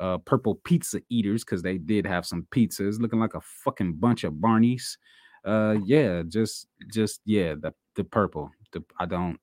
uh, 0.00 0.18
purple 0.18 0.56
pizza 0.64 1.00
eaters, 1.10 1.44
because 1.44 1.62
they 1.62 1.78
did 1.78 2.06
have 2.06 2.26
some 2.26 2.46
pizzas, 2.50 3.00
looking 3.00 3.20
like 3.20 3.34
a 3.34 3.40
fucking 3.40 3.94
bunch 3.94 4.24
of 4.24 4.34
Barneys. 4.34 4.96
Uh, 5.44 5.76
yeah, 5.84 6.22
just 6.26 6.66
just 6.92 7.20
yeah, 7.24 7.54
the 7.54 7.72
the 7.96 8.04
purple, 8.04 8.50
the 8.72 8.82
I 8.98 9.06
don't 9.06 9.38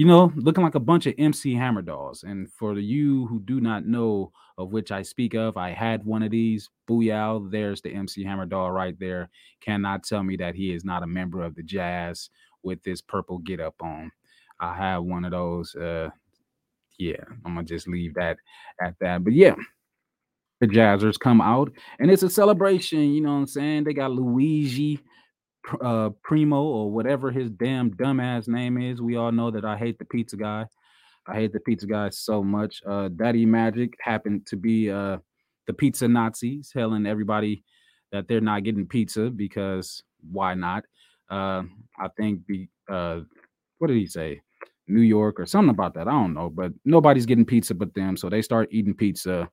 you 0.00 0.06
know, 0.06 0.32
looking 0.34 0.64
like 0.64 0.76
a 0.76 0.80
bunch 0.80 1.06
of 1.06 1.14
MC 1.18 1.52
Hammer 1.52 1.82
dolls. 1.82 2.22
And 2.22 2.50
for 2.50 2.78
you 2.78 3.26
who 3.26 3.38
do 3.40 3.60
not 3.60 3.86
know 3.86 4.32
of 4.56 4.72
which 4.72 4.92
I 4.92 5.02
speak 5.02 5.34
of, 5.34 5.58
I 5.58 5.72
had 5.72 6.06
one 6.06 6.22
of 6.22 6.30
these. 6.30 6.70
Booyah, 6.88 7.50
there's 7.50 7.82
the 7.82 7.90
MC 7.90 8.24
Hammer 8.24 8.46
doll 8.46 8.70
right 8.70 8.98
there. 8.98 9.28
Cannot 9.60 10.04
tell 10.04 10.22
me 10.22 10.36
that 10.36 10.54
he 10.54 10.72
is 10.72 10.86
not 10.86 11.02
a 11.02 11.06
member 11.06 11.42
of 11.42 11.54
the 11.54 11.62
Jazz 11.62 12.30
with 12.62 12.82
this 12.82 13.02
purple 13.02 13.40
get 13.40 13.60
up 13.60 13.74
on. 13.82 14.10
I 14.58 14.74
have 14.74 15.02
one 15.02 15.26
of 15.26 15.32
those. 15.32 15.74
Uh, 15.74 16.08
yeah, 17.00 17.24
I'm 17.44 17.54
gonna 17.54 17.64
just 17.66 17.88
leave 17.88 18.14
that 18.14 18.36
at 18.80 18.94
that. 19.00 19.24
But 19.24 19.32
yeah, 19.32 19.54
the 20.60 20.66
Jazzers 20.66 21.18
come 21.18 21.40
out 21.40 21.72
and 21.98 22.10
it's 22.10 22.22
a 22.22 22.30
celebration. 22.30 23.12
You 23.14 23.22
know 23.22 23.32
what 23.32 23.40
I'm 23.40 23.46
saying? 23.46 23.84
They 23.84 23.94
got 23.94 24.12
Luigi 24.12 25.00
uh, 25.80 26.10
Primo 26.22 26.62
or 26.62 26.90
whatever 26.90 27.30
his 27.30 27.50
damn 27.50 27.90
dumbass 27.92 28.48
name 28.48 28.80
is. 28.80 29.00
We 29.00 29.16
all 29.16 29.32
know 29.32 29.50
that 29.50 29.64
I 29.64 29.76
hate 29.76 29.98
the 29.98 30.04
pizza 30.04 30.36
guy. 30.36 30.66
I 31.26 31.34
hate 31.34 31.52
the 31.52 31.60
pizza 31.60 31.86
guy 31.86 32.10
so 32.10 32.42
much. 32.42 32.82
Uh, 32.86 33.08
Daddy 33.08 33.46
Magic 33.46 33.94
happened 34.00 34.46
to 34.46 34.56
be 34.56 34.90
uh, 34.90 35.18
the 35.66 35.72
pizza 35.72 36.08
Nazis, 36.08 36.70
telling 36.72 37.06
everybody 37.06 37.62
that 38.12 38.26
they're 38.26 38.40
not 38.40 38.64
getting 38.64 38.86
pizza 38.86 39.30
because 39.30 40.02
why 40.30 40.54
not? 40.54 40.84
Uh, 41.30 41.62
I 41.98 42.08
think 42.16 42.40
the 42.48 42.68
uh, 42.88 43.20
what 43.78 43.88
did 43.88 43.96
he 43.96 44.06
say? 44.06 44.40
New 44.90 45.02
York 45.02 45.40
or 45.40 45.46
something 45.46 45.70
about 45.70 45.94
that. 45.94 46.08
I 46.08 46.12
don't 46.12 46.34
know, 46.34 46.50
but 46.50 46.72
nobody's 46.84 47.26
getting 47.26 47.44
pizza 47.44 47.74
but 47.74 47.94
them, 47.94 48.16
so 48.16 48.28
they 48.28 48.42
start 48.42 48.68
eating 48.72 48.94
pizza. 48.94 49.48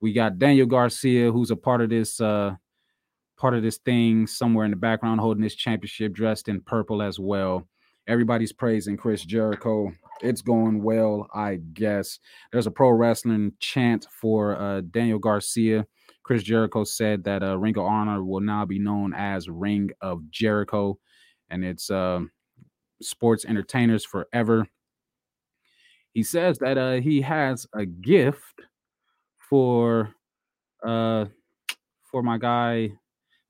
We 0.00 0.12
got 0.12 0.38
Daniel 0.38 0.66
Garcia, 0.66 1.30
who's 1.30 1.50
a 1.50 1.56
part 1.56 1.82
of 1.82 1.90
this 1.90 2.20
uh, 2.20 2.54
part 3.36 3.54
of 3.54 3.62
this 3.62 3.78
thing 3.78 4.26
somewhere 4.26 4.64
in 4.64 4.70
the 4.70 4.76
background 4.76 5.20
holding 5.20 5.42
this 5.42 5.54
championship 5.54 6.12
dressed 6.12 6.48
in 6.48 6.60
purple 6.60 7.02
as 7.02 7.18
well. 7.18 7.66
Everybody's 8.06 8.52
praising 8.52 8.96
Chris 8.96 9.24
Jericho. 9.24 9.92
It's 10.20 10.42
going 10.42 10.82
well, 10.82 11.28
I 11.32 11.60
guess. 11.72 12.18
There's 12.52 12.66
a 12.66 12.70
pro 12.70 12.90
wrestling 12.90 13.52
chant 13.60 14.06
for 14.10 14.56
uh, 14.60 14.82
Daniel 14.90 15.18
Garcia. 15.18 15.86
Chris 16.22 16.42
Jericho 16.42 16.84
said 16.84 17.24
that 17.24 17.42
uh, 17.42 17.58
Ring 17.58 17.76
of 17.78 17.84
Honor 17.84 18.22
will 18.22 18.40
now 18.40 18.64
be 18.64 18.78
known 18.78 19.14
as 19.14 19.48
Ring 19.48 19.90
of 20.00 20.22
Jericho, 20.30 20.98
and 21.48 21.64
it's 21.64 21.90
uh, 21.90 22.20
sports 23.02 23.44
entertainers 23.44 24.04
forever. 24.04 24.66
He 26.12 26.22
says 26.22 26.58
that 26.58 26.76
uh, 26.76 26.94
he 26.94 27.20
has 27.20 27.66
a 27.74 27.86
gift 27.86 28.60
for 29.48 30.14
uh, 30.84 31.26
for 32.10 32.22
my 32.22 32.38
guy 32.38 32.92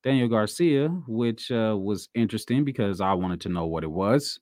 Daniel 0.02 0.28
Garcia, 0.28 0.88
which 1.06 1.50
uh, 1.50 1.76
was 1.78 2.08
interesting 2.14 2.64
because 2.64 3.00
I 3.00 3.12
wanted 3.12 3.40
to 3.42 3.48
know 3.48 3.66
what 3.66 3.84
it 3.84 3.90
was. 3.90 4.40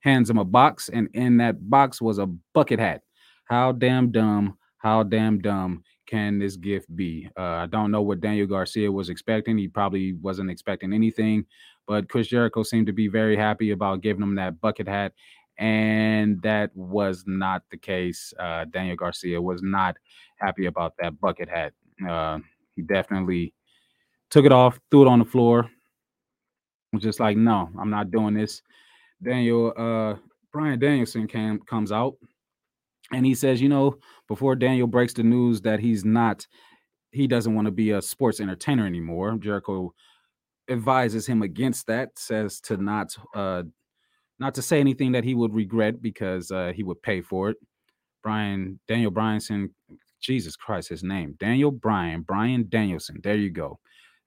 Hands 0.00 0.28
him 0.28 0.38
a 0.38 0.44
box, 0.44 0.88
and 0.88 1.08
in 1.14 1.36
that 1.38 1.68
box 1.68 2.00
was 2.00 2.18
a 2.18 2.26
bucket 2.54 2.78
hat. 2.78 3.02
How 3.44 3.72
damn 3.72 4.10
dumb, 4.10 4.56
how 4.78 5.02
damn 5.02 5.40
dumb 5.40 5.82
can 6.06 6.38
this 6.38 6.56
gift 6.56 6.94
be? 6.94 7.28
Uh, 7.36 7.42
I 7.42 7.66
don't 7.66 7.90
know 7.90 8.02
what 8.02 8.20
Daniel 8.20 8.46
Garcia 8.46 8.90
was 8.90 9.08
expecting. 9.08 9.58
He 9.58 9.68
probably 9.68 10.14
wasn't 10.14 10.50
expecting 10.50 10.92
anything, 10.92 11.44
but 11.88 12.08
Chris 12.10 12.28
Jericho 12.28 12.62
seemed 12.62 12.86
to 12.86 12.92
be 12.92 13.08
very 13.08 13.34
happy 13.34 13.70
about 13.70 14.02
giving 14.02 14.22
him 14.22 14.34
that 14.34 14.60
bucket 14.60 14.86
hat. 14.86 15.14
And 15.58 16.40
that 16.42 16.70
was 16.76 17.24
not 17.26 17.62
the 17.70 17.78
case. 17.78 18.32
Uh, 18.38 18.66
Daniel 18.66 18.94
Garcia 18.94 19.40
was 19.40 19.62
not 19.62 19.96
happy 20.36 20.66
about 20.66 20.92
that 21.00 21.18
bucket 21.18 21.48
hat. 21.48 21.72
Uh, 22.06 22.38
he 22.76 22.82
definitely 22.82 23.54
took 24.30 24.44
it 24.44 24.52
off, 24.52 24.78
threw 24.90 25.02
it 25.02 25.08
on 25.08 25.18
the 25.18 25.24
floor. 25.24 25.68
Was 26.92 27.02
just 27.02 27.20
like, 27.20 27.36
no, 27.36 27.70
I'm 27.80 27.90
not 27.90 28.10
doing 28.10 28.34
this. 28.34 28.62
Daniel, 29.22 29.72
uh, 29.76 30.14
Bryan 30.52 30.78
Danielson 30.78 31.26
came 31.26 31.58
comes 31.60 31.90
out 31.90 32.14
and 33.12 33.26
he 33.26 33.34
says, 33.34 33.60
you 33.60 33.68
know, 33.68 33.98
before 34.28 34.54
Daniel 34.54 34.86
breaks 34.86 35.14
the 35.14 35.22
news 35.22 35.62
that 35.62 35.80
he's 35.80 36.04
not, 36.04 36.46
he 37.10 37.26
doesn't 37.26 37.54
want 37.54 37.66
to 37.66 37.72
be 37.72 37.90
a 37.90 38.02
sports 38.02 38.40
entertainer 38.40 38.86
anymore. 38.86 39.36
Jericho 39.38 39.92
advises 40.68 41.26
him 41.26 41.42
against 41.42 41.86
that, 41.86 42.10
says 42.18 42.60
to 42.62 42.76
not 42.76 43.16
uh 43.34 43.62
not 44.38 44.54
to 44.54 44.62
say 44.62 44.78
anything 44.78 45.12
that 45.12 45.24
he 45.24 45.34
would 45.34 45.54
regret 45.54 46.00
because 46.00 46.50
uh 46.50 46.72
he 46.74 46.82
would 46.82 47.02
pay 47.02 47.20
for 47.20 47.50
it. 47.50 47.56
Brian 48.22 48.78
Daniel 48.88 49.10
Bryanson, 49.12 49.70
Jesus 50.20 50.56
Christ, 50.56 50.88
his 50.88 51.02
name. 51.02 51.36
Daniel 51.38 51.70
Bryan, 51.70 52.22
Bryan 52.22 52.66
Danielson. 52.68 53.20
There 53.22 53.36
you 53.36 53.50
go 53.50 53.78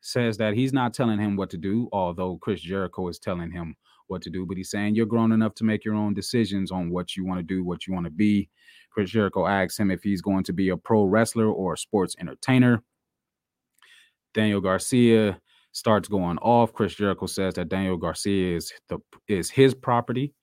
says 0.01 0.37
that 0.37 0.55
he's 0.55 0.73
not 0.73 0.93
telling 0.93 1.19
him 1.19 1.35
what 1.35 1.49
to 1.51 1.57
do, 1.57 1.87
although 1.93 2.37
Chris 2.41 2.59
Jericho 2.59 3.07
is 3.07 3.19
telling 3.19 3.51
him 3.51 3.75
what 4.07 4.21
to 4.23 4.29
do. 4.29 4.45
But 4.45 4.57
he's 4.57 4.71
saying 4.71 4.95
you're 4.95 5.05
grown 5.05 5.31
enough 5.31 5.55
to 5.55 5.63
make 5.63 5.85
your 5.85 5.95
own 5.95 6.13
decisions 6.13 6.71
on 6.71 6.89
what 6.89 7.15
you 7.15 7.25
want 7.25 7.39
to 7.39 7.43
do, 7.43 7.63
what 7.63 7.87
you 7.87 7.93
want 7.93 8.05
to 8.05 8.11
be. 8.11 8.49
Chris 8.91 9.11
Jericho 9.11 9.47
asks 9.47 9.79
him 9.79 9.89
if 9.91 10.03
he's 10.03 10.21
going 10.21 10.43
to 10.43 10.53
be 10.53 10.69
a 10.69 10.77
pro 10.77 11.03
wrestler 11.03 11.49
or 11.49 11.73
a 11.73 11.77
sports 11.77 12.15
entertainer. 12.19 12.83
Daniel 14.33 14.59
Garcia 14.59 15.39
starts 15.71 16.07
going 16.07 16.37
off. 16.39 16.73
Chris 16.73 16.95
Jericho 16.95 17.25
says 17.25 17.53
that 17.55 17.69
Daniel 17.69 17.97
Garcia 17.97 18.55
is 18.57 18.71
the 18.89 18.99
is 19.27 19.49
his 19.49 19.73
property. 19.73 20.33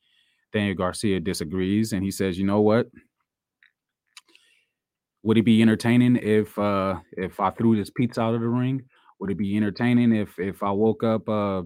Daniel 0.52 0.74
Garcia 0.74 1.20
disagrees 1.20 1.92
and 1.92 2.02
he 2.02 2.10
says, 2.10 2.38
"You 2.38 2.46
know 2.46 2.60
what? 2.60 2.88
Would 5.22 5.38
it 5.38 5.44
be 5.44 5.60
entertaining 5.62 6.16
if 6.16 6.58
uh 6.58 6.96
if 7.12 7.40
I 7.40 7.50
threw 7.50 7.76
this 7.76 7.90
pizza 7.90 8.20
out 8.20 8.34
of 8.34 8.40
the 8.40 8.48
ring? 8.48 8.82
Would 9.20 9.30
it 9.30 9.38
be 9.38 9.56
entertaining 9.56 10.12
if 10.12 10.38
if 10.38 10.62
I 10.62 10.70
woke 10.70 11.02
up 11.02 11.28
uh 11.28 11.62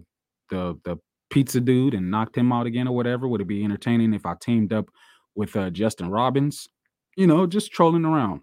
the 0.50 0.78
the 0.84 0.96
pizza 1.30 1.60
dude 1.60 1.94
and 1.94 2.10
knocked 2.10 2.36
him 2.36 2.52
out 2.52 2.66
again 2.66 2.88
or 2.88 2.94
whatever? 2.94 3.26
Would 3.28 3.40
it 3.40 3.48
be 3.48 3.64
entertaining 3.64 4.14
if 4.14 4.26
I 4.26 4.34
teamed 4.40 4.72
up 4.72 4.88
with 5.34 5.56
uh, 5.56 5.70
Justin 5.70 6.10
Robbins? 6.10 6.68
You 7.16 7.26
know, 7.26 7.46
just 7.46 7.72
trolling 7.72 8.04
around. 8.04 8.42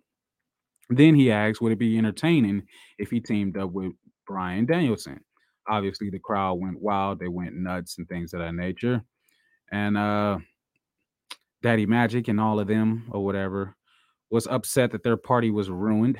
Then 0.89 1.13
he 1.13 1.31
asks, 1.31 1.61
would 1.61 1.71
it 1.71 1.79
be 1.79 1.97
entertaining 1.97 2.63
if 2.97 3.11
he 3.11 3.19
teamed 3.19 3.57
up 3.57 3.71
with 3.71 3.93
Bryan 4.29 4.65
Danielson? 4.65 5.19
Obviously, 5.67 6.09
the 6.09 6.19
crowd 6.19 6.53
went 6.61 6.81
wild. 6.81 7.19
They 7.19 7.27
went 7.27 7.55
nuts 7.55 7.97
and 7.97 8.07
things 8.07 8.33
of 8.33 8.39
that 8.39 8.55
nature. 8.55 9.03
And 9.71 9.97
uh 9.97 10.39
Daddy 11.61 11.85
Magic 11.85 12.29
and 12.29 12.39
all 12.39 12.61
of 12.61 12.67
them 12.67 13.09
or 13.11 13.25
whatever 13.25 13.75
was 14.29 14.47
upset 14.47 14.91
that 14.91 15.03
their 15.03 15.17
party 15.17 15.51
was 15.51 15.69
ruined 15.69 16.17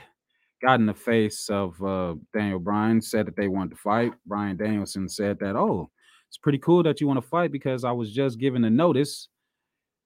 got 0.61 0.79
in 0.79 0.85
the 0.85 0.93
face 0.93 1.49
of 1.49 1.81
uh, 1.83 2.15
Daniel 2.33 2.59
Bryan, 2.59 3.01
said 3.01 3.27
that 3.27 3.35
they 3.35 3.47
wanted 3.47 3.71
to 3.71 3.77
fight. 3.77 4.13
Bryan 4.25 4.57
Danielson 4.57 5.07
said 5.07 5.39
that, 5.39 5.55
oh, 5.55 5.89
it's 6.27 6.37
pretty 6.37 6.57
cool 6.57 6.83
that 6.83 7.01
you 7.01 7.07
want 7.07 7.21
to 7.21 7.27
fight 7.27 7.51
because 7.51 7.83
I 7.83 7.91
was 7.91 8.11
just 8.11 8.39
given 8.39 8.63
a 8.65 8.69
notice 8.69 9.29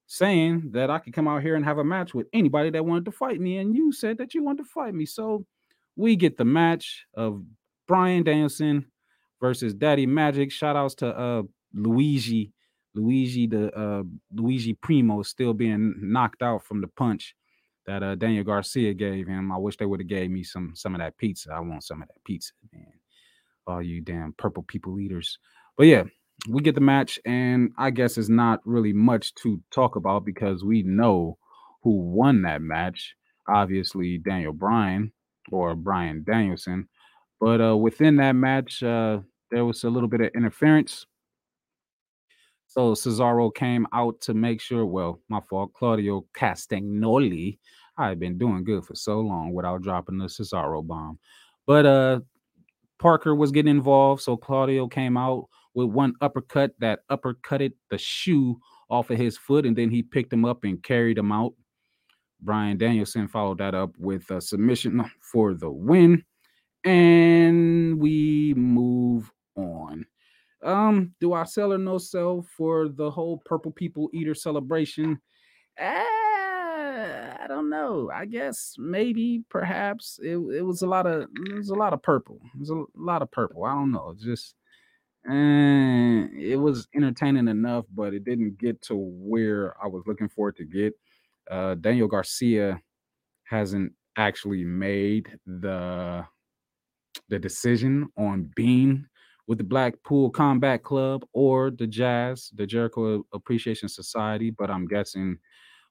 saying 0.07 0.69
that 0.71 0.89
I 0.89 0.99
could 0.99 1.13
come 1.13 1.27
out 1.27 1.41
here 1.41 1.55
and 1.55 1.65
have 1.65 1.79
a 1.79 1.83
match 1.83 2.13
with 2.13 2.27
anybody 2.33 2.69
that 2.69 2.85
wanted 2.85 3.05
to 3.05 3.11
fight 3.11 3.39
me. 3.39 3.57
And 3.57 3.75
you 3.75 3.91
said 3.91 4.17
that 4.19 4.33
you 4.33 4.43
wanted 4.43 4.63
to 4.63 4.69
fight 4.69 4.93
me. 4.93 5.05
So 5.05 5.45
we 5.95 6.15
get 6.15 6.37
the 6.37 6.45
match 6.45 7.05
of 7.15 7.43
Bryan 7.87 8.23
Danielson 8.23 8.85
versus 9.41 9.73
Daddy 9.73 10.05
Magic. 10.05 10.51
Shout 10.51 10.75
outs 10.75 10.95
to 10.95 11.07
uh, 11.07 11.43
Luigi. 11.73 12.53
Luigi, 12.95 13.47
the 13.47 13.73
uh, 13.75 14.03
Luigi 14.31 14.73
Primo, 14.73 15.23
still 15.23 15.53
being 15.53 15.95
knocked 15.99 16.43
out 16.43 16.63
from 16.63 16.79
the 16.79 16.87
punch 16.87 17.35
that 17.85 18.03
uh, 18.03 18.15
Daniel 18.15 18.43
Garcia 18.43 18.93
gave 18.93 19.27
him. 19.27 19.51
I 19.51 19.57
wish 19.57 19.77
they 19.77 19.85
would 19.85 19.99
have 19.99 20.07
gave 20.07 20.29
me 20.29 20.43
some 20.43 20.73
some 20.75 20.93
of 20.93 20.99
that 20.99 21.17
pizza. 21.17 21.51
I 21.51 21.59
want 21.59 21.83
some 21.83 22.01
of 22.01 22.07
that 22.07 22.23
pizza, 22.23 22.53
man. 22.71 22.93
All 23.65 23.81
you 23.81 24.01
damn 24.01 24.33
purple 24.37 24.63
people 24.63 24.99
eaters. 24.99 25.39
But 25.77 25.87
yeah, 25.87 26.03
we 26.47 26.61
get 26.61 26.75
the 26.75 26.81
match, 26.81 27.19
and 27.25 27.71
I 27.77 27.89
guess 27.89 28.17
it's 28.17 28.29
not 28.29 28.59
really 28.65 28.93
much 28.93 29.33
to 29.35 29.61
talk 29.71 29.95
about 29.95 30.25
because 30.25 30.63
we 30.63 30.83
know 30.83 31.37
who 31.81 31.97
won 31.97 32.43
that 32.43 32.61
match. 32.61 33.15
Obviously, 33.47 34.17
Daniel 34.17 34.53
Bryan 34.53 35.11
or 35.51 35.75
Bryan 35.75 36.23
Danielson. 36.23 36.87
But 37.43 37.59
uh, 37.59 37.75
within 37.75 38.15
that 38.17 38.37
match, 38.37 38.81
uh, 38.81 39.19
there 39.51 39.65
was 39.65 39.83
a 39.83 39.89
little 39.89 40.07
bit 40.07 40.21
of 40.21 40.29
interference. 40.33 41.05
So 42.67 42.93
Cesaro 42.93 43.53
came 43.53 43.85
out 43.91 44.21
to 44.21 44.33
make 44.33 44.61
sure, 44.61 44.85
well, 44.85 45.19
my 45.27 45.41
fault, 45.41 45.73
Claudio 45.73 46.25
Castagnoli. 46.33 47.59
I've 47.97 48.17
been 48.17 48.37
doing 48.37 48.63
good 48.63 48.85
for 48.85 48.95
so 48.95 49.19
long 49.19 49.53
without 49.53 49.81
dropping 49.81 50.19
the 50.19 50.27
Cesaro 50.27 50.87
bomb. 50.87 51.19
But 51.67 51.85
uh 51.85 52.19
Parker 52.97 53.35
was 53.35 53.51
getting 53.51 53.75
involved, 53.75 54.21
so 54.21 54.37
Claudio 54.37 54.87
came 54.87 55.17
out 55.17 55.49
with 55.73 55.89
one 55.89 56.13
uppercut 56.21 56.71
that 56.79 57.01
uppercutted 57.11 57.73
the 57.89 57.97
shoe 57.97 58.57
off 58.89 59.09
of 59.09 59.17
his 59.17 59.37
foot, 59.37 59.65
and 59.65 59.75
then 59.75 59.89
he 59.89 60.01
picked 60.01 60.31
him 60.31 60.45
up 60.45 60.63
and 60.63 60.81
carried 60.81 61.17
him 61.17 61.33
out. 61.33 61.51
Bryan 62.39 62.77
Danielson 62.77 63.27
followed 63.27 63.57
that 63.57 63.75
up 63.75 63.91
with 63.97 64.31
a 64.31 64.39
submission 64.39 65.03
for 65.19 65.53
the 65.53 65.69
win. 65.69 66.23
And 66.83 67.99
we 67.99 68.53
move 68.55 69.31
on. 69.55 70.05
Um, 70.63 71.13
do 71.19 71.33
I 71.33 71.43
sell 71.43 71.73
or 71.73 71.77
no 71.77 71.97
sell 71.97 72.45
for 72.57 72.87
the 72.87 73.11
whole 73.11 73.41
Purple 73.45 73.71
People 73.71 74.09
Eater 74.13 74.33
celebration? 74.35 75.19
Uh, 75.79 76.03
I 77.43 77.45
don't 77.47 77.69
know. 77.69 78.09
I 78.13 78.25
guess 78.25 78.75
maybe, 78.77 79.43
perhaps 79.49 80.19
it, 80.21 80.37
it 80.37 80.61
was 80.61 80.81
a 80.81 80.87
lot 80.87 81.05
of 81.05 81.27
it 81.47 81.53
was 81.53 81.69
a 81.69 81.75
lot 81.75 81.93
of 81.93 82.01
purple. 82.01 82.39
It 82.53 82.59
was 82.59 82.69
a 82.69 82.83
lot 82.95 83.21
of 83.21 83.31
purple. 83.31 83.65
I 83.65 83.73
don't 83.73 83.91
know. 83.91 84.15
Just 84.17 84.55
and 85.25 86.29
it 86.37 86.57
was 86.57 86.87
entertaining 86.95 87.47
enough, 87.47 87.85
but 87.93 88.13
it 88.13 88.23
didn't 88.23 88.57
get 88.57 88.81
to 88.83 88.95
where 88.95 89.75
I 89.83 89.87
was 89.87 90.03
looking 90.05 90.29
for 90.29 90.49
it 90.49 90.57
to 90.57 90.65
get. 90.65 90.93
Uh, 91.49 91.75
Daniel 91.75 92.07
Garcia 92.07 92.81
hasn't 93.45 93.93
actually 94.17 94.63
made 94.63 95.37
the 95.45 96.25
the 97.29 97.39
decision 97.39 98.09
on 98.17 98.51
being 98.55 99.05
with 99.47 99.57
the 99.57 99.63
Blackpool 99.63 100.29
Combat 100.29 100.83
Club 100.83 101.25
or 101.33 101.71
the 101.71 101.87
Jazz, 101.87 102.49
the 102.55 102.65
Jericho 102.65 103.25
Appreciation 103.33 103.89
Society, 103.89 104.49
but 104.49 104.69
I'm 104.69 104.87
guessing 104.87 105.37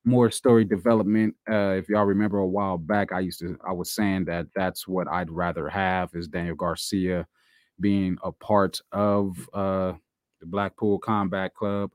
more 0.05 0.31
story 0.31 0.65
development. 0.65 1.35
Uh, 1.51 1.75
if 1.77 1.89
y'all 1.89 2.05
remember 2.05 2.39
a 2.39 2.47
while 2.47 2.79
back, 2.79 3.13
I 3.13 3.21
used 3.21 3.41
to 3.41 3.59
I 3.67 3.73
was 3.73 3.93
saying 3.93 4.25
that 4.27 4.47
that's 4.55 4.89
what 4.89 5.07
I'd 5.09 5.31
rather 5.31 5.69
have 5.69 6.11
is 6.15 6.29
Daniel 6.29 6.57
Garcia 6.57 7.27
being 7.81 8.17
a 8.23 8.33
part 8.33 8.81
of 8.93 9.37
uh, 9.53 9.93
the 10.41 10.47
Blackpool 10.47 10.99
Combat 10.99 11.55
Club 11.55 11.93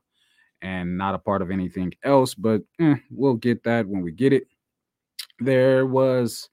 and 0.62 0.96
not 0.96 1.14
a 1.14 1.18
part 1.18 1.42
of 1.42 1.50
anything 1.50 1.92
else. 2.02 2.34
But 2.34 2.62
eh, 2.80 2.96
we'll 3.10 3.34
get 3.34 3.62
that 3.64 3.86
when 3.86 4.02
we 4.02 4.12
get 4.12 4.32
it. 4.32 4.44
There 5.40 5.86
was 5.86 6.48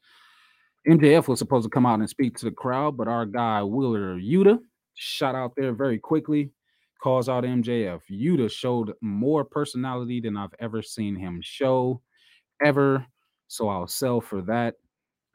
MJF 0.87 1.27
was 1.27 1.39
supposed 1.39 1.63
to 1.63 1.69
come 1.69 1.85
out 1.85 1.99
and 1.99 2.09
speak 2.09 2.37
to 2.37 2.45
the 2.45 2.51
crowd, 2.51 2.95
but 2.95 3.07
our 3.07 3.25
guy 3.25 3.63
Wheeler 3.63 4.19
Yuta 4.19 4.59
shot 4.93 5.35
out 5.35 5.53
there 5.57 5.73
very 5.73 5.97
quickly, 5.97 6.51
calls 7.01 7.27
out 7.27 7.43
MJF. 7.43 8.01
Yuta 8.11 8.51
showed 8.51 8.93
more 9.01 9.43
personality 9.43 10.21
than 10.21 10.37
I've 10.37 10.53
ever 10.59 10.81
seen 10.81 11.15
him 11.15 11.39
show 11.43 12.01
ever. 12.63 13.05
So 13.47 13.67
I'll 13.67 13.87
sell 13.87 14.21
for 14.21 14.41
that. 14.43 14.75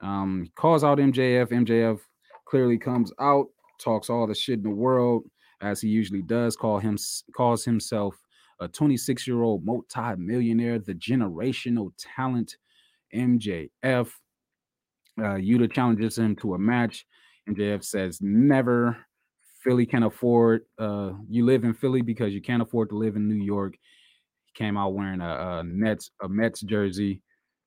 Um, 0.01 0.47
calls 0.57 0.85
out 0.85 0.99
MJF. 0.99 1.49
MJF 1.49 1.99
clearly 2.47 2.79
comes 2.79 3.13
out, 3.21 3.47
talks 3.79 4.09
all 4.09 4.27
the 4.27 4.35
shit 4.35 4.59
in 4.59 4.63
the 4.63 4.71
world 4.71 5.25
as 5.61 5.81
he 5.81 5.89
usually 5.89 6.23
does. 6.23 6.57
Call 6.57 6.79
him 6.79 6.97
calls 7.37 7.65
himself 7.65 8.17
a 8.61 8.69
26 8.69 9.27
year 9.27 9.43
old 9.43 9.65
multi 9.65 10.17
millionaire, 10.17 10.79
the 10.79 10.95
generational 10.95 11.91
talent 11.99 12.57
MJF. 13.15 14.11
Uh, 15.21 15.37
Yuta 15.37 15.71
challenges 15.71 16.17
him 16.17 16.35
to 16.37 16.55
a 16.55 16.59
match. 16.59 17.05
MJF 17.49 17.85
says, 17.85 18.19
never. 18.23 18.97
Philly 19.63 19.85
can't 19.85 20.05
afford, 20.05 20.63
uh, 20.79 21.13
you 21.29 21.45
live 21.45 21.65
in 21.65 21.75
Philly 21.75 22.01
because 22.01 22.33
you 22.33 22.41
can't 22.41 22.63
afford 22.63 22.89
to 22.89 22.97
live 22.97 23.17
in 23.17 23.29
New 23.29 23.45
York. 23.45 23.75
He 24.47 24.53
came 24.55 24.79
out 24.79 24.95
wearing 24.95 25.21
a, 25.21 25.59
a 25.59 25.65
Nets, 25.65 26.11
a 26.23 26.29
Mets 26.29 26.63
jersey 26.63 27.21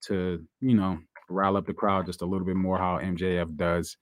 to, 0.05 0.43
you 0.59 0.75
know, 0.75 0.97
rile 1.29 1.55
up 1.55 1.67
the 1.67 1.73
crowd 1.73 2.07
just 2.07 2.23
a 2.23 2.25
little 2.25 2.47
bit 2.47 2.55
more 2.55 2.79
how 2.79 2.97
MJF 2.97 3.55
does. 3.55 3.95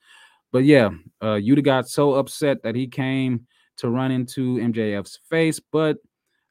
But 0.54 0.64
yeah, 0.64 0.90
uh, 1.22 1.36
Yuta 1.36 1.64
got 1.64 1.90
so 1.90 2.14
upset 2.14 2.64
that 2.64 2.76
he 2.76 2.88
came 2.88 3.46
to 3.78 3.90
run 3.90 4.12
into 4.12 4.58
MJF's 4.58 5.20
face, 5.30 5.60
but 5.60 5.98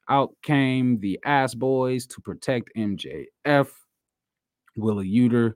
out 0.09 0.35
came 0.43 0.99
the 0.99 1.19
ass 1.25 1.55
boys 1.55 2.05
to 2.07 2.21
protect 2.21 2.69
MJF. 2.77 3.69
Wheeler 4.75 5.03
Yuta 5.03 5.53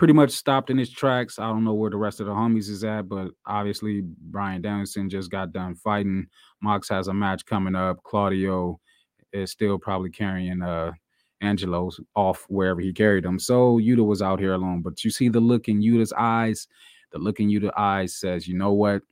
pretty 0.00 0.14
much 0.14 0.30
stopped 0.30 0.70
in 0.70 0.78
his 0.78 0.90
tracks. 0.90 1.38
I 1.38 1.48
don't 1.48 1.62
know 1.62 1.74
where 1.74 1.90
the 1.90 1.98
rest 1.98 2.20
of 2.20 2.26
the 2.26 2.32
homies 2.32 2.70
is 2.70 2.84
at, 2.84 3.06
but 3.06 3.32
obviously 3.44 4.00
Bryan 4.00 4.62
Danielson 4.62 5.10
just 5.10 5.30
got 5.30 5.52
done 5.52 5.74
fighting. 5.74 6.26
Mox 6.62 6.88
has 6.88 7.08
a 7.08 7.12
match 7.12 7.44
coming 7.44 7.74
up. 7.74 8.02
Claudio 8.02 8.80
is 9.34 9.50
still 9.50 9.78
probably 9.78 10.08
carrying 10.08 10.62
uh 10.62 10.92
Angelo's 11.42 12.00
off 12.16 12.46
wherever 12.48 12.80
he 12.80 12.94
carried 12.94 13.26
him. 13.26 13.38
So 13.38 13.76
Yuta 13.76 14.02
was 14.02 14.22
out 14.22 14.40
here 14.40 14.54
alone. 14.54 14.80
But 14.80 15.04
you 15.04 15.10
see 15.10 15.28
the 15.28 15.38
look 15.38 15.68
in 15.68 15.82
Yuta's 15.82 16.14
eyes. 16.16 16.66
The 17.12 17.18
look 17.18 17.38
in 17.38 17.50
Yuta's 17.50 17.74
eyes 17.76 18.14
says, 18.14 18.48
you 18.48 18.56
know 18.56 18.72
what? 18.72 19.02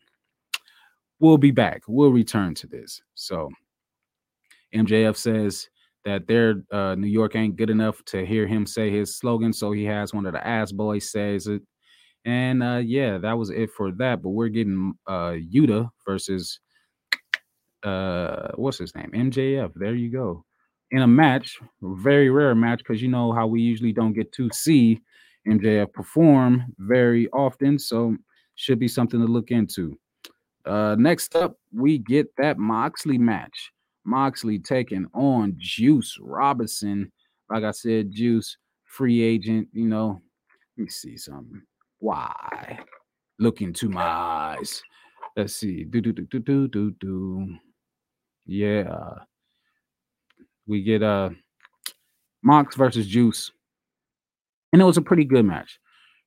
We'll 1.20 1.36
be 1.36 1.50
back. 1.50 1.82
We'll 1.86 2.12
return 2.12 2.54
to 2.54 2.66
this. 2.66 3.02
So 3.14 3.50
MJF 4.74 5.16
says, 5.16 5.68
that 6.08 6.26
their 6.26 6.62
uh, 6.72 6.94
New 6.94 7.06
York 7.06 7.36
ain't 7.36 7.56
good 7.56 7.68
enough 7.68 8.02
to 8.06 8.24
hear 8.24 8.46
him 8.46 8.64
say 8.64 8.90
his 8.90 9.18
slogan, 9.18 9.52
so 9.52 9.72
he 9.72 9.84
has 9.84 10.14
one 10.14 10.24
of 10.24 10.32
the 10.32 10.46
ass 10.46 10.72
boys 10.72 11.10
says 11.10 11.46
it. 11.46 11.60
And 12.24 12.62
uh, 12.62 12.80
yeah, 12.82 13.18
that 13.18 13.36
was 13.36 13.50
it 13.50 13.70
for 13.76 13.92
that. 13.92 14.22
But 14.22 14.30
we're 14.30 14.48
getting 14.48 14.94
uh, 15.06 15.36
Yuta 15.54 15.90
versus 16.06 16.60
uh, 17.82 18.48
what's 18.54 18.78
his 18.78 18.94
name? 18.94 19.10
MJF. 19.14 19.72
There 19.74 19.94
you 19.94 20.10
go. 20.10 20.46
In 20.92 21.02
a 21.02 21.06
match, 21.06 21.58
very 21.82 22.30
rare 22.30 22.54
match, 22.54 22.78
because 22.78 23.02
you 23.02 23.08
know 23.08 23.30
how 23.32 23.46
we 23.46 23.60
usually 23.60 23.92
don't 23.92 24.14
get 24.14 24.32
to 24.32 24.48
see 24.50 25.00
MJF 25.46 25.92
perform 25.92 26.72
very 26.78 27.28
often. 27.32 27.78
So 27.78 28.16
should 28.54 28.78
be 28.78 28.88
something 28.88 29.20
to 29.20 29.26
look 29.26 29.50
into. 29.50 29.98
Uh, 30.64 30.96
next 30.98 31.36
up, 31.36 31.58
we 31.70 31.98
get 31.98 32.34
that 32.38 32.56
Moxley 32.56 33.18
match. 33.18 33.72
Moxley 34.08 34.58
taking 34.58 35.06
on 35.12 35.54
Juice 35.58 36.16
Robinson. 36.20 37.12
Like 37.50 37.62
I 37.62 37.72
said, 37.72 38.10
Juice, 38.10 38.56
free 38.84 39.22
agent, 39.22 39.68
you 39.72 39.86
know. 39.86 40.22
Let 40.76 40.84
me 40.84 40.88
see 40.88 41.18
something. 41.18 41.62
Why? 41.98 42.78
Look 43.38 43.60
into 43.60 43.90
my 43.90 44.02
eyes. 44.02 44.82
Let's 45.36 45.54
see. 45.54 45.84
Do 45.84 46.00
do 46.00 46.12
do 46.12 46.26
do 46.26 46.38
do 46.40 46.68
do 46.68 46.90
do. 46.98 47.54
Yeah. 48.46 49.14
We 50.66 50.82
get 50.82 51.02
uh 51.02 51.30
Mox 52.42 52.76
versus 52.76 53.06
Juice. 53.06 53.50
And 54.72 54.80
it 54.80 54.86
was 54.86 54.96
a 54.96 55.02
pretty 55.02 55.24
good 55.24 55.44
match. 55.44 55.78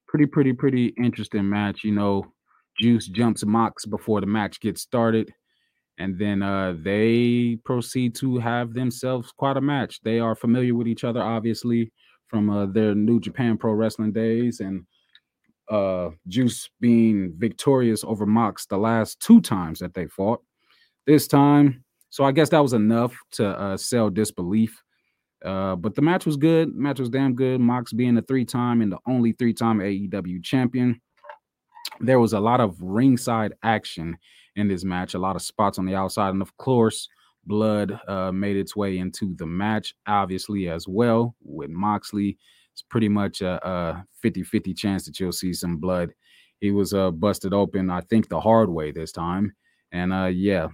Pretty, 0.07 0.25
pretty, 0.25 0.53
pretty 0.53 0.93
interesting 0.97 1.49
match. 1.49 1.83
You 1.83 1.93
know, 1.93 2.33
Juice 2.79 3.07
jumps 3.07 3.45
Mox 3.45 3.85
before 3.85 4.19
the 4.21 4.27
match 4.27 4.59
gets 4.59 4.81
started 4.81 5.33
and 5.97 6.17
then 6.17 6.41
uh, 6.41 6.75
they 6.81 7.57
proceed 7.63 8.15
to 8.15 8.37
have 8.39 8.73
themselves 8.73 9.31
quite 9.31 9.57
a 9.57 9.61
match. 9.61 10.01
They 10.03 10.19
are 10.19 10.35
familiar 10.35 10.75
with 10.75 10.87
each 10.87 11.03
other, 11.03 11.21
obviously, 11.21 11.91
from 12.27 12.49
uh, 12.49 12.65
their 12.67 12.95
New 12.95 13.19
Japan 13.19 13.57
Pro 13.57 13.73
Wrestling 13.73 14.11
days, 14.11 14.59
and 14.59 14.85
uh, 15.69 16.09
Juice 16.27 16.69
being 16.79 17.33
victorious 17.37 18.03
over 18.03 18.25
Mox 18.25 18.65
the 18.65 18.77
last 18.77 19.19
two 19.19 19.41
times 19.41 19.79
that 19.79 19.93
they 19.93 20.07
fought. 20.07 20.41
This 21.07 21.27
time, 21.27 21.83
so 22.09 22.23
I 22.23 22.31
guess 22.31 22.49
that 22.49 22.59
was 22.59 22.73
enough 22.73 23.15
to 23.33 23.47
uh, 23.47 23.77
sell 23.77 24.09
disbelief. 24.09 24.81
Uh, 25.43 25.75
but 25.75 25.95
the 25.95 26.01
match 26.01 26.25
was 26.25 26.37
good. 26.37 26.75
Match 26.75 26.99
was 26.99 27.09
damn 27.09 27.33
good. 27.33 27.59
Mox 27.59 27.93
being 27.93 28.17
a 28.17 28.21
three-time 28.21 28.81
and 28.81 28.91
the 28.91 28.99
only 29.07 29.31
three-time 29.31 29.79
AEW 29.79 30.43
champion. 30.43 31.01
There 31.99 32.19
was 32.19 32.33
a 32.33 32.39
lot 32.39 32.59
of 32.59 32.75
ringside 32.79 33.53
action 33.63 34.17
in 34.55 34.67
this 34.67 34.83
match. 34.83 35.13
A 35.13 35.19
lot 35.19 35.35
of 35.35 35.41
spots 35.41 35.77
on 35.77 35.85
the 35.85 35.95
outside, 35.95 36.29
and 36.29 36.41
of 36.41 36.55
course, 36.57 37.07
blood 37.45 37.99
uh, 38.07 38.31
made 38.31 38.57
its 38.57 38.75
way 38.75 38.97
into 38.97 39.35
the 39.35 39.45
match, 39.45 39.95
obviously, 40.07 40.69
as 40.69 40.87
well 40.87 41.35
with 41.43 41.69
Moxley. 41.69 42.37
It's 42.73 42.81
pretty 42.81 43.09
much 43.09 43.41
a, 43.41 44.05
50 44.21 44.43
50 44.43 44.73
chance 44.73 45.05
that 45.05 45.19
you'll 45.19 45.31
see 45.31 45.53
some 45.53 45.77
blood. 45.77 46.13
He 46.59 46.71
was 46.71 46.93
uh, 46.93 47.11
busted 47.11 47.53
open, 47.53 47.89
I 47.89 48.01
think, 48.01 48.29
the 48.29 48.39
hard 48.39 48.69
way 48.69 48.91
this 48.91 49.11
time. 49.11 49.53
And 49.91 50.13
uh, 50.13 50.27
yeah, 50.27 50.67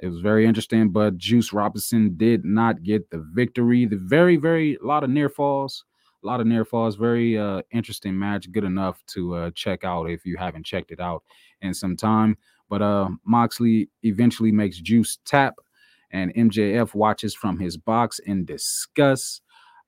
it 0.00 0.08
was 0.08 0.20
very 0.20 0.46
interesting. 0.46 0.90
But 0.90 1.18
Juice 1.18 1.52
Robinson 1.52 2.16
did 2.16 2.44
not 2.44 2.82
get 2.82 3.08
the 3.10 3.24
victory. 3.34 3.86
The 3.86 3.96
very, 3.96 4.36
very, 4.36 4.78
lot 4.82 5.04
of 5.04 5.10
near 5.10 5.28
falls. 5.28 5.84
A 6.22 6.26
lot 6.26 6.40
of 6.40 6.46
near 6.46 6.64
falls. 6.64 6.96
Very 6.96 7.38
uh, 7.38 7.62
interesting 7.70 8.18
match. 8.18 8.50
Good 8.50 8.64
enough 8.64 9.02
to 9.08 9.34
uh, 9.34 9.50
check 9.54 9.84
out 9.84 10.10
if 10.10 10.24
you 10.24 10.36
haven't 10.36 10.66
checked 10.66 10.90
it 10.90 11.00
out 11.00 11.22
in 11.62 11.72
some 11.74 11.96
time. 11.96 12.36
But 12.70 12.82
uh, 12.82 13.10
Moxley 13.26 13.90
eventually 14.04 14.52
makes 14.52 14.78
Juice 14.78 15.18
tap, 15.26 15.56
and 16.12 16.32
MJF 16.34 16.94
watches 16.94 17.34
from 17.34 17.58
his 17.58 17.76
box 17.76 18.20
in 18.20 18.44
disgust. 18.44 19.42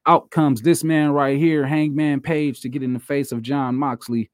Out 0.04 0.30
comes 0.32 0.60
this 0.60 0.82
man 0.82 1.12
right 1.12 1.38
here, 1.38 1.64
Hangman 1.64 2.20
Page, 2.20 2.60
to 2.60 2.68
get 2.68 2.82
in 2.82 2.92
the 2.92 2.98
face 2.98 3.30
of 3.30 3.40
Jon 3.40 3.76
Moxley. 3.76 4.30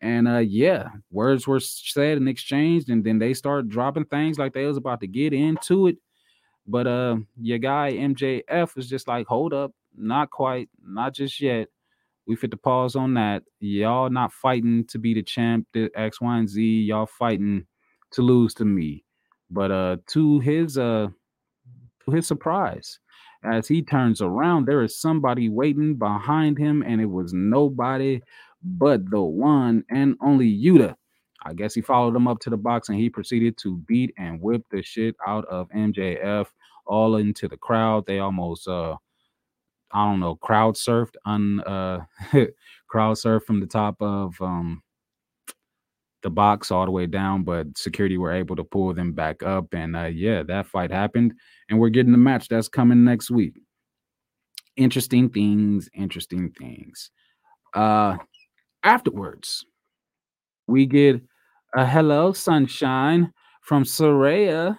And 0.00 0.26
uh, 0.26 0.38
yeah, 0.38 0.88
words 1.10 1.46
were 1.46 1.60
said 1.60 2.16
and 2.16 2.26
exchanged, 2.26 2.88
and 2.88 3.04
then 3.04 3.18
they 3.18 3.34
start 3.34 3.68
dropping 3.68 4.06
things 4.06 4.38
like 4.38 4.54
they 4.54 4.64
was 4.64 4.78
about 4.78 5.00
to 5.00 5.06
get 5.06 5.34
into 5.34 5.86
it. 5.86 5.98
But 6.66 6.86
uh, 6.86 7.16
your 7.38 7.58
guy 7.58 7.92
MJF 7.92 8.78
is 8.78 8.88
just 8.88 9.08
like, 9.08 9.26
hold 9.26 9.52
up, 9.52 9.72
not 9.94 10.30
quite, 10.30 10.70
not 10.82 11.14
just 11.14 11.38
yet. 11.38 11.68
We 12.26 12.36
fit 12.36 12.50
the 12.50 12.56
pause 12.56 12.96
on 12.96 13.12
that. 13.14 13.42
Y'all 13.58 14.08
not 14.08 14.32
fighting 14.32 14.86
to 14.86 14.98
be 14.98 15.12
the 15.12 15.22
champ, 15.22 15.66
the 15.74 15.90
X, 15.94 16.20
Y, 16.20 16.38
and 16.38 16.48
Z. 16.48 16.62
Y'all 16.82 17.06
fighting 17.06 17.66
to 18.12 18.22
lose 18.22 18.54
to 18.54 18.64
me. 18.64 19.04
But 19.50 19.70
uh 19.70 19.96
to 20.08 20.40
his 20.40 20.78
uh 20.78 21.08
to 22.04 22.10
his 22.10 22.26
surprise, 22.26 22.98
as 23.44 23.68
he 23.68 23.82
turns 23.82 24.20
around, 24.22 24.66
there 24.66 24.82
is 24.82 24.98
somebody 25.00 25.48
waiting 25.48 25.96
behind 25.96 26.58
him, 26.58 26.82
and 26.86 27.00
it 27.00 27.06
was 27.06 27.32
nobody 27.32 28.20
but 28.62 29.08
the 29.10 29.22
one 29.22 29.84
and 29.90 30.16
only 30.20 30.46
Yuta. 30.50 30.94
I 31.44 31.54
guess 31.54 31.74
he 31.74 31.80
followed 31.80 32.14
him 32.14 32.28
up 32.28 32.40
to 32.40 32.50
the 32.50 32.58
box 32.58 32.90
and 32.90 32.98
he 32.98 33.08
proceeded 33.08 33.56
to 33.58 33.78
beat 33.88 34.12
and 34.18 34.40
whip 34.42 34.62
the 34.70 34.82
shit 34.82 35.16
out 35.26 35.46
of 35.46 35.70
MJF 35.70 36.46
all 36.86 37.16
into 37.16 37.48
the 37.48 37.56
crowd. 37.56 38.04
They 38.06 38.18
almost 38.18 38.68
uh 38.68 38.96
I 39.92 40.04
don't 40.10 40.20
know, 40.20 40.36
crowd 40.36 40.74
surfed 40.74 41.14
on 41.24 41.60
uh 41.60 42.04
crowd 42.88 43.16
surfed 43.16 43.44
from 43.46 43.60
the 43.60 43.66
top 43.66 43.96
of 44.00 44.40
um 44.42 44.82
the 46.22 46.30
box 46.30 46.70
all 46.70 46.84
the 46.84 46.90
way 46.90 47.06
down, 47.06 47.42
but 47.42 47.66
security 47.76 48.18
were 48.18 48.32
able 48.32 48.56
to 48.56 48.64
pull 48.64 48.92
them 48.94 49.12
back 49.12 49.42
up. 49.42 49.72
And 49.72 49.96
uh, 49.96 50.04
yeah, 50.04 50.42
that 50.44 50.66
fight 50.66 50.90
happened, 50.90 51.34
and 51.68 51.78
we're 51.78 51.88
getting 51.88 52.12
the 52.12 52.18
match 52.18 52.48
that's 52.48 52.68
coming 52.68 53.04
next 53.04 53.30
week. 53.30 53.54
Interesting 54.76 55.28
things, 55.28 55.88
interesting 55.94 56.50
things. 56.58 57.10
Uh, 57.74 58.16
afterwards, 58.82 59.64
we 60.66 60.86
get 60.86 61.20
a 61.74 61.86
hello 61.86 62.32
sunshine 62.32 63.32
from 63.62 63.84
Saraya, 63.84 64.78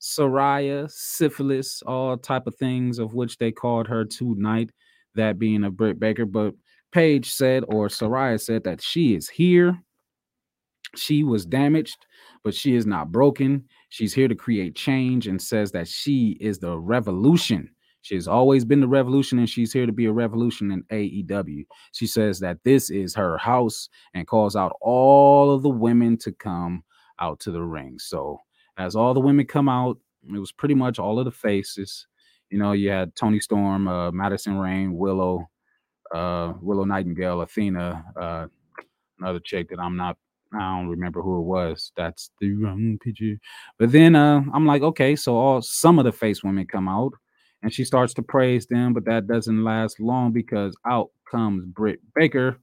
Saraya, 0.00 0.90
syphilis, 0.90 1.82
all 1.82 2.16
type 2.16 2.46
of 2.46 2.54
things 2.56 2.98
of 2.98 3.14
which 3.14 3.36
they 3.36 3.52
called 3.52 3.86
her 3.88 4.04
tonight, 4.04 4.70
that 5.14 5.38
being 5.38 5.64
a 5.64 5.70
Britt 5.70 6.00
Baker. 6.00 6.26
But 6.26 6.54
Paige 6.92 7.30
said, 7.30 7.64
or 7.68 7.88
Saraya 7.88 8.40
said, 8.40 8.64
that 8.64 8.82
she 8.82 9.14
is 9.14 9.28
here 9.28 9.82
she 10.96 11.24
was 11.24 11.46
damaged, 11.46 12.06
but 12.42 12.54
she 12.54 12.74
is 12.74 12.86
not 12.86 13.12
broken. 13.12 13.64
She's 13.90 14.14
here 14.14 14.28
to 14.28 14.34
create 14.34 14.74
change 14.74 15.26
and 15.26 15.40
says 15.40 15.72
that 15.72 15.88
she 15.88 16.36
is 16.40 16.58
the 16.58 16.78
revolution. 16.78 17.70
She 18.02 18.14
has 18.14 18.26
always 18.26 18.64
been 18.64 18.80
the 18.80 18.88
revolution 18.88 19.38
and 19.38 19.48
she's 19.48 19.72
here 19.72 19.86
to 19.86 19.92
be 19.92 20.06
a 20.06 20.12
revolution 20.12 20.70
in 20.70 20.82
AEW. 20.84 21.64
She 21.92 22.06
says 22.06 22.40
that 22.40 22.58
this 22.64 22.90
is 22.90 23.14
her 23.14 23.36
house 23.36 23.88
and 24.14 24.26
calls 24.26 24.56
out 24.56 24.72
all 24.80 25.52
of 25.52 25.62
the 25.62 25.68
women 25.70 26.16
to 26.18 26.32
come 26.32 26.82
out 27.18 27.40
to 27.40 27.50
the 27.50 27.62
ring. 27.62 27.98
So, 27.98 28.38
as 28.78 28.96
all 28.96 29.12
the 29.12 29.20
women 29.20 29.46
come 29.46 29.68
out, 29.68 29.98
it 30.26 30.38
was 30.38 30.52
pretty 30.52 30.74
much 30.74 30.98
all 30.98 31.18
of 31.18 31.26
the 31.26 31.30
faces. 31.30 32.06
You 32.48 32.58
know, 32.58 32.72
you 32.72 32.90
had 32.90 33.14
Toni 33.14 33.40
Storm, 33.40 33.86
uh, 33.86 34.10
Madison 34.10 34.56
Rayne, 34.56 34.96
Willow, 34.96 35.50
uh, 36.14 36.54
Willow 36.60 36.84
Nightingale, 36.84 37.42
Athena, 37.42 38.04
uh, 38.18 38.46
another 39.18 39.40
chick 39.40 39.68
that 39.68 39.78
I'm 39.78 39.96
not 39.96 40.16
I 40.52 40.58
don't 40.58 40.88
remember 40.88 41.22
who 41.22 41.38
it 41.38 41.44
was. 41.44 41.92
That's 41.96 42.30
the 42.40 42.52
wrong 42.54 42.98
picture. 43.02 43.36
But 43.78 43.92
then 43.92 44.16
uh, 44.16 44.42
I'm 44.52 44.66
like, 44.66 44.82
okay, 44.82 45.14
so 45.16 45.36
all 45.36 45.62
some 45.62 45.98
of 45.98 46.04
the 46.04 46.12
face 46.12 46.42
women 46.42 46.66
come 46.66 46.88
out, 46.88 47.12
and 47.62 47.72
she 47.72 47.84
starts 47.84 48.14
to 48.14 48.22
praise 48.22 48.66
them, 48.66 48.92
but 48.92 49.04
that 49.04 49.26
doesn't 49.26 49.62
last 49.64 50.00
long 50.00 50.32
because 50.32 50.74
out 50.88 51.08
comes 51.30 51.64
Britt 51.66 52.00
Baker 52.14 52.58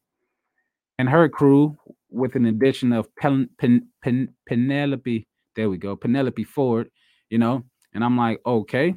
and 1.00 1.08
her 1.08 1.30
crew 1.30 1.78
with 2.10 2.36
an 2.36 2.46
addition 2.46 2.92
of 2.92 3.14
Pen, 3.16 3.50
Pen, 3.60 3.88
Pen, 4.04 4.30
Penelope. 4.48 5.28
There 5.56 5.70
we 5.70 5.78
go, 5.78 5.96
Penelope 5.96 6.44
Ford. 6.44 6.90
You 7.30 7.38
know, 7.38 7.64
and 7.94 8.04
I'm 8.04 8.18
like, 8.18 8.40
okay, 8.46 8.96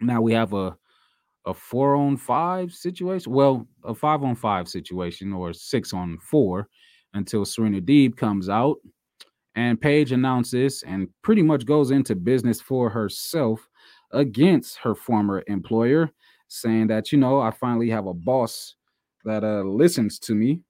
now 0.00 0.20
we 0.20 0.32
have 0.32 0.52
a 0.52 0.76
a 1.46 1.54
four 1.54 1.94
on 1.94 2.16
five 2.16 2.72
situation. 2.72 3.32
Well, 3.32 3.66
a 3.84 3.94
five 3.94 4.22
on 4.24 4.34
five 4.34 4.68
situation 4.68 5.32
or 5.32 5.52
six 5.52 5.92
on 5.92 6.18
four 6.18 6.68
until 7.16 7.44
Serena 7.44 7.80
Deeb 7.80 8.16
comes 8.16 8.48
out. 8.48 8.76
And 9.54 9.80
Paige 9.80 10.12
announces 10.12 10.84
and 10.86 11.08
pretty 11.22 11.42
much 11.42 11.64
goes 11.64 11.90
into 11.90 12.14
business 12.14 12.60
for 12.60 12.90
herself 12.90 13.66
against 14.12 14.76
her 14.78 14.94
former 14.94 15.42
employer, 15.46 16.10
saying 16.48 16.88
that, 16.88 17.10
you 17.10 17.18
know, 17.18 17.40
I 17.40 17.50
finally 17.50 17.88
have 17.88 18.06
a 18.06 18.14
boss 18.14 18.76
that 19.24 19.42
uh, 19.44 19.62
listens 19.62 20.18
to 20.20 20.34
me. 20.34 20.60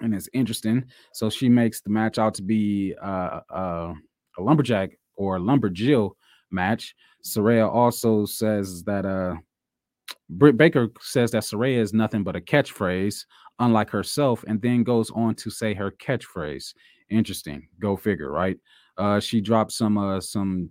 And 0.00 0.14
it's 0.14 0.28
interesting. 0.34 0.84
So 1.12 1.30
she 1.30 1.48
makes 1.48 1.80
the 1.80 1.90
match 1.90 2.18
out 2.18 2.34
to 2.34 2.42
be 2.42 2.94
uh, 3.02 3.40
uh, 3.50 3.94
a 4.38 4.42
lumberjack 4.42 4.90
or 5.16 5.38
lumberjill 5.38 6.10
match. 6.50 6.94
Saraya 7.24 7.72
also 7.72 8.26
says 8.26 8.82
that 8.84 9.06
uh, 9.06 9.36
Britt 10.28 10.56
Baker 10.56 10.88
says 11.00 11.30
that 11.30 11.44
Saraya 11.44 11.78
is 11.78 11.94
nothing 11.94 12.22
but 12.22 12.36
a 12.36 12.40
catchphrase 12.40 13.24
unlike 13.58 13.90
herself, 13.90 14.44
and 14.46 14.60
then 14.60 14.82
goes 14.82 15.10
on 15.10 15.34
to 15.36 15.50
say 15.50 15.74
her 15.74 15.90
catchphrase. 15.90 16.74
Interesting. 17.10 17.68
Go 17.80 17.96
figure, 17.96 18.30
right? 18.30 18.58
Uh, 18.96 19.20
she 19.20 19.40
dropped 19.40 19.72
some 19.72 19.98
uh, 19.98 20.20
some 20.20 20.70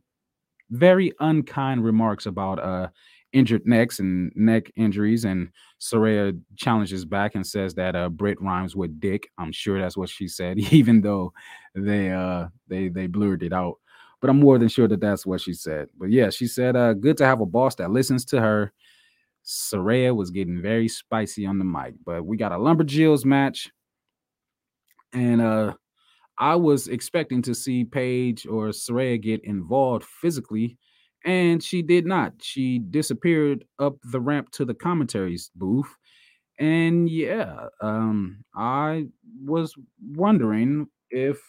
very 0.71 1.11
unkind 1.19 1.83
remarks 1.83 2.25
about 2.25 2.59
uh, 2.59 2.87
injured 3.33 3.65
necks 3.65 3.99
and 3.99 4.31
neck 4.35 4.71
injuries, 4.75 5.25
and 5.25 5.49
Saraya 5.79 6.39
challenges 6.55 7.05
back 7.05 7.35
and 7.35 7.45
says 7.45 7.73
that 7.75 7.95
uh, 7.95 8.09
Britt 8.09 8.41
rhymes 8.41 8.75
with 8.75 8.99
dick. 8.99 9.29
I'm 9.37 9.51
sure 9.51 9.79
that's 9.79 9.97
what 9.97 10.09
she 10.09 10.27
said, 10.27 10.59
even 10.71 11.01
though 11.01 11.33
they 11.75 12.11
uh, 12.11 12.47
they 12.67 12.87
they 12.87 13.07
blurred 13.07 13.43
it 13.43 13.53
out. 13.53 13.75
But 14.21 14.29
I'm 14.29 14.39
more 14.39 14.57
than 14.57 14.69
sure 14.69 14.87
that 14.87 15.01
that's 15.01 15.25
what 15.25 15.41
she 15.41 15.53
said. 15.53 15.89
But 15.97 16.09
yeah, 16.09 16.29
she 16.29 16.47
said, 16.47 16.75
uh, 16.75 16.93
"Good 16.93 17.17
to 17.17 17.25
have 17.25 17.41
a 17.41 17.45
boss 17.45 17.75
that 17.75 17.91
listens 17.91 18.23
to 18.25 18.39
her." 18.39 18.71
Saraya 19.45 20.15
was 20.15 20.31
getting 20.31 20.61
very 20.61 20.87
spicy 20.87 21.45
on 21.45 21.59
the 21.59 21.65
mic, 21.65 21.95
but 22.05 22.25
we 22.25 22.37
got 22.37 22.51
a 22.51 22.57
Lumberjills 22.57 23.25
match. 23.25 23.71
And 25.13 25.41
uh 25.41 25.73
I 26.39 26.55
was 26.55 26.87
expecting 26.87 27.41
to 27.43 27.55
see 27.55 27.85
Paige 27.85 28.47
or 28.47 28.69
Saraya 28.69 29.21
get 29.21 29.43
involved 29.45 30.05
physically, 30.05 30.77
and 31.25 31.63
she 31.63 31.81
did 31.83 32.05
not. 32.07 32.33
She 32.41 32.79
disappeared 32.79 33.65
up 33.79 33.97
the 34.11 34.21
ramp 34.21 34.51
to 34.53 34.65
the 34.65 34.73
commentaries 34.73 35.51
booth. 35.55 35.95
And 36.59 37.09
yeah, 37.09 37.67
um, 37.81 38.45
I 38.55 39.07
was 39.43 39.75
wondering 40.01 40.87
if 41.11 41.39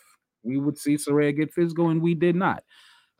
we 0.44 0.58
would 0.58 0.78
see 0.78 0.96
Saraya 0.96 1.36
get 1.36 1.52
physical, 1.54 1.90
and 1.90 2.02
we 2.02 2.14
did 2.14 2.36
not. 2.36 2.64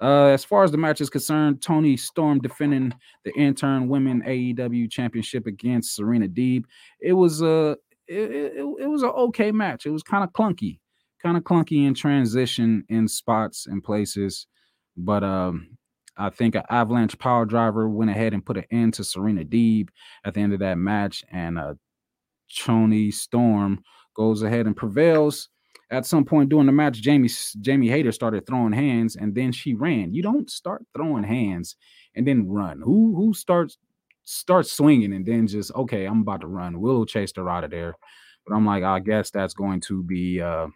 Uh, 0.05 0.27
as 0.27 0.45
far 0.45 0.63
as 0.65 0.71
the 0.71 0.77
match 0.77 1.01
is 1.01 1.09
concerned, 1.09 1.63
Toni 1.63 1.97
Storm 1.97 2.39
defending 2.39 2.93
the 3.25 3.33
intern 3.37 3.89
women 3.89 4.23
AEW 4.27 4.91
championship 4.91 5.47
against 5.47 5.97
Serena 5.97 6.29
Deeb. 6.29 6.65
It 7.01 7.15
was 7.15 7.41
a 7.41 7.79
it, 8.07 8.31
it, 8.31 8.53
it 8.81 8.87
was 8.87 9.03
an 9.03 9.09
okay 9.09 9.51
match. 9.51 9.87
It 9.87 9.93
was 9.93 10.03
kind 10.03 10.23
of 10.23 10.31
clunky, 10.33 10.79
kind 11.23 11.39
of 11.39 11.45
clunky 11.45 11.87
in 11.87 11.95
transition 11.95 12.85
in 12.91 13.09
spots 13.09 13.67
and 13.67 13.83
places, 13.83 14.47
but 14.95 15.25
um, 15.25 15.79
I 16.19 16.29
think 16.29 16.55
an 16.55 16.65
Avalanche 16.69 17.19
Power 17.19 17.47
Driver 17.47 17.89
went 17.89 18.11
ahead 18.11 18.35
and 18.35 18.45
put 18.45 18.59
an 18.59 18.65
end 18.71 18.93
to 18.95 19.05
Serena 19.05 19.43
Deeb 19.43 19.89
at 20.27 20.35
the 20.35 20.41
end 20.41 20.53
of 20.53 20.59
that 20.59 20.77
match, 20.77 21.25
and 21.33 21.59
uh, 21.59 21.75
Toni 22.55 23.11
Storm 23.11 23.83
goes 24.15 24.43
ahead 24.43 24.67
and 24.67 24.77
prevails 24.77 25.49
at 25.91 26.07
some 26.07 26.25
point 26.25 26.49
during 26.49 26.67
the 26.67 26.73
match, 26.73 27.01
Jamie 27.01 27.31
Jamie 27.61 27.89
Hayter 27.89 28.13
started 28.13 28.47
throwing 28.47 28.73
hands, 28.73 29.17
and 29.17 29.35
then 29.35 29.53
she 29.53 29.75
ran. 29.75 30.15
You 30.15 30.23
don't 30.23 30.51
start 30.51 30.85
throwing 30.95 31.25
hands 31.25 31.77
and 32.15 32.27
then 32.27 32.49
run. 32.49 32.81
Who 32.81 33.15
who 33.15 33.35
starts 33.35 33.79
starts 34.25 34.73
swinging 34.73 35.13
and 35.13 35.27
then 35.27 35.47
just 35.47 35.73
okay, 35.75 36.07
I'm 36.07 36.23
about 36.23 36.41
to 36.41 36.47
run. 36.47 36.81
Willow 36.81 37.05
chased 37.05 37.37
her 37.37 37.49
out 37.49 37.65
of 37.65 37.71
there, 37.71 37.95
but 38.47 38.55
I'm 38.55 38.67
like, 38.67 38.83
I 38.83 39.01
guess 39.01 39.31
that's 39.31 39.55
going 39.55 39.81
to 39.83 40.03
be 40.03 40.41
uh, 40.41 40.69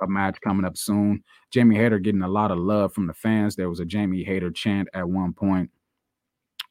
a 0.00 0.06
match 0.06 0.38
coming 0.42 0.64
up 0.64 0.76
soon. 0.76 1.24
Jamie 1.50 1.76
Hayter 1.76 1.98
getting 1.98 2.22
a 2.22 2.28
lot 2.28 2.50
of 2.50 2.58
love 2.58 2.92
from 2.92 3.06
the 3.06 3.14
fans. 3.14 3.56
There 3.56 3.68
was 3.68 3.80
a 3.80 3.84
Jamie 3.84 4.24
Hayter 4.24 4.50
chant 4.50 4.88
at 4.94 5.08
one 5.08 5.32
point 5.32 5.70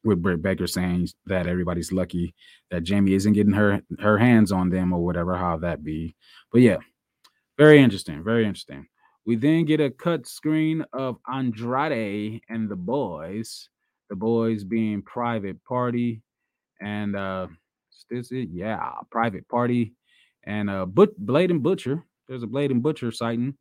with 0.04 0.22
Britt 0.22 0.42
Baker 0.42 0.68
saying 0.68 1.10
that 1.26 1.48
everybody's 1.48 1.92
lucky 1.92 2.34
that 2.72 2.84
Jamie 2.84 3.14
isn't 3.14 3.34
getting 3.34 3.54
her 3.54 3.82
her 4.00 4.18
hands 4.18 4.52
on 4.52 4.70
them 4.70 4.94
or 4.94 5.04
whatever, 5.04 5.36
how 5.36 5.58
that 5.58 5.84
be. 5.84 6.16
But 6.52 6.62
yeah, 6.62 6.78
very 7.58 7.82
interesting. 7.82 8.24
Very 8.24 8.46
interesting. 8.46 8.88
We 9.26 9.36
then 9.36 9.66
get 9.66 9.82
a 9.82 9.90
cut 9.90 10.26
screen 10.26 10.86
of 10.94 11.18
Andrade 11.32 12.42
and 12.50 12.70
the 12.70 12.76
boys. 12.76 13.70
The 14.10 14.16
boys 14.16 14.64
being 14.64 15.02
private 15.02 15.62
party 15.66 16.22
and 16.80 17.16
uh 17.16 17.48
this 18.10 18.32
it? 18.32 18.50
Yeah, 18.52 18.92
private 19.12 19.48
party 19.50 19.94
and 20.46 20.70
uh 20.70 20.86
but 20.86 21.18
Blade 21.18 21.52
and 21.52 21.62
Butcher. 21.62 22.06
There's 22.28 22.44
a 22.44 22.48
Blade 22.48 22.72
and 22.72 22.82
Butcher 22.82 23.12
sighting. 23.12 23.56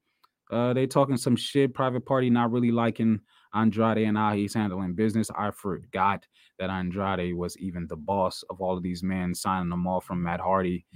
Uh 0.53 0.73
they 0.73 0.87
talking 0.87 1.17
some 1.17 1.35
shit. 1.35 1.75
Private 1.75 2.07
party 2.07 2.31
not 2.31 2.53
really 2.53 2.71
liking 2.71 3.21
Andrade 3.55 4.07
and 4.07 4.17
how 4.17 4.35
he's 4.35 4.55
handling 4.55 4.95
business. 4.95 5.31
I 5.37 5.51
forgot 5.51 6.25
that 6.59 6.71
Andrade 6.71 7.35
was 7.35 7.59
even 7.59 7.87
the 7.89 7.97
boss 7.97 8.45
of 8.51 8.61
all 8.61 8.77
of 8.77 8.83
these 8.83 9.03
men, 9.03 9.35
signing 9.35 9.71
them 9.71 9.87
off 9.87 10.05
from 10.05 10.23
Matt 10.23 10.41
Hardy. 10.41 10.87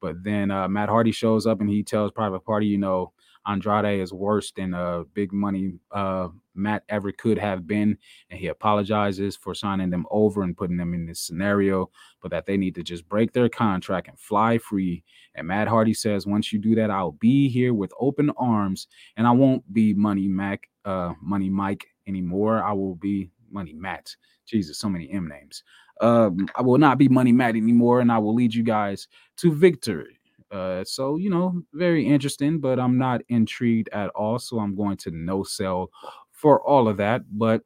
But 0.00 0.22
then 0.24 0.50
uh, 0.50 0.68
Matt 0.68 0.88
Hardy 0.88 1.12
shows 1.12 1.46
up 1.46 1.60
and 1.60 1.68
he 1.68 1.82
tells 1.82 2.12
Private 2.12 2.44
Party, 2.44 2.66
you 2.66 2.78
know, 2.78 3.12
Andrade 3.46 4.00
is 4.00 4.12
worse 4.12 4.52
than 4.52 4.74
uh, 4.74 5.04
big 5.14 5.32
money 5.32 5.72
uh, 5.92 6.28
Matt 6.54 6.84
ever 6.88 7.10
could 7.12 7.38
have 7.38 7.66
been. 7.66 7.96
And 8.28 8.38
he 8.38 8.48
apologizes 8.48 9.36
for 9.36 9.54
signing 9.54 9.90
them 9.90 10.06
over 10.10 10.42
and 10.42 10.56
putting 10.56 10.76
them 10.76 10.94
in 10.94 11.06
this 11.06 11.20
scenario, 11.20 11.90
but 12.22 12.30
that 12.32 12.46
they 12.46 12.56
need 12.56 12.74
to 12.74 12.82
just 12.82 13.08
break 13.08 13.32
their 13.32 13.48
contract 13.48 14.08
and 14.08 14.18
fly 14.18 14.58
free. 14.58 15.04
And 15.34 15.46
Matt 15.46 15.68
Hardy 15.68 15.94
says, 15.94 16.26
once 16.26 16.52
you 16.52 16.58
do 16.58 16.74
that, 16.74 16.90
I'll 16.90 17.12
be 17.12 17.48
here 17.48 17.72
with 17.72 17.92
open 17.98 18.30
arms 18.36 18.88
and 19.16 19.26
I 19.26 19.32
won't 19.32 19.70
be 19.72 19.94
Money 19.94 20.28
Mac, 20.28 20.68
uh, 20.84 21.14
Money 21.22 21.48
Mike 21.48 21.86
anymore. 22.06 22.62
I 22.62 22.72
will 22.72 22.94
be 22.96 23.30
Money 23.50 23.72
Matt. 23.72 24.14
Jesus, 24.46 24.78
so 24.78 24.88
many 24.88 25.10
M 25.10 25.28
names. 25.28 25.62
Um, 26.00 26.48
I 26.56 26.62
will 26.62 26.78
not 26.78 26.98
be 26.98 27.08
money 27.08 27.32
mad 27.32 27.56
anymore, 27.56 28.00
and 28.00 28.10
I 28.10 28.18
will 28.18 28.34
lead 28.34 28.54
you 28.54 28.62
guys 28.62 29.06
to 29.38 29.52
victory. 29.52 30.18
Uh, 30.50 30.82
so 30.84 31.16
you 31.16 31.30
know, 31.30 31.62
very 31.74 32.06
interesting, 32.06 32.58
but 32.58 32.80
I'm 32.80 32.98
not 32.98 33.20
intrigued 33.28 33.88
at 33.92 34.10
all. 34.10 34.38
So 34.38 34.58
I'm 34.58 34.74
going 34.74 34.96
to 34.98 35.10
no 35.10 35.42
sell 35.44 35.90
for 36.32 36.60
all 36.62 36.88
of 36.88 36.96
that. 36.96 37.22
But 37.30 37.62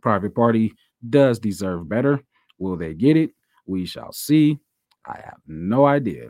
private 0.00 0.34
party 0.34 0.72
does 1.08 1.38
deserve 1.38 1.88
better. 1.88 2.22
Will 2.58 2.76
they 2.76 2.94
get 2.94 3.16
it? 3.16 3.30
We 3.66 3.86
shall 3.86 4.12
see. 4.12 4.58
I 5.06 5.20
have 5.24 5.38
no 5.46 5.86
idea. 5.86 6.28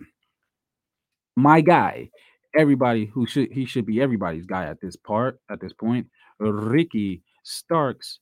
My 1.37 1.61
guy, 1.61 2.11
everybody 2.57 3.07
who 3.07 3.27
should 3.27 3.53
he 3.53 3.65
should 3.65 3.87
be 3.87 4.01
everybody's 4.01 4.47
guy 4.47 4.65
at 4.65 4.81
this 4.81 4.97
part 4.97 5.41
at 5.51 5.61
this 5.61 5.73
point. 5.73 6.07
Ricky 6.39 7.23
Starks 7.43 8.21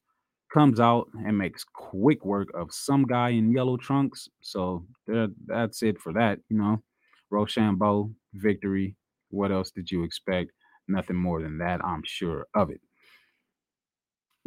comes 0.52 0.80
out 0.80 1.08
and 1.26 1.36
makes 1.36 1.64
quick 1.64 2.24
work 2.24 2.48
of 2.54 2.72
some 2.72 3.04
guy 3.04 3.30
in 3.30 3.52
yellow 3.52 3.76
trunks. 3.76 4.28
So 4.40 4.84
that's 5.46 5.82
it 5.82 5.98
for 6.00 6.12
that. 6.14 6.38
You 6.48 6.58
know, 6.58 6.82
Roshambo 7.32 8.12
victory. 8.34 8.96
What 9.30 9.52
else 9.52 9.70
did 9.70 9.90
you 9.90 10.04
expect? 10.04 10.52
Nothing 10.88 11.16
more 11.16 11.42
than 11.42 11.58
that. 11.58 11.84
I'm 11.84 12.02
sure 12.04 12.46
of 12.54 12.70
it. 12.70 12.80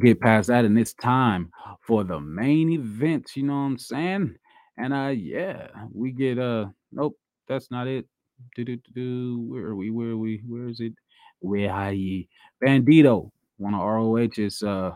Get 0.02 0.20
past 0.20 0.48
that, 0.48 0.66
and 0.66 0.80
it's 0.80 0.94
time 0.96 1.52
for 1.82 2.04
the 2.04 2.20
main 2.20 2.72
event. 2.72 3.30
You 3.36 3.44
know 3.44 3.54
what 3.54 3.60
I'm 3.60 3.78
saying? 3.78 4.36
And 4.78 4.94
uh, 4.94 5.14
yeah, 5.16 5.68
we 5.94 6.12
get 6.12 6.40
uh, 6.40 6.68
nope, 6.92 7.16
that's 7.48 7.70
not 7.70 7.88
it. 7.88 8.08
Do-do-do-do. 8.56 9.46
Where 9.48 9.66
are 9.66 9.76
we? 9.76 9.92
Where 9.92 10.12
are 10.12 10.18
we? 10.18 10.42
Where 10.48 10.68
is 10.68 10.80
it? 10.80 10.94
Where 11.42 11.72
are 11.72 11.94
ye? 11.94 12.28
Bandido, 12.64 13.30
one 13.58 13.76
of 13.76 13.82
ROH's 13.82 14.64
uh 14.64 14.96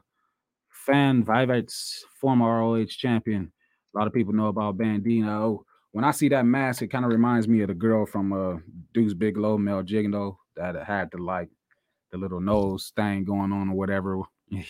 fan 0.86 1.24
Vivate's 1.24 2.06
former 2.20 2.60
ROH 2.60 2.86
champion. 2.86 3.52
A 3.94 3.98
lot 3.98 4.08
of 4.08 4.14
people 4.14 4.34
know 4.34 4.48
about 4.48 4.78
Bandido. 4.78 5.60
When 5.92 6.04
I 6.04 6.12
see 6.12 6.30
that 6.30 6.46
mask, 6.46 6.82
it 6.82 6.88
kind 6.88 7.06
of 7.06 7.12
reminds 7.12 7.48
me 7.48 7.62
of 7.62 7.70
the 7.70 7.74
girl 7.74 8.06
from 8.06 8.34
uh 8.34 8.60
Deuce 8.94 9.14
Bigalow, 9.14 9.58
Male 9.58 9.84
Gigolo, 9.84 10.38
that 10.56 10.76
had 10.86 11.10
the 11.12 11.18
like 11.18 11.50
the 12.12 12.18
little 12.18 12.42
nose 12.42 12.92
thing 12.96 13.24
going 13.24 13.52
on 13.52 13.70
or 13.70 13.76
whatever. 13.76 14.22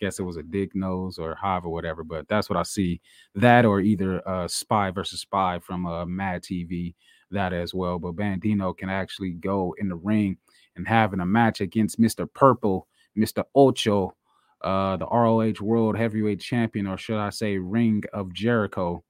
Guess 0.00 0.20
it 0.20 0.22
was 0.22 0.36
a 0.36 0.42
dick 0.42 0.74
nose 0.74 1.18
or 1.18 1.34
hive 1.34 1.64
or 1.64 1.72
whatever. 1.72 2.04
But 2.04 2.28
that's 2.28 2.48
what 2.48 2.58
I 2.58 2.62
see. 2.62 3.00
That 3.34 3.64
or 3.64 3.80
either 3.80 4.26
uh 4.26 4.48
Spy 4.48 4.90
versus 4.90 5.20
Spy 5.20 5.58
from 5.60 5.86
uh 5.86 6.06
Mad 6.06 6.42
TV, 6.42 6.94
that 7.30 7.52
as 7.52 7.74
well. 7.74 7.98
But 7.98 8.16
Bandido 8.16 8.76
can 8.76 8.88
actually 8.88 9.32
go 9.32 9.74
in 9.78 9.88
the 9.88 9.96
ring 9.96 10.38
and 10.76 10.88
having 10.88 11.20
a 11.20 11.26
match 11.26 11.60
against 11.60 12.00
Mr. 12.00 12.26
Purple, 12.32 12.86
Mr. 13.16 13.44
Ocho, 13.54 14.14
uh, 14.62 14.96
the 14.96 15.06
ROH 15.06 15.62
World 15.62 15.96
Heavyweight 15.96 16.40
Champion, 16.40 16.86
or 16.86 16.98
should 16.98 17.18
I 17.18 17.30
say, 17.30 17.58
Ring 17.58 18.02
of 18.12 18.32
Jericho. 18.32 19.04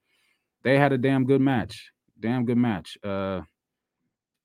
They 0.63 0.77
had 0.77 0.91
a 0.91 0.97
damn 0.97 1.25
good 1.25 1.41
match. 1.41 1.91
Damn 2.19 2.45
good 2.45 2.57
match. 2.57 2.97
Uh, 3.03 3.41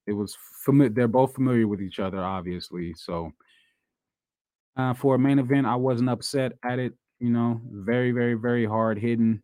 it 0.06 0.12
was 0.12 0.36
familiar. 0.64 0.92
They're 0.92 1.08
both 1.08 1.34
familiar 1.34 1.66
with 1.66 1.82
each 1.82 1.98
other, 1.98 2.22
obviously. 2.22 2.94
So, 2.94 3.32
uh, 4.76 4.94
for 4.94 5.14
a 5.14 5.18
main 5.18 5.38
event, 5.38 5.66
I 5.66 5.76
wasn't 5.76 6.10
upset 6.10 6.52
at 6.64 6.78
it. 6.78 6.94
You 7.20 7.30
know, 7.30 7.60
very, 7.70 8.12
very, 8.12 8.34
very 8.34 8.66
hard 8.66 8.98
hitting. 8.98 9.42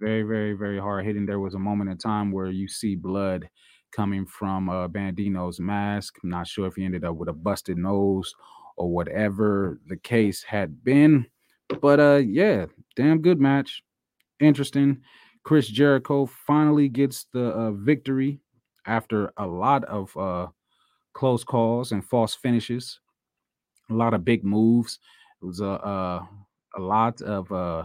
Very, 0.00 0.22
very, 0.22 0.52
very 0.52 0.78
hard 0.78 1.04
hitting. 1.04 1.26
There 1.26 1.40
was 1.40 1.54
a 1.54 1.58
moment 1.58 1.90
in 1.90 1.98
time 1.98 2.30
where 2.32 2.50
you 2.50 2.68
see 2.68 2.94
blood 2.94 3.48
coming 3.90 4.26
from 4.26 4.68
uh, 4.68 4.88
Bandido's 4.88 5.58
mask. 5.58 6.16
I'm 6.22 6.30
not 6.30 6.46
sure 6.46 6.66
if 6.66 6.76
he 6.76 6.84
ended 6.84 7.04
up 7.04 7.16
with 7.16 7.28
a 7.28 7.32
busted 7.32 7.78
nose 7.78 8.34
or 8.78 8.90
whatever 8.90 9.80
the 9.86 9.96
case 9.96 10.42
had 10.42 10.82
been. 10.84 11.26
But 11.80 12.00
uh 12.00 12.22
yeah, 12.24 12.66
damn 12.96 13.20
good 13.20 13.40
match. 13.40 13.82
Interesting. 14.40 15.02
Chris 15.44 15.68
Jericho 15.68 16.26
finally 16.46 16.88
gets 16.88 17.26
the 17.32 17.46
uh, 17.46 17.70
victory 17.72 18.40
after 18.86 19.32
a 19.36 19.46
lot 19.46 19.84
of 19.84 20.16
uh 20.16 20.46
close 21.12 21.44
calls 21.44 21.92
and 21.92 22.04
false 22.04 22.34
finishes. 22.34 23.00
A 23.90 23.94
lot 23.94 24.14
of 24.14 24.24
big 24.24 24.44
moves. 24.44 24.98
It 25.42 25.46
was 25.46 25.60
a 25.60 25.70
uh, 25.70 26.24
a 26.76 26.80
lot 26.80 27.20
of 27.22 27.50
uh 27.52 27.84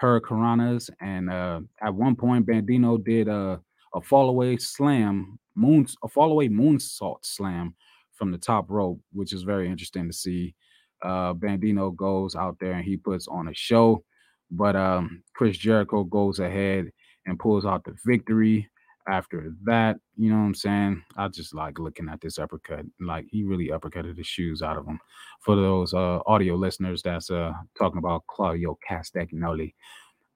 hurricanranas 0.00 0.90
and 1.00 1.28
uh 1.28 1.60
at 1.82 1.92
one 1.92 2.14
point 2.14 2.46
Bandido 2.46 3.02
did 3.02 3.28
a 3.28 3.60
a 3.94 4.00
fall 4.00 4.28
away 4.28 4.56
slam 4.56 5.38
moon 5.54 5.86
a 6.04 6.08
fall 6.08 6.30
away 6.30 6.48
moonsault 6.48 7.24
slam 7.24 7.74
from 8.18 8.32
the 8.32 8.38
top 8.38 8.66
rope, 8.68 9.00
which 9.12 9.32
is 9.32 9.42
very 9.42 9.68
interesting 9.68 10.08
to 10.08 10.12
see. 10.12 10.54
Uh, 11.02 11.32
Bandido 11.32 11.94
goes 11.94 12.34
out 12.34 12.56
there 12.60 12.72
and 12.72 12.84
he 12.84 12.96
puts 12.96 13.28
on 13.28 13.48
a 13.48 13.54
show, 13.54 14.02
but 14.50 14.74
um, 14.74 15.22
Chris 15.34 15.56
Jericho 15.56 16.02
goes 16.04 16.40
ahead 16.40 16.90
and 17.26 17.38
pulls 17.38 17.64
out 17.64 17.84
the 17.84 17.94
victory. 18.04 18.68
After 19.08 19.54
that, 19.64 19.96
you 20.16 20.28
know 20.28 20.36
what 20.36 20.44
I'm 20.44 20.54
saying? 20.54 21.02
I 21.16 21.28
just 21.28 21.54
like 21.54 21.78
looking 21.78 22.10
at 22.10 22.20
this 22.20 22.38
uppercut. 22.38 22.84
Like 23.00 23.24
he 23.30 23.42
really 23.42 23.68
uppercutted 23.68 24.16
the 24.16 24.22
shoes 24.22 24.60
out 24.60 24.76
of 24.76 24.86
him. 24.86 25.00
For 25.40 25.56
those 25.56 25.94
uh, 25.94 26.18
audio 26.26 26.56
listeners, 26.56 27.00
that's 27.00 27.30
uh, 27.30 27.52
talking 27.78 27.96
about 27.96 28.26
Claudio 28.26 28.76
Castagnoli. 28.86 29.72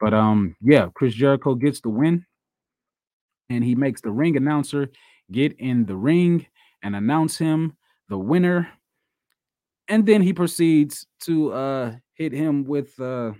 But 0.00 0.14
um, 0.14 0.56
yeah, 0.62 0.88
Chris 0.94 1.12
Jericho 1.12 1.54
gets 1.54 1.82
the 1.82 1.90
win, 1.90 2.24
and 3.50 3.62
he 3.62 3.74
makes 3.74 4.00
the 4.00 4.10
ring 4.10 4.38
announcer 4.38 4.88
get 5.30 5.54
in 5.58 5.84
the 5.84 5.96
ring 5.96 6.46
and 6.82 6.96
announce 6.96 7.38
him 7.38 7.76
the 8.08 8.18
winner. 8.18 8.68
And 9.88 10.06
then 10.06 10.22
he 10.22 10.32
proceeds 10.32 11.06
to 11.24 11.52
uh 11.52 11.94
hit 12.14 12.32
him 12.32 12.64
with 12.64 12.98
uh 13.00 13.32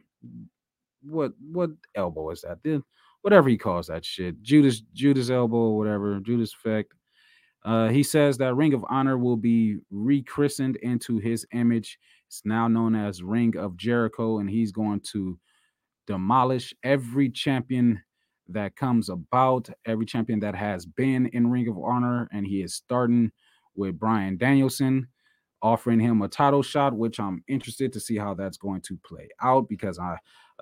what 1.03 1.33
what 1.41 1.71
elbow 1.95 2.31
is 2.31 2.43
that? 2.43 2.59
Then 2.63 2.83
whatever 3.23 3.49
he 3.49 3.57
calls 3.57 3.87
that 3.87 4.05
shit. 4.05 4.43
Judas 4.43 4.83
Judas 4.93 5.31
elbow, 5.31 5.71
whatever, 5.71 6.21
Judas 6.21 6.53
effect. 6.53 6.93
Uh, 7.65 7.89
he 7.89 8.03
says 8.03 8.39
that 8.39 8.57
Ring 8.57 8.75
of 8.75 8.85
Honor 8.91 9.17
will 9.17 9.37
be 9.37 9.79
rechristened 9.91 10.77
into 10.77 11.19
his 11.19 11.47
image. 11.53 11.97
It's 12.27 12.43
now 12.45 12.67
known 12.67 12.97
as 12.97 13.23
Ring 13.23 13.57
of 13.57 13.77
Jericho, 13.77 14.39
and 14.41 14.51
he's 14.51 14.73
going 14.73 15.01
to 15.13 15.39
demolish 16.09 16.75
every 16.83 17.31
champion 17.31 18.03
that 18.49 18.77
comes 18.77 19.09
about, 19.09 19.69
every 19.87 20.07
champion 20.07 20.41
that 20.41 20.55
has 20.55 20.85
been 20.87 21.27
in 21.27 21.51
Ring 21.51 21.69
of 21.69 21.79
Honor, 21.79 22.29
and 22.33 22.47
he 22.47 22.63
is 22.63 22.75
starting 22.75 23.31
with 23.75 23.99
Bryan 23.99 24.37
Danielson, 24.37 25.09
offering 25.63 26.01
him 26.01 26.23
a 26.23 26.29
title 26.29 26.63
shot, 26.63 26.93
which 26.93 27.21
I'm 27.21 27.43
interested 27.49 27.93
to 27.93 28.01
see 28.01 28.17
how 28.17 28.35
that's 28.35 28.59
going 28.59 28.81
to 28.83 28.99
play 29.07 29.29
out 29.41 29.69
because 29.69 29.99
I 29.99 30.17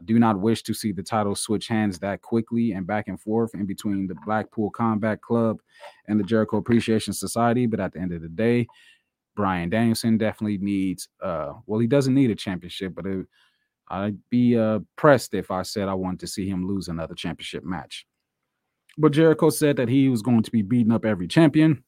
do 0.05 0.19
not 0.19 0.39
wish 0.39 0.63
to 0.65 0.75
see 0.75 0.93
the 0.93 1.03
title 1.03 1.35
switch 1.35 1.69
hands 1.69 1.99
that 1.99 2.23
quickly 2.23 2.73
and 2.73 2.87
back 2.87 3.09
and 3.09 3.21
forth 3.21 3.55
in 3.55 3.67
between 3.67 4.07
the 4.07 4.17
Blackpool 4.27 4.71
Combat 4.71 5.21
Club 5.21 5.61
and 6.09 6.19
the 6.19 6.25
Jericho 6.25 6.59
Appreciation 6.59 7.13
Society. 7.13 7.67
But 7.67 7.81
at 7.81 7.93
the 7.93 8.01
end 8.01 8.13
of 8.13 8.23
the 8.23 8.29
day, 8.29 8.67
Bryan 9.37 9.71
Danielson 9.71 10.19
definitely 10.19 10.59
needs 10.59 11.09
uh 11.23 11.55
well, 11.67 11.81
he 11.81 11.87
doesn't 11.87 12.15
need 12.15 12.31
a 12.31 12.35
championship, 12.35 12.95
but 12.95 13.07
it, 13.07 13.27
I'd 13.91 14.19
be 14.31 14.57
uh 14.57 14.81
pressed 14.97 15.35
if 15.35 15.51
I 15.51 15.63
said 15.63 15.89
I 15.89 15.95
wanted 15.95 16.21
to 16.21 16.27
see 16.29 16.49
him 16.49 16.67
lose 16.67 16.89
another 16.89 17.15
championship 17.15 17.65
match. 17.65 18.07
But 18.99 19.13
Jericho 19.13 19.51
said 19.51 19.77
that 19.77 19.89
he 19.89 20.09
was 20.09 20.23
going 20.23 20.43
to 20.43 20.51
be 20.51 20.63
beating 20.63 20.93
up 20.93 21.05
every 21.05 21.29
champion 21.29 21.83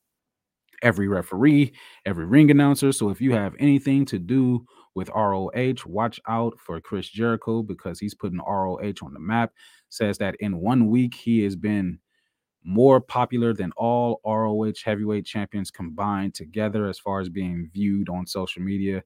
every 0.83 1.09
referee, 1.09 1.73
every 2.05 2.27
ring 2.27 2.51
announcer. 2.51 2.93
So 2.93 3.09
if 3.09 3.21
you 3.21 3.33
have 3.33 3.55
anything 3.59 4.05
to 4.07 4.19
do 4.19 4.67
with 4.95 5.09
ROH, 5.11 5.87
watch 5.87 6.21
out 6.29 6.59
for 6.59 6.81
Chris 6.81 7.09
Jericho 7.09 7.63
because 7.63 7.99
he's 7.99 8.15
putting 8.15 8.41
ROH 8.41 8.95
on 9.03 9.15
the 9.15 9.21
map. 9.21 9.53
Says 9.89 10.19
that 10.19 10.37
in 10.41 10.59
one 10.59 10.89
week 10.89 11.15
he 11.15 11.43
has 11.45 11.57
been 11.57 11.99
more 12.65 13.01
popular 13.01 13.53
than 13.53 13.73
all 13.77 14.21
ROH 14.25 14.73
heavyweight 14.85 15.27
champions 15.27 15.71
combined 15.71 16.35
together 16.35 16.89
as 16.89 16.99
far 16.99 17.21
as 17.21 17.29
being 17.29 17.71
viewed 17.73 18.09
on 18.09 18.27
social 18.27 18.63
media. 18.63 19.03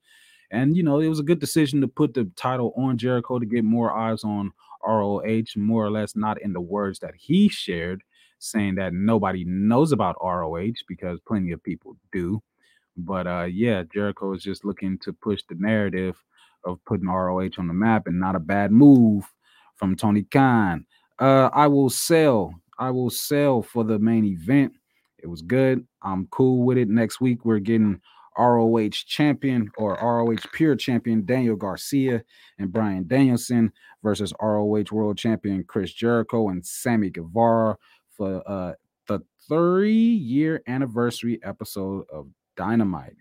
And 0.51 0.77
you 0.77 0.83
know, 0.85 1.01
it 1.01 1.09
was 1.09 1.21
a 1.21 1.25
good 1.25 1.41
decision 1.41 1.81
to 1.83 1.89
put 1.89 2.15
the 2.15 2.31
title 2.37 2.73
on 2.77 2.99
Jericho 2.99 3.39
to 3.39 3.47
get 3.47 3.65
more 3.65 3.93
eyes 3.97 4.25
on 4.25 4.53
ROH, 4.87 5.45
more 5.57 5.85
or 5.87 5.91
less 5.91 6.17
not 6.17 6.41
in 6.43 6.53
the 6.53 6.61
words 6.61 7.01
that 7.01 7.15
he 7.19 7.49
shared, 7.49 8.03
saying 8.39 8.77
that 8.77 8.95
nobody 8.95 9.45
knows 9.47 9.93
about 9.93 10.17
ROH 10.23 10.73
because 10.89 11.21
plenty 11.27 11.53
of 11.53 11.63
people 11.63 11.97
do. 12.13 12.43
But 12.97 13.27
uh 13.27 13.45
yeah, 13.51 13.85
Jericho 13.93 14.35
is 14.35 14.43
just 14.43 14.65
looking 14.65 14.99
to 15.01 15.13
push 15.13 15.43
the 15.49 15.57
narrative 15.57 16.17
of 16.65 16.79
putting 16.87 17.09
ROH 17.09 17.51
on 17.59 17.69
the 17.69 17.75
map 17.75 18.07
and 18.07 18.21
not 18.21 18.37
a 18.37 18.41
bad 18.41 18.73
move 18.73 19.25
from 19.77 19.97
Tony 19.97 20.25
Khan. 20.25 20.87
Uh 21.19 21.51
I 21.53 21.67
will 21.69 21.91
sell. 21.91 22.55
I 22.79 22.91
will 22.91 23.11
sell 23.11 23.63
for 23.63 23.85
the 23.85 23.99
main 23.99 24.25
event. 24.25 24.75
It 25.19 25.29
was 25.29 25.43
good. 25.43 25.87
I'm 26.03 26.29
cool 26.29 26.65
with 26.65 26.79
it. 26.79 26.89
Next 26.89 27.21
week 27.21 27.45
we're 27.45 27.59
getting 27.61 28.01
ROH 28.39 28.91
champion 29.07 29.71
or 29.79 29.99
ROH 30.01 30.49
pure 30.53 30.77
champion 30.77 31.25
Daniel 31.25 31.57
Garcia 31.57 32.23
and 32.59 32.73
Bryan 32.73 33.07
Danielson 33.07 33.73
versus 34.03 34.33
ROH 34.41 34.85
world 34.93 35.19
champion 35.19 35.65
Chris 35.65 35.93
Jericho 35.93 36.49
and 36.49 36.65
Sammy 36.65 37.11
Guevara 37.11 37.77
for 38.17 38.43
uh, 38.47 38.73
the 39.09 39.21
three 39.49 39.93
year 39.93 40.63
anniversary 40.67 41.41
episode 41.43 42.05
of 42.13 42.29
Dynamite. 42.57 43.17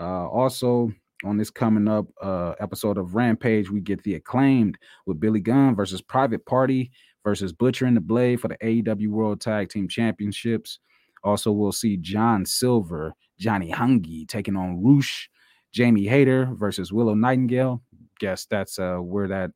Uh, 0.00 0.28
also, 0.28 0.92
on 1.24 1.36
this 1.36 1.50
coming 1.50 1.88
up 1.88 2.06
uh, 2.22 2.54
episode 2.60 2.98
of 2.98 3.14
Rampage, 3.14 3.70
we 3.70 3.80
get 3.80 4.02
the 4.04 4.14
acclaimed 4.14 4.78
with 5.06 5.18
Billy 5.18 5.40
Gunn 5.40 5.74
versus 5.74 6.00
Private 6.00 6.46
Party 6.46 6.92
versus 7.24 7.52
Butcher 7.52 7.86
and 7.86 7.96
the 7.96 8.00
Blade 8.00 8.40
for 8.40 8.48
the 8.48 8.58
AEW 8.58 9.08
World 9.08 9.40
Tag 9.40 9.68
Team 9.68 9.88
Championships. 9.88 10.78
Also, 11.24 11.50
we'll 11.50 11.72
see 11.72 11.96
John 11.96 12.46
Silver, 12.46 13.12
Johnny 13.38 13.70
Hungee 13.72 14.26
taking 14.28 14.56
on 14.56 14.82
Roosh, 14.82 15.28
Jamie 15.72 16.06
Hayter 16.06 16.50
versus 16.54 16.92
Willow 16.92 17.14
Nightingale. 17.14 17.82
Guess 18.18 18.46
that's 18.46 18.78
uh, 18.78 18.96
where 18.96 19.28
that 19.28 19.50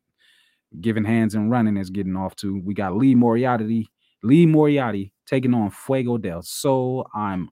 giving 0.81 1.05
hands 1.05 1.35
and 1.35 1.51
running 1.51 1.77
is 1.77 1.91
getting 1.91 2.17
off 2.17 2.37
to. 2.37 2.61
We 2.65 2.75
got 2.75 2.97
Lee 2.97 3.15
Moriarty, 3.15 3.89
Lee 4.23 4.47
Moriarty 4.47 5.13
taking 5.27 5.55
on 5.55 5.71
Fuego 5.71 6.17
del 6.19 6.43
Sol. 6.43 7.09
I'm 7.15 7.49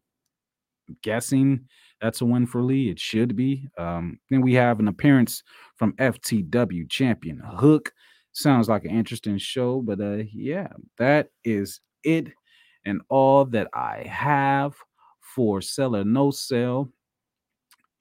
guessing 1.03 1.67
that's 2.01 2.21
a 2.21 2.25
win 2.25 2.47
for 2.47 2.63
Lee. 2.63 2.91
It 2.91 2.99
should 2.99 3.37
be. 3.37 3.69
Um, 3.77 4.19
then 4.31 4.41
we 4.41 4.55
have 4.55 4.81
an 4.81 4.89
appearance 4.89 5.43
from 5.77 5.93
FTW 5.95 6.89
champion 6.89 7.39
Hook. 7.45 7.93
Sounds 8.33 8.69
like 8.69 8.85
an 8.85 8.93
interesting 8.93 9.39
show, 9.39 9.83
but 9.83 10.01
uh, 10.01 10.23
yeah, 10.33 10.69
that 10.99 11.29
is 11.45 11.81
it 12.05 12.29
and 12.85 13.03
all 13.09 13.45
that 13.47 13.69
I 13.75 14.07
have 14.09 14.75
for 15.35 15.61
Sell 15.61 15.97
or 15.97 16.05
No 16.05 16.31
Sell. 16.31 16.91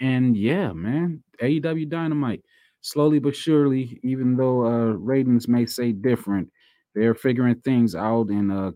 And 0.01 0.37
yeah, 0.37 0.71
man, 0.73 1.23
AEW 1.41 1.89
Dynamite, 1.89 2.43
slowly 2.81 3.19
but 3.19 3.35
surely, 3.35 3.99
even 4.03 4.35
though 4.37 4.65
uh, 4.65 4.93
ratings 4.93 5.47
may 5.47 5.65
say 5.65 5.91
different, 5.91 6.49
they're 6.95 7.15
figuring 7.15 7.55
things 7.61 7.95
out 7.95 8.29
and 8.29 8.51
uh, 8.51 8.71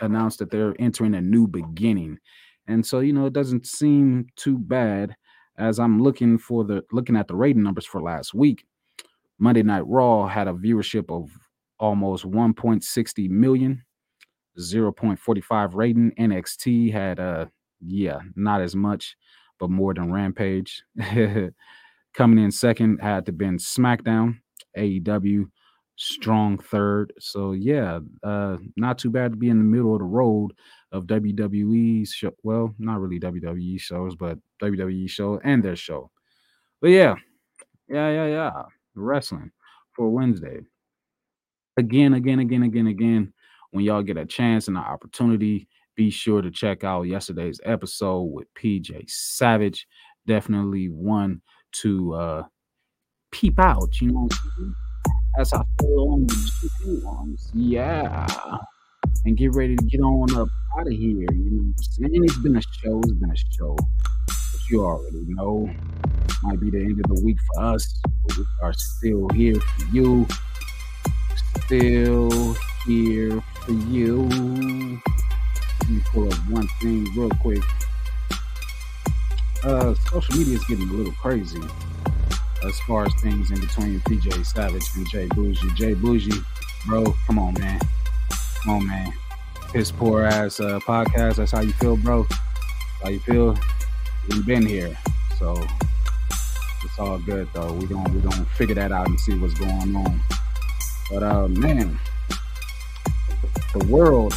announced 0.00 0.38
that 0.40 0.50
they're 0.50 0.74
entering 0.78 1.14
a 1.14 1.20
new 1.20 1.46
beginning. 1.46 2.18
And 2.66 2.84
so, 2.84 3.00
you 3.00 3.12
know, 3.12 3.26
it 3.26 3.32
doesn't 3.32 3.66
seem 3.66 4.26
too 4.36 4.58
bad 4.58 5.14
as 5.58 5.78
I'm 5.78 6.02
looking 6.02 6.38
for 6.38 6.64
the 6.64 6.84
looking 6.92 7.16
at 7.16 7.28
the 7.28 7.36
rating 7.36 7.62
numbers 7.62 7.86
for 7.86 8.02
last 8.02 8.34
week. 8.34 8.64
Monday 9.38 9.62
Night 9.62 9.86
Raw 9.86 10.26
had 10.28 10.48
a 10.48 10.52
viewership 10.52 11.10
of 11.10 11.30
almost 11.78 12.24
1.60 12.24 13.28
million, 13.30 13.82
0.45 14.58 15.74
rating. 15.74 16.12
NXT 16.18 16.92
had 16.92 17.20
uh 17.20 17.46
yeah, 17.86 18.18
not 18.36 18.60
as 18.60 18.74
much, 18.74 19.16
but 19.58 19.70
more 19.70 19.94
than 19.94 20.12
Rampage. 20.12 20.82
Coming 22.14 22.44
in 22.44 22.52
second 22.52 23.00
had 23.00 23.26
to 23.26 23.32
been 23.32 23.58
SmackDown, 23.58 24.38
AEW, 24.76 25.46
strong 25.96 26.58
third. 26.58 27.12
So 27.18 27.52
yeah, 27.52 28.00
uh 28.22 28.56
not 28.76 28.98
too 28.98 29.10
bad 29.10 29.32
to 29.32 29.36
be 29.36 29.48
in 29.48 29.58
the 29.58 29.64
middle 29.64 29.94
of 29.94 30.00
the 30.00 30.04
road 30.04 30.52
of 30.92 31.06
WWE's 31.06 32.12
show. 32.12 32.32
Well, 32.42 32.74
not 32.78 33.00
really 33.00 33.18
WWE 33.18 33.80
shows, 33.80 34.14
but 34.14 34.38
WWE 34.62 35.08
show 35.10 35.40
and 35.42 35.62
their 35.62 35.76
show. 35.76 36.10
But 36.80 36.90
yeah, 36.90 37.14
yeah, 37.88 38.10
yeah, 38.10 38.26
yeah. 38.26 38.62
Wrestling 38.94 39.50
for 39.92 40.08
Wednesday. 40.08 40.60
Again, 41.76 42.14
again, 42.14 42.38
again, 42.38 42.62
again, 42.62 42.86
again. 42.86 43.32
When 43.72 43.84
y'all 43.84 44.02
get 44.02 44.16
a 44.16 44.24
chance 44.24 44.68
and 44.68 44.76
an 44.76 44.84
opportunity, 44.84 45.66
be 45.96 46.10
sure 46.10 46.42
to 46.42 46.50
check 46.50 46.84
out 46.84 47.02
yesterday's 47.02 47.60
episode 47.64 48.22
with 48.24 48.46
PJ 48.54 49.08
Savage. 49.08 49.86
Definitely 50.26 50.88
one 50.88 51.42
to 51.82 52.14
uh 52.14 52.42
peep 53.32 53.58
out, 53.58 54.00
you 54.00 54.10
know. 54.10 54.28
As 55.38 55.52
I 55.52 55.62
feel 55.80 56.12
on 56.12 56.26
the 56.26 57.00
ones. 57.04 57.50
Yeah. 57.52 58.26
And 59.24 59.36
get 59.36 59.54
ready 59.54 59.74
to 59.76 59.84
get 59.84 60.00
on 60.00 60.34
up 60.36 60.48
out 60.78 60.86
of 60.86 60.92
here. 60.92 61.26
You 61.32 61.50
know 61.50 61.72
And 61.98 62.24
It's 62.24 62.38
been 62.38 62.56
a 62.56 62.62
show, 62.62 63.00
it's 63.00 63.12
been 63.12 63.30
a 63.30 63.56
show. 63.56 63.76
But 64.26 64.60
you 64.70 64.84
already 64.84 65.24
know. 65.26 65.68
Might 66.42 66.60
be 66.60 66.70
the 66.70 66.78
end 66.78 67.00
of 67.04 67.16
the 67.16 67.22
week 67.24 67.38
for 67.54 67.64
us, 67.64 68.00
but 68.04 68.36
we 68.36 68.44
are 68.62 68.72
still 68.72 69.28
here 69.30 69.58
for 69.60 69.84
you. 69.92 70.26
Still 71.64 72.54
here 72.86 73.42
for 73.64 73.72
you. 73.72 75.00
Let 75.84 75.90
me 75.90 76.02
pull 76.12 76.32
up 76.32 76.38
one 76.48 76.66
thing 76.80 77.04
real 77.14 77.28
quick. 77.42 77.62
Uh, 79.62 79.94
social 80.10 80.34
media 80.38 80.56
is 80.56 80.64
getting 80.64 80.88
a 80.88 80.92
little 80.92 81.12
crazy 81.20 81.60
as 82.64 82.80
far 82.86 83.04
as 83.04 83.12
things 83.20 83.50
in 83.50 83.60
between 83.60 84.00
PJ 84.00 84.46
Savage 84.46 84.82
and 84.96 85.06
Jay 85.10 85.26
Bougie. 85.28 85.74
Jay 85.74 85.92
Bougie, 85.92 86.40
bro, 86.86 87.14
come 87.26 87.38
on, 87.38 87.52
man. 87.60 87.78
Come 88.62 88.76
on, 88.76 88.86
man. 88.86 89.12
Piss 89.72 89.92
poor 89.92 90.24
ass 90.24 90.58
uh, 90.58 90.78
podcast. 90.80 91.36
That's 91.36 91.52
how 91.52 91.60
you 91.60 91.72
feel, 91.74 91.98
bro. 91.98 92.26
How 93.02 93.10
you 93.10 93.20
feel? 93.20 93.54
We've 94.30 94.46
been 94.46 94.64
here, 94.64 94.96
so 95.38 95.52
it's 96.82 96.98
all 96.98 97.18
good 97.18 97.46
though. 97.52 97.74
We 97.74 97.84
gonna 97.84 98.10
we 98.10 98.20
gonna 98.20 98.46
figure 98.56 98.74
that 98.76 98.90
out 98.90 99.06
and 99.06 99.20
see 99.20 99.36
what's 99.38 99.52
going 99.52 99.94
on. 99.94 100.20
But 101.10 101.22
uh, 101.22 101.48
man, 101.48 101.98
the 103.74 103.84
world 103.86 104.34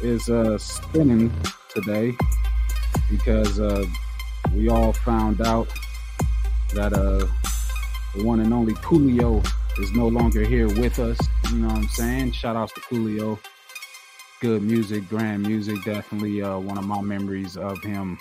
is 0.00 0.28
uh 0.28 0.56
spinning 0.58 1.32
today 1.68 2.12
because 3.10 3.60
uh 3.60 3.84
we 4.54 4.68
all 4.68 4.92
found 4.92 5.40
out 5.40 5.68
that 6.74 6.92
uh 6.92 7.26
the 8.16 8.24
one 8.24 8.40
and 8.40 8.54
only 8.54 8.74
Coolio 8.74 9.46
is 9.78 9.92
no 9.92 10.08
longer 10.08 10.44
here 10.44 10.66
with 10.66 10.98
us. 10.98 11.18
You 11.50 11.58
know 11.58 11.68
what 11.68 11.76
I'm 11.76 11.88
saying? 11.88 12.32
Shout 12.32 12.56
outs 12.56 12.72
to 12.72 12.80
Coolio 12.80 13.38
good 14.40 14.62
music, 14.62 15.08
grand 15.08 15.42
music. 15.42 15.82
Definitely 15.84 16.42
uh, 16.42 16.58
one 16.58 16.78
of 16.78 16.84
my 16.84 17.00
memories 17.00 17.56
of 17.56 17.82
him 17.82 18.18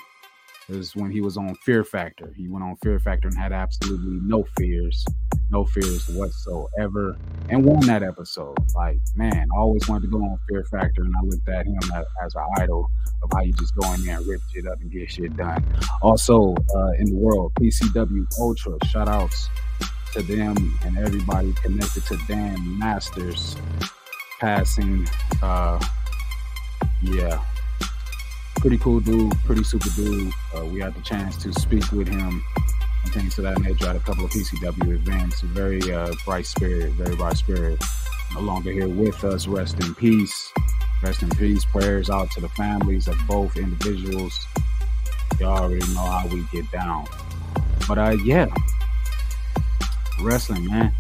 is 0.69 0.95
when 0.95 1.11
he 1.11 1.21
was 1.21 1.38
on 1.38 1.55
Fear 1.55 1.84
Factor. 1.84 2.34
He 2.36 2.47
went 2.47 2.63
on 2.63 2.75
Fear 2.78 2.99
Factor 2.99 3.28
and 3.28 3.38
had 3.38 3.53
absolutely 3.53 4.19
no 4.23 4.43
fears, 4.57 5.05
no 5.50 5.66
fears 5.66 6.08
whatsoever, 6.10 7.18
and 7.50 7.64
won 7.64 7.80
that 7.88 8.04
episode. 8.04 8.58
Like, 8.76 9.00
man, 9.16 9.48
I 9.56 9.58
always 9.58 9.88
wanted 9.88 10.04
to 10.04 10.08
go 10.10 10.18
on 10.18 10.39
Fear 10.50 10.66
Factor, 10.66 11.04
and 11.04 11.14
I 11.16 11.22
looked 11.24 11.48
at 11.50 11.66
him 11.66 11.78
as, 11.93 12.06
as 12.24 12.36
an 12.36 12.45
idol 12.58 12.89
of 13.24 13.32
how 13.34 13.41
you 13.41 13.54
just 13.54 13.76
go 13.76 13.91
in 13.93 14.06
there 14.06 14.18
and 14.18 14.28
rip 14.28 14.41
shit 14.54 14.68
up 14.68 14.80
and 14.82 14.91
get 14.91 15.10
shit 15.10 15.36
done. 15.38 15.64
Also, 16.02 16.56
uh, 16.76 16.91
in 17.00 17.06
the 17.06 17.16
world, 17.16 17.54
PCW 17.56 18.26
Ultra, 18.39 18.78
shout 18.86 19.08
outs 19.08 19.50
to 20.14 20.22
them 20.22 20.78
and 20.86 20.98
everybody 20.98 21.54
connected 21.62 22.04
to 22.06 22.18
Dan 22.28 22.80
Masters 22.80 23.56
passing. 24.39 25.08
Uh, 25.41 25.84
yeah, 27.02 27.43
pretty 28.58 28.78
cool 28.78 29.00
dude, 29.00 29.34
pretty 29.45 29.64
super 29.64 29.89
dude. 29.95 30.34
Uh, 30.56 30.66
we 30.66 30.80
had 30.80 30.93
the 30.95 31.02
chance 31.02 31.38
to 31.43 31.54
speak 31.54 31.91
with 31.91 32.08
him 32.08 32.43
and 33.04 33.14
things 33.14 33.38
of 33.38 33.43
that 33.45 33.60
nature 33.60 33.88
at 33.88 33.95
a 33.95 34.00
couple 34.00 34.26
of 34.26 34.32
PCW 34.32 34.95
events. 34.95 35.41
Very 35.41 35.82
uh, 35.91 36.14
bright 36.26 36.45
spirit, 36.45 36.93
very 36.93 37.16
bright 37.16 37.38
spirit. 37.38 37.82
No 38.34 38.41
longer 38.41 38.72
here 38.72 38.88
with 38.89 39.24
us. 39.24 39.48
Rest 39.48 39.80
in 39.84 39.95
peace. 39.95 40.52
Rest 41.02 41.22
in 41.22 41.30
peace. 41.30 41.64
Prayers 41.66 42.10
out 42.10 42.30
to 42.32 42.41
the 42.41 42.50
families 42.50 43.08
of 43.08 43.18
both 43.28 43.56
individuals. 43.58 44.38
Y'all 45.39 45.64
already 45.64 45.93
know 45.93 46.06
how 46.06 46.28
we 46.28 46.43
get 46.52 46.70
down. 46.72 47.06
But 47.88 47.98
uh, 47.98 48.18
yeah, 48.24 48.48
wrestling, 50.22 50.66
man, 50.66 50.91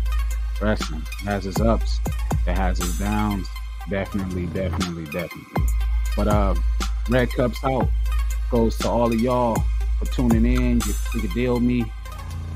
wrestling 0.61 1.01
it 1.01 1.25
has 1.25 1.45
its 1.45 1.59
ups, 1.59 1.99
it 2.45 2.55
has 2.55 2.79
its 2.79 2.99
downs. 2.99 3.47
Definitely, 3.89 4.45
definitely, 4.47 5.05
definitely. 5.05 5.63
But 6.15 6.27
uh, 6.27 6.55
Red 7.09 7.29
Cups 7.31 7.63
out 7.63 7.89
goes 8.51 8.77
to 8.79 8.89
all 8.89 9.11
of 9.11 9.19
y'all 9.19 9.63
for 9.97 10.05
tuning 10.05 10.45
in. 10.45 10.79
You, 10.85 10.93
you 11.13 11.21
can 11.21 11.29
deal 11.31 11.59
me 11.59 11.91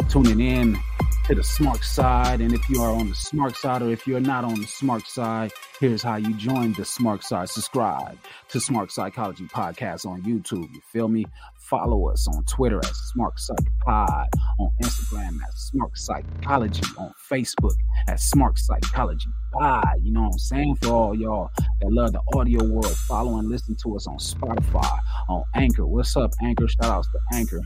tuning 0.09 0.39
in 0.39 0.77
to 1.25 1.35
the 1.35 1.41
smark 1.41 1.83
side. 1.83 2.41
And 2.41 2.53
if 2.53 2.67
you 2.69 2.81
are 2.81 2.91
on 2.91 3.09
the 3.09 3.15
smark 3.15 3.55
side 3.55 3.81
or 3.81 3.89
if 3.89 4.07
you're 4.07 4.19
not 4.19 4.43
on 4.43 4.55
the 4.55 4.67
smark 4.67 5.05
side, 5.05 5.51
here's 5.79 6.03
how 6.03 6.17
you 6.17 6.33
join 6.35 6.73
the 6.73 6.83
smark 6.83 7.23
side. 7.23 7.49
Subscribe 7.49 8.17
to 8.49 8.57
Smark 8.57 8.91
Psychology 8.91 9.45
Podcast 9.45 10.05
on 10.05 10.21
YouTube. 10.23 10.73
You 10.73 10.81
feel 10.91 11.07
me? 11.07 11.25
Follow 11.71 12.09
us 12.09 12.27
on 12.27 12.43
Twitter 12.43 12.79
at 12.79 12.91
Smark 13.15 13.31
Psych 13.37 13.57
Pod, 13.85 14.27
on 14.59 14.69
Instagram 14.83 15.37
at 15.41 15.55
Smark 15.55 15.95
Psychology, 15.95 16.83
on 16.97 17.13
Facebook 17.31 17.75
at 18.09 18.17
Smark 18.17 18.57
Psychology 18.57 19.29
Pod. 19.53 19.85
You 20.01 20.11
know 20.11 20.23
what 20.23 20.33
I'm 20.33 20.39
saying? 20.39 20.75
For 20.81 20.89
all 20.89 21.15
y'all 21.15 21.49
that 21.79 21.89
love 21.89 22.11
the 22.11 22.21
audio 22.35 22.61
world, 22.65 22.93
follow 23.07 23.37
and 23.37 23.47
listen 23.47 23.77
to 23.83 23.95
us 23.95 24.05
on 24.05 24.17
Spotify, 24.17 24.99
on 25.29 25.45
Anchor. 25.55 25.87
What's 25.87 26.17
up, 26.17 26.33
Anchor? 26.43 26.67
Shout 26.67 26.91
outs 26.91 27.07
to 27.13 27.37
Anchor 27.37 27.61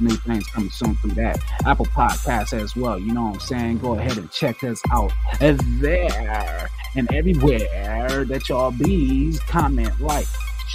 new 0.00 0.16
things 0.16 0.46
coming 0.48 0.70
soon 0.70 0.96
through 0.96 1.12
that. 1.12 1.38
Apple 1.66 1.86
Podcasts 1.86 2.52
as 2.52 2.74
well. 2.74 2.98
You 2.98 3.14
know 3.14 3.26
what 3.26 3.34
I'm 3.34 3.40
saying? 3.40 3.78
Go 3.78 3.94
ahead 3.94 4.16
and 4.16 4.28
check 4.32 4.64
us 4.64 4.82
out 4.90 5.12
there 5.38 6.68
and 6.96 7.12
everywhere 7.12 8.24
that 8.24 8.48
y'all 8.48 8.72
bees 8.72 9.38
comment, 9.40 10.00
like, 10.00 10.26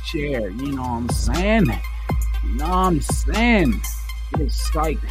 share. 0.05 0.49
You 0.49 0.71
know 0.71 0.82
what 0.84 0.88
I'm 0.89 1.09
saying? 1.09 1.67
Know 2.44 2.66
what 2.66 2.74
I'm 2.74 3.02
saying? 3.02 3.82
Get 4.36 4.48
psyched. 4.48 5.10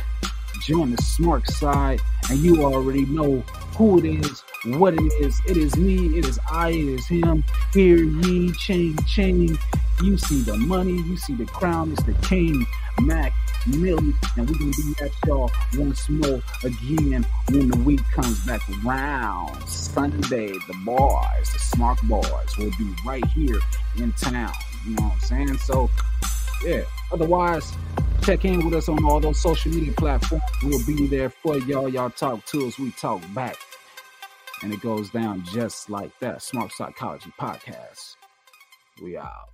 Join 0.60 0.92
the 0.92 0.96
smark 0.98 1.46
side, 1.46 2.00
and 2.30 2.38
you 2.38 2.62
already 2.62 3.04
know 3.06 3.40
who 3.76 3.98
it 3.98 4.04
is, 4.04 4.44
what 4.66 4.94
it 4.94 5.12
is. 5.20 5.40
It 5.48 5.56
is 5.56 5.76
me, 5.76 6.18
it 6.18 6.24
is 6.24 6.38
I, 6.50 6.68
it 6.68 6.88
is 6.88 7.06
him. 7.08 7.42
Hear 7.72 7.96
ye, 7.96 8.52
chain, 8.52 8.96
chain. 9.06 9.58
You 10.02 10.16
see 10.16 10.42
the 10.42 10.56
money, 10.56 10.92
you 10.92 11.16
see 11.16 11.34
the 11.34 11.46
crown, 11.46 11.92
it's 11.92 12.02
the 12.04 12.14
king, 12.14 12.64
Mac 13.00 13.32
Milli, 13.66 14.14
and 14.36 14.48
we're 14.48 14.58
gonna 14.58 14.70
be 14.70 14.94
at 15.04 15.10
y'all 15.26 15.50
once 15.76 16.08
more 16.08 16.40
again 16.62 17.26
when 17.50 17.68
the 17.68 17.78
week 17.78 18.02
comes 18.12 18.44
back 18.46 18.60
around. 18.84 19.68
Sunday, 19.68 20.48
the 20.48 20.76
boys, 20.84 21.50
the 21.52 21.58
smart 21.58 21.98
boys, 22.04 22.56
will 22.58 22.70
be 22.78 22.94
right 23.06 23.24
here 23.26 23.58
in 23.96 24.12
town. 24.12 24.52
You 24.86 24.94
know 24.96 25.04
what 25.04 25.12
I'm 25.12 25.20
saying? 25.20 25.58
So, 25.58 25.90
yeah. 26.64 26.82
Otherwise, 27.12 27.72
check 28.22 28.44
in 28.44 28.64
with 28.64 28.74
us 28.74 28.88
on 28.88 29.04
all 29.04 29.20
those 29.20 29.40
social 29.40 29.70
media 29.70 29.92
platforms. 29.92 30.42
We'll 30.62 30.84
be 30.86 31.06
there 31.06 31.30
for 31.30 31.58
y'all. 31.58 31.88
Y'all 31.88 32.10
talk 32.10 32.44
to 32.46 32.66
us, 32.66 32.78
we 32.78 32.90
talk 32.92 33.22
back. 33.34 33.56
And 34.62 34.72
it 34.72 34.80
goes 34.80 35.10
down 35.10 35.44
just 35.44 35.90
like 35.90 36.16
that. 36.20 36.38
Smark 36.38 36.70
Psychology 36.72 37.32
Podcast. 37.38 38.16
We 39.02 39.16
out. 39.16 39.48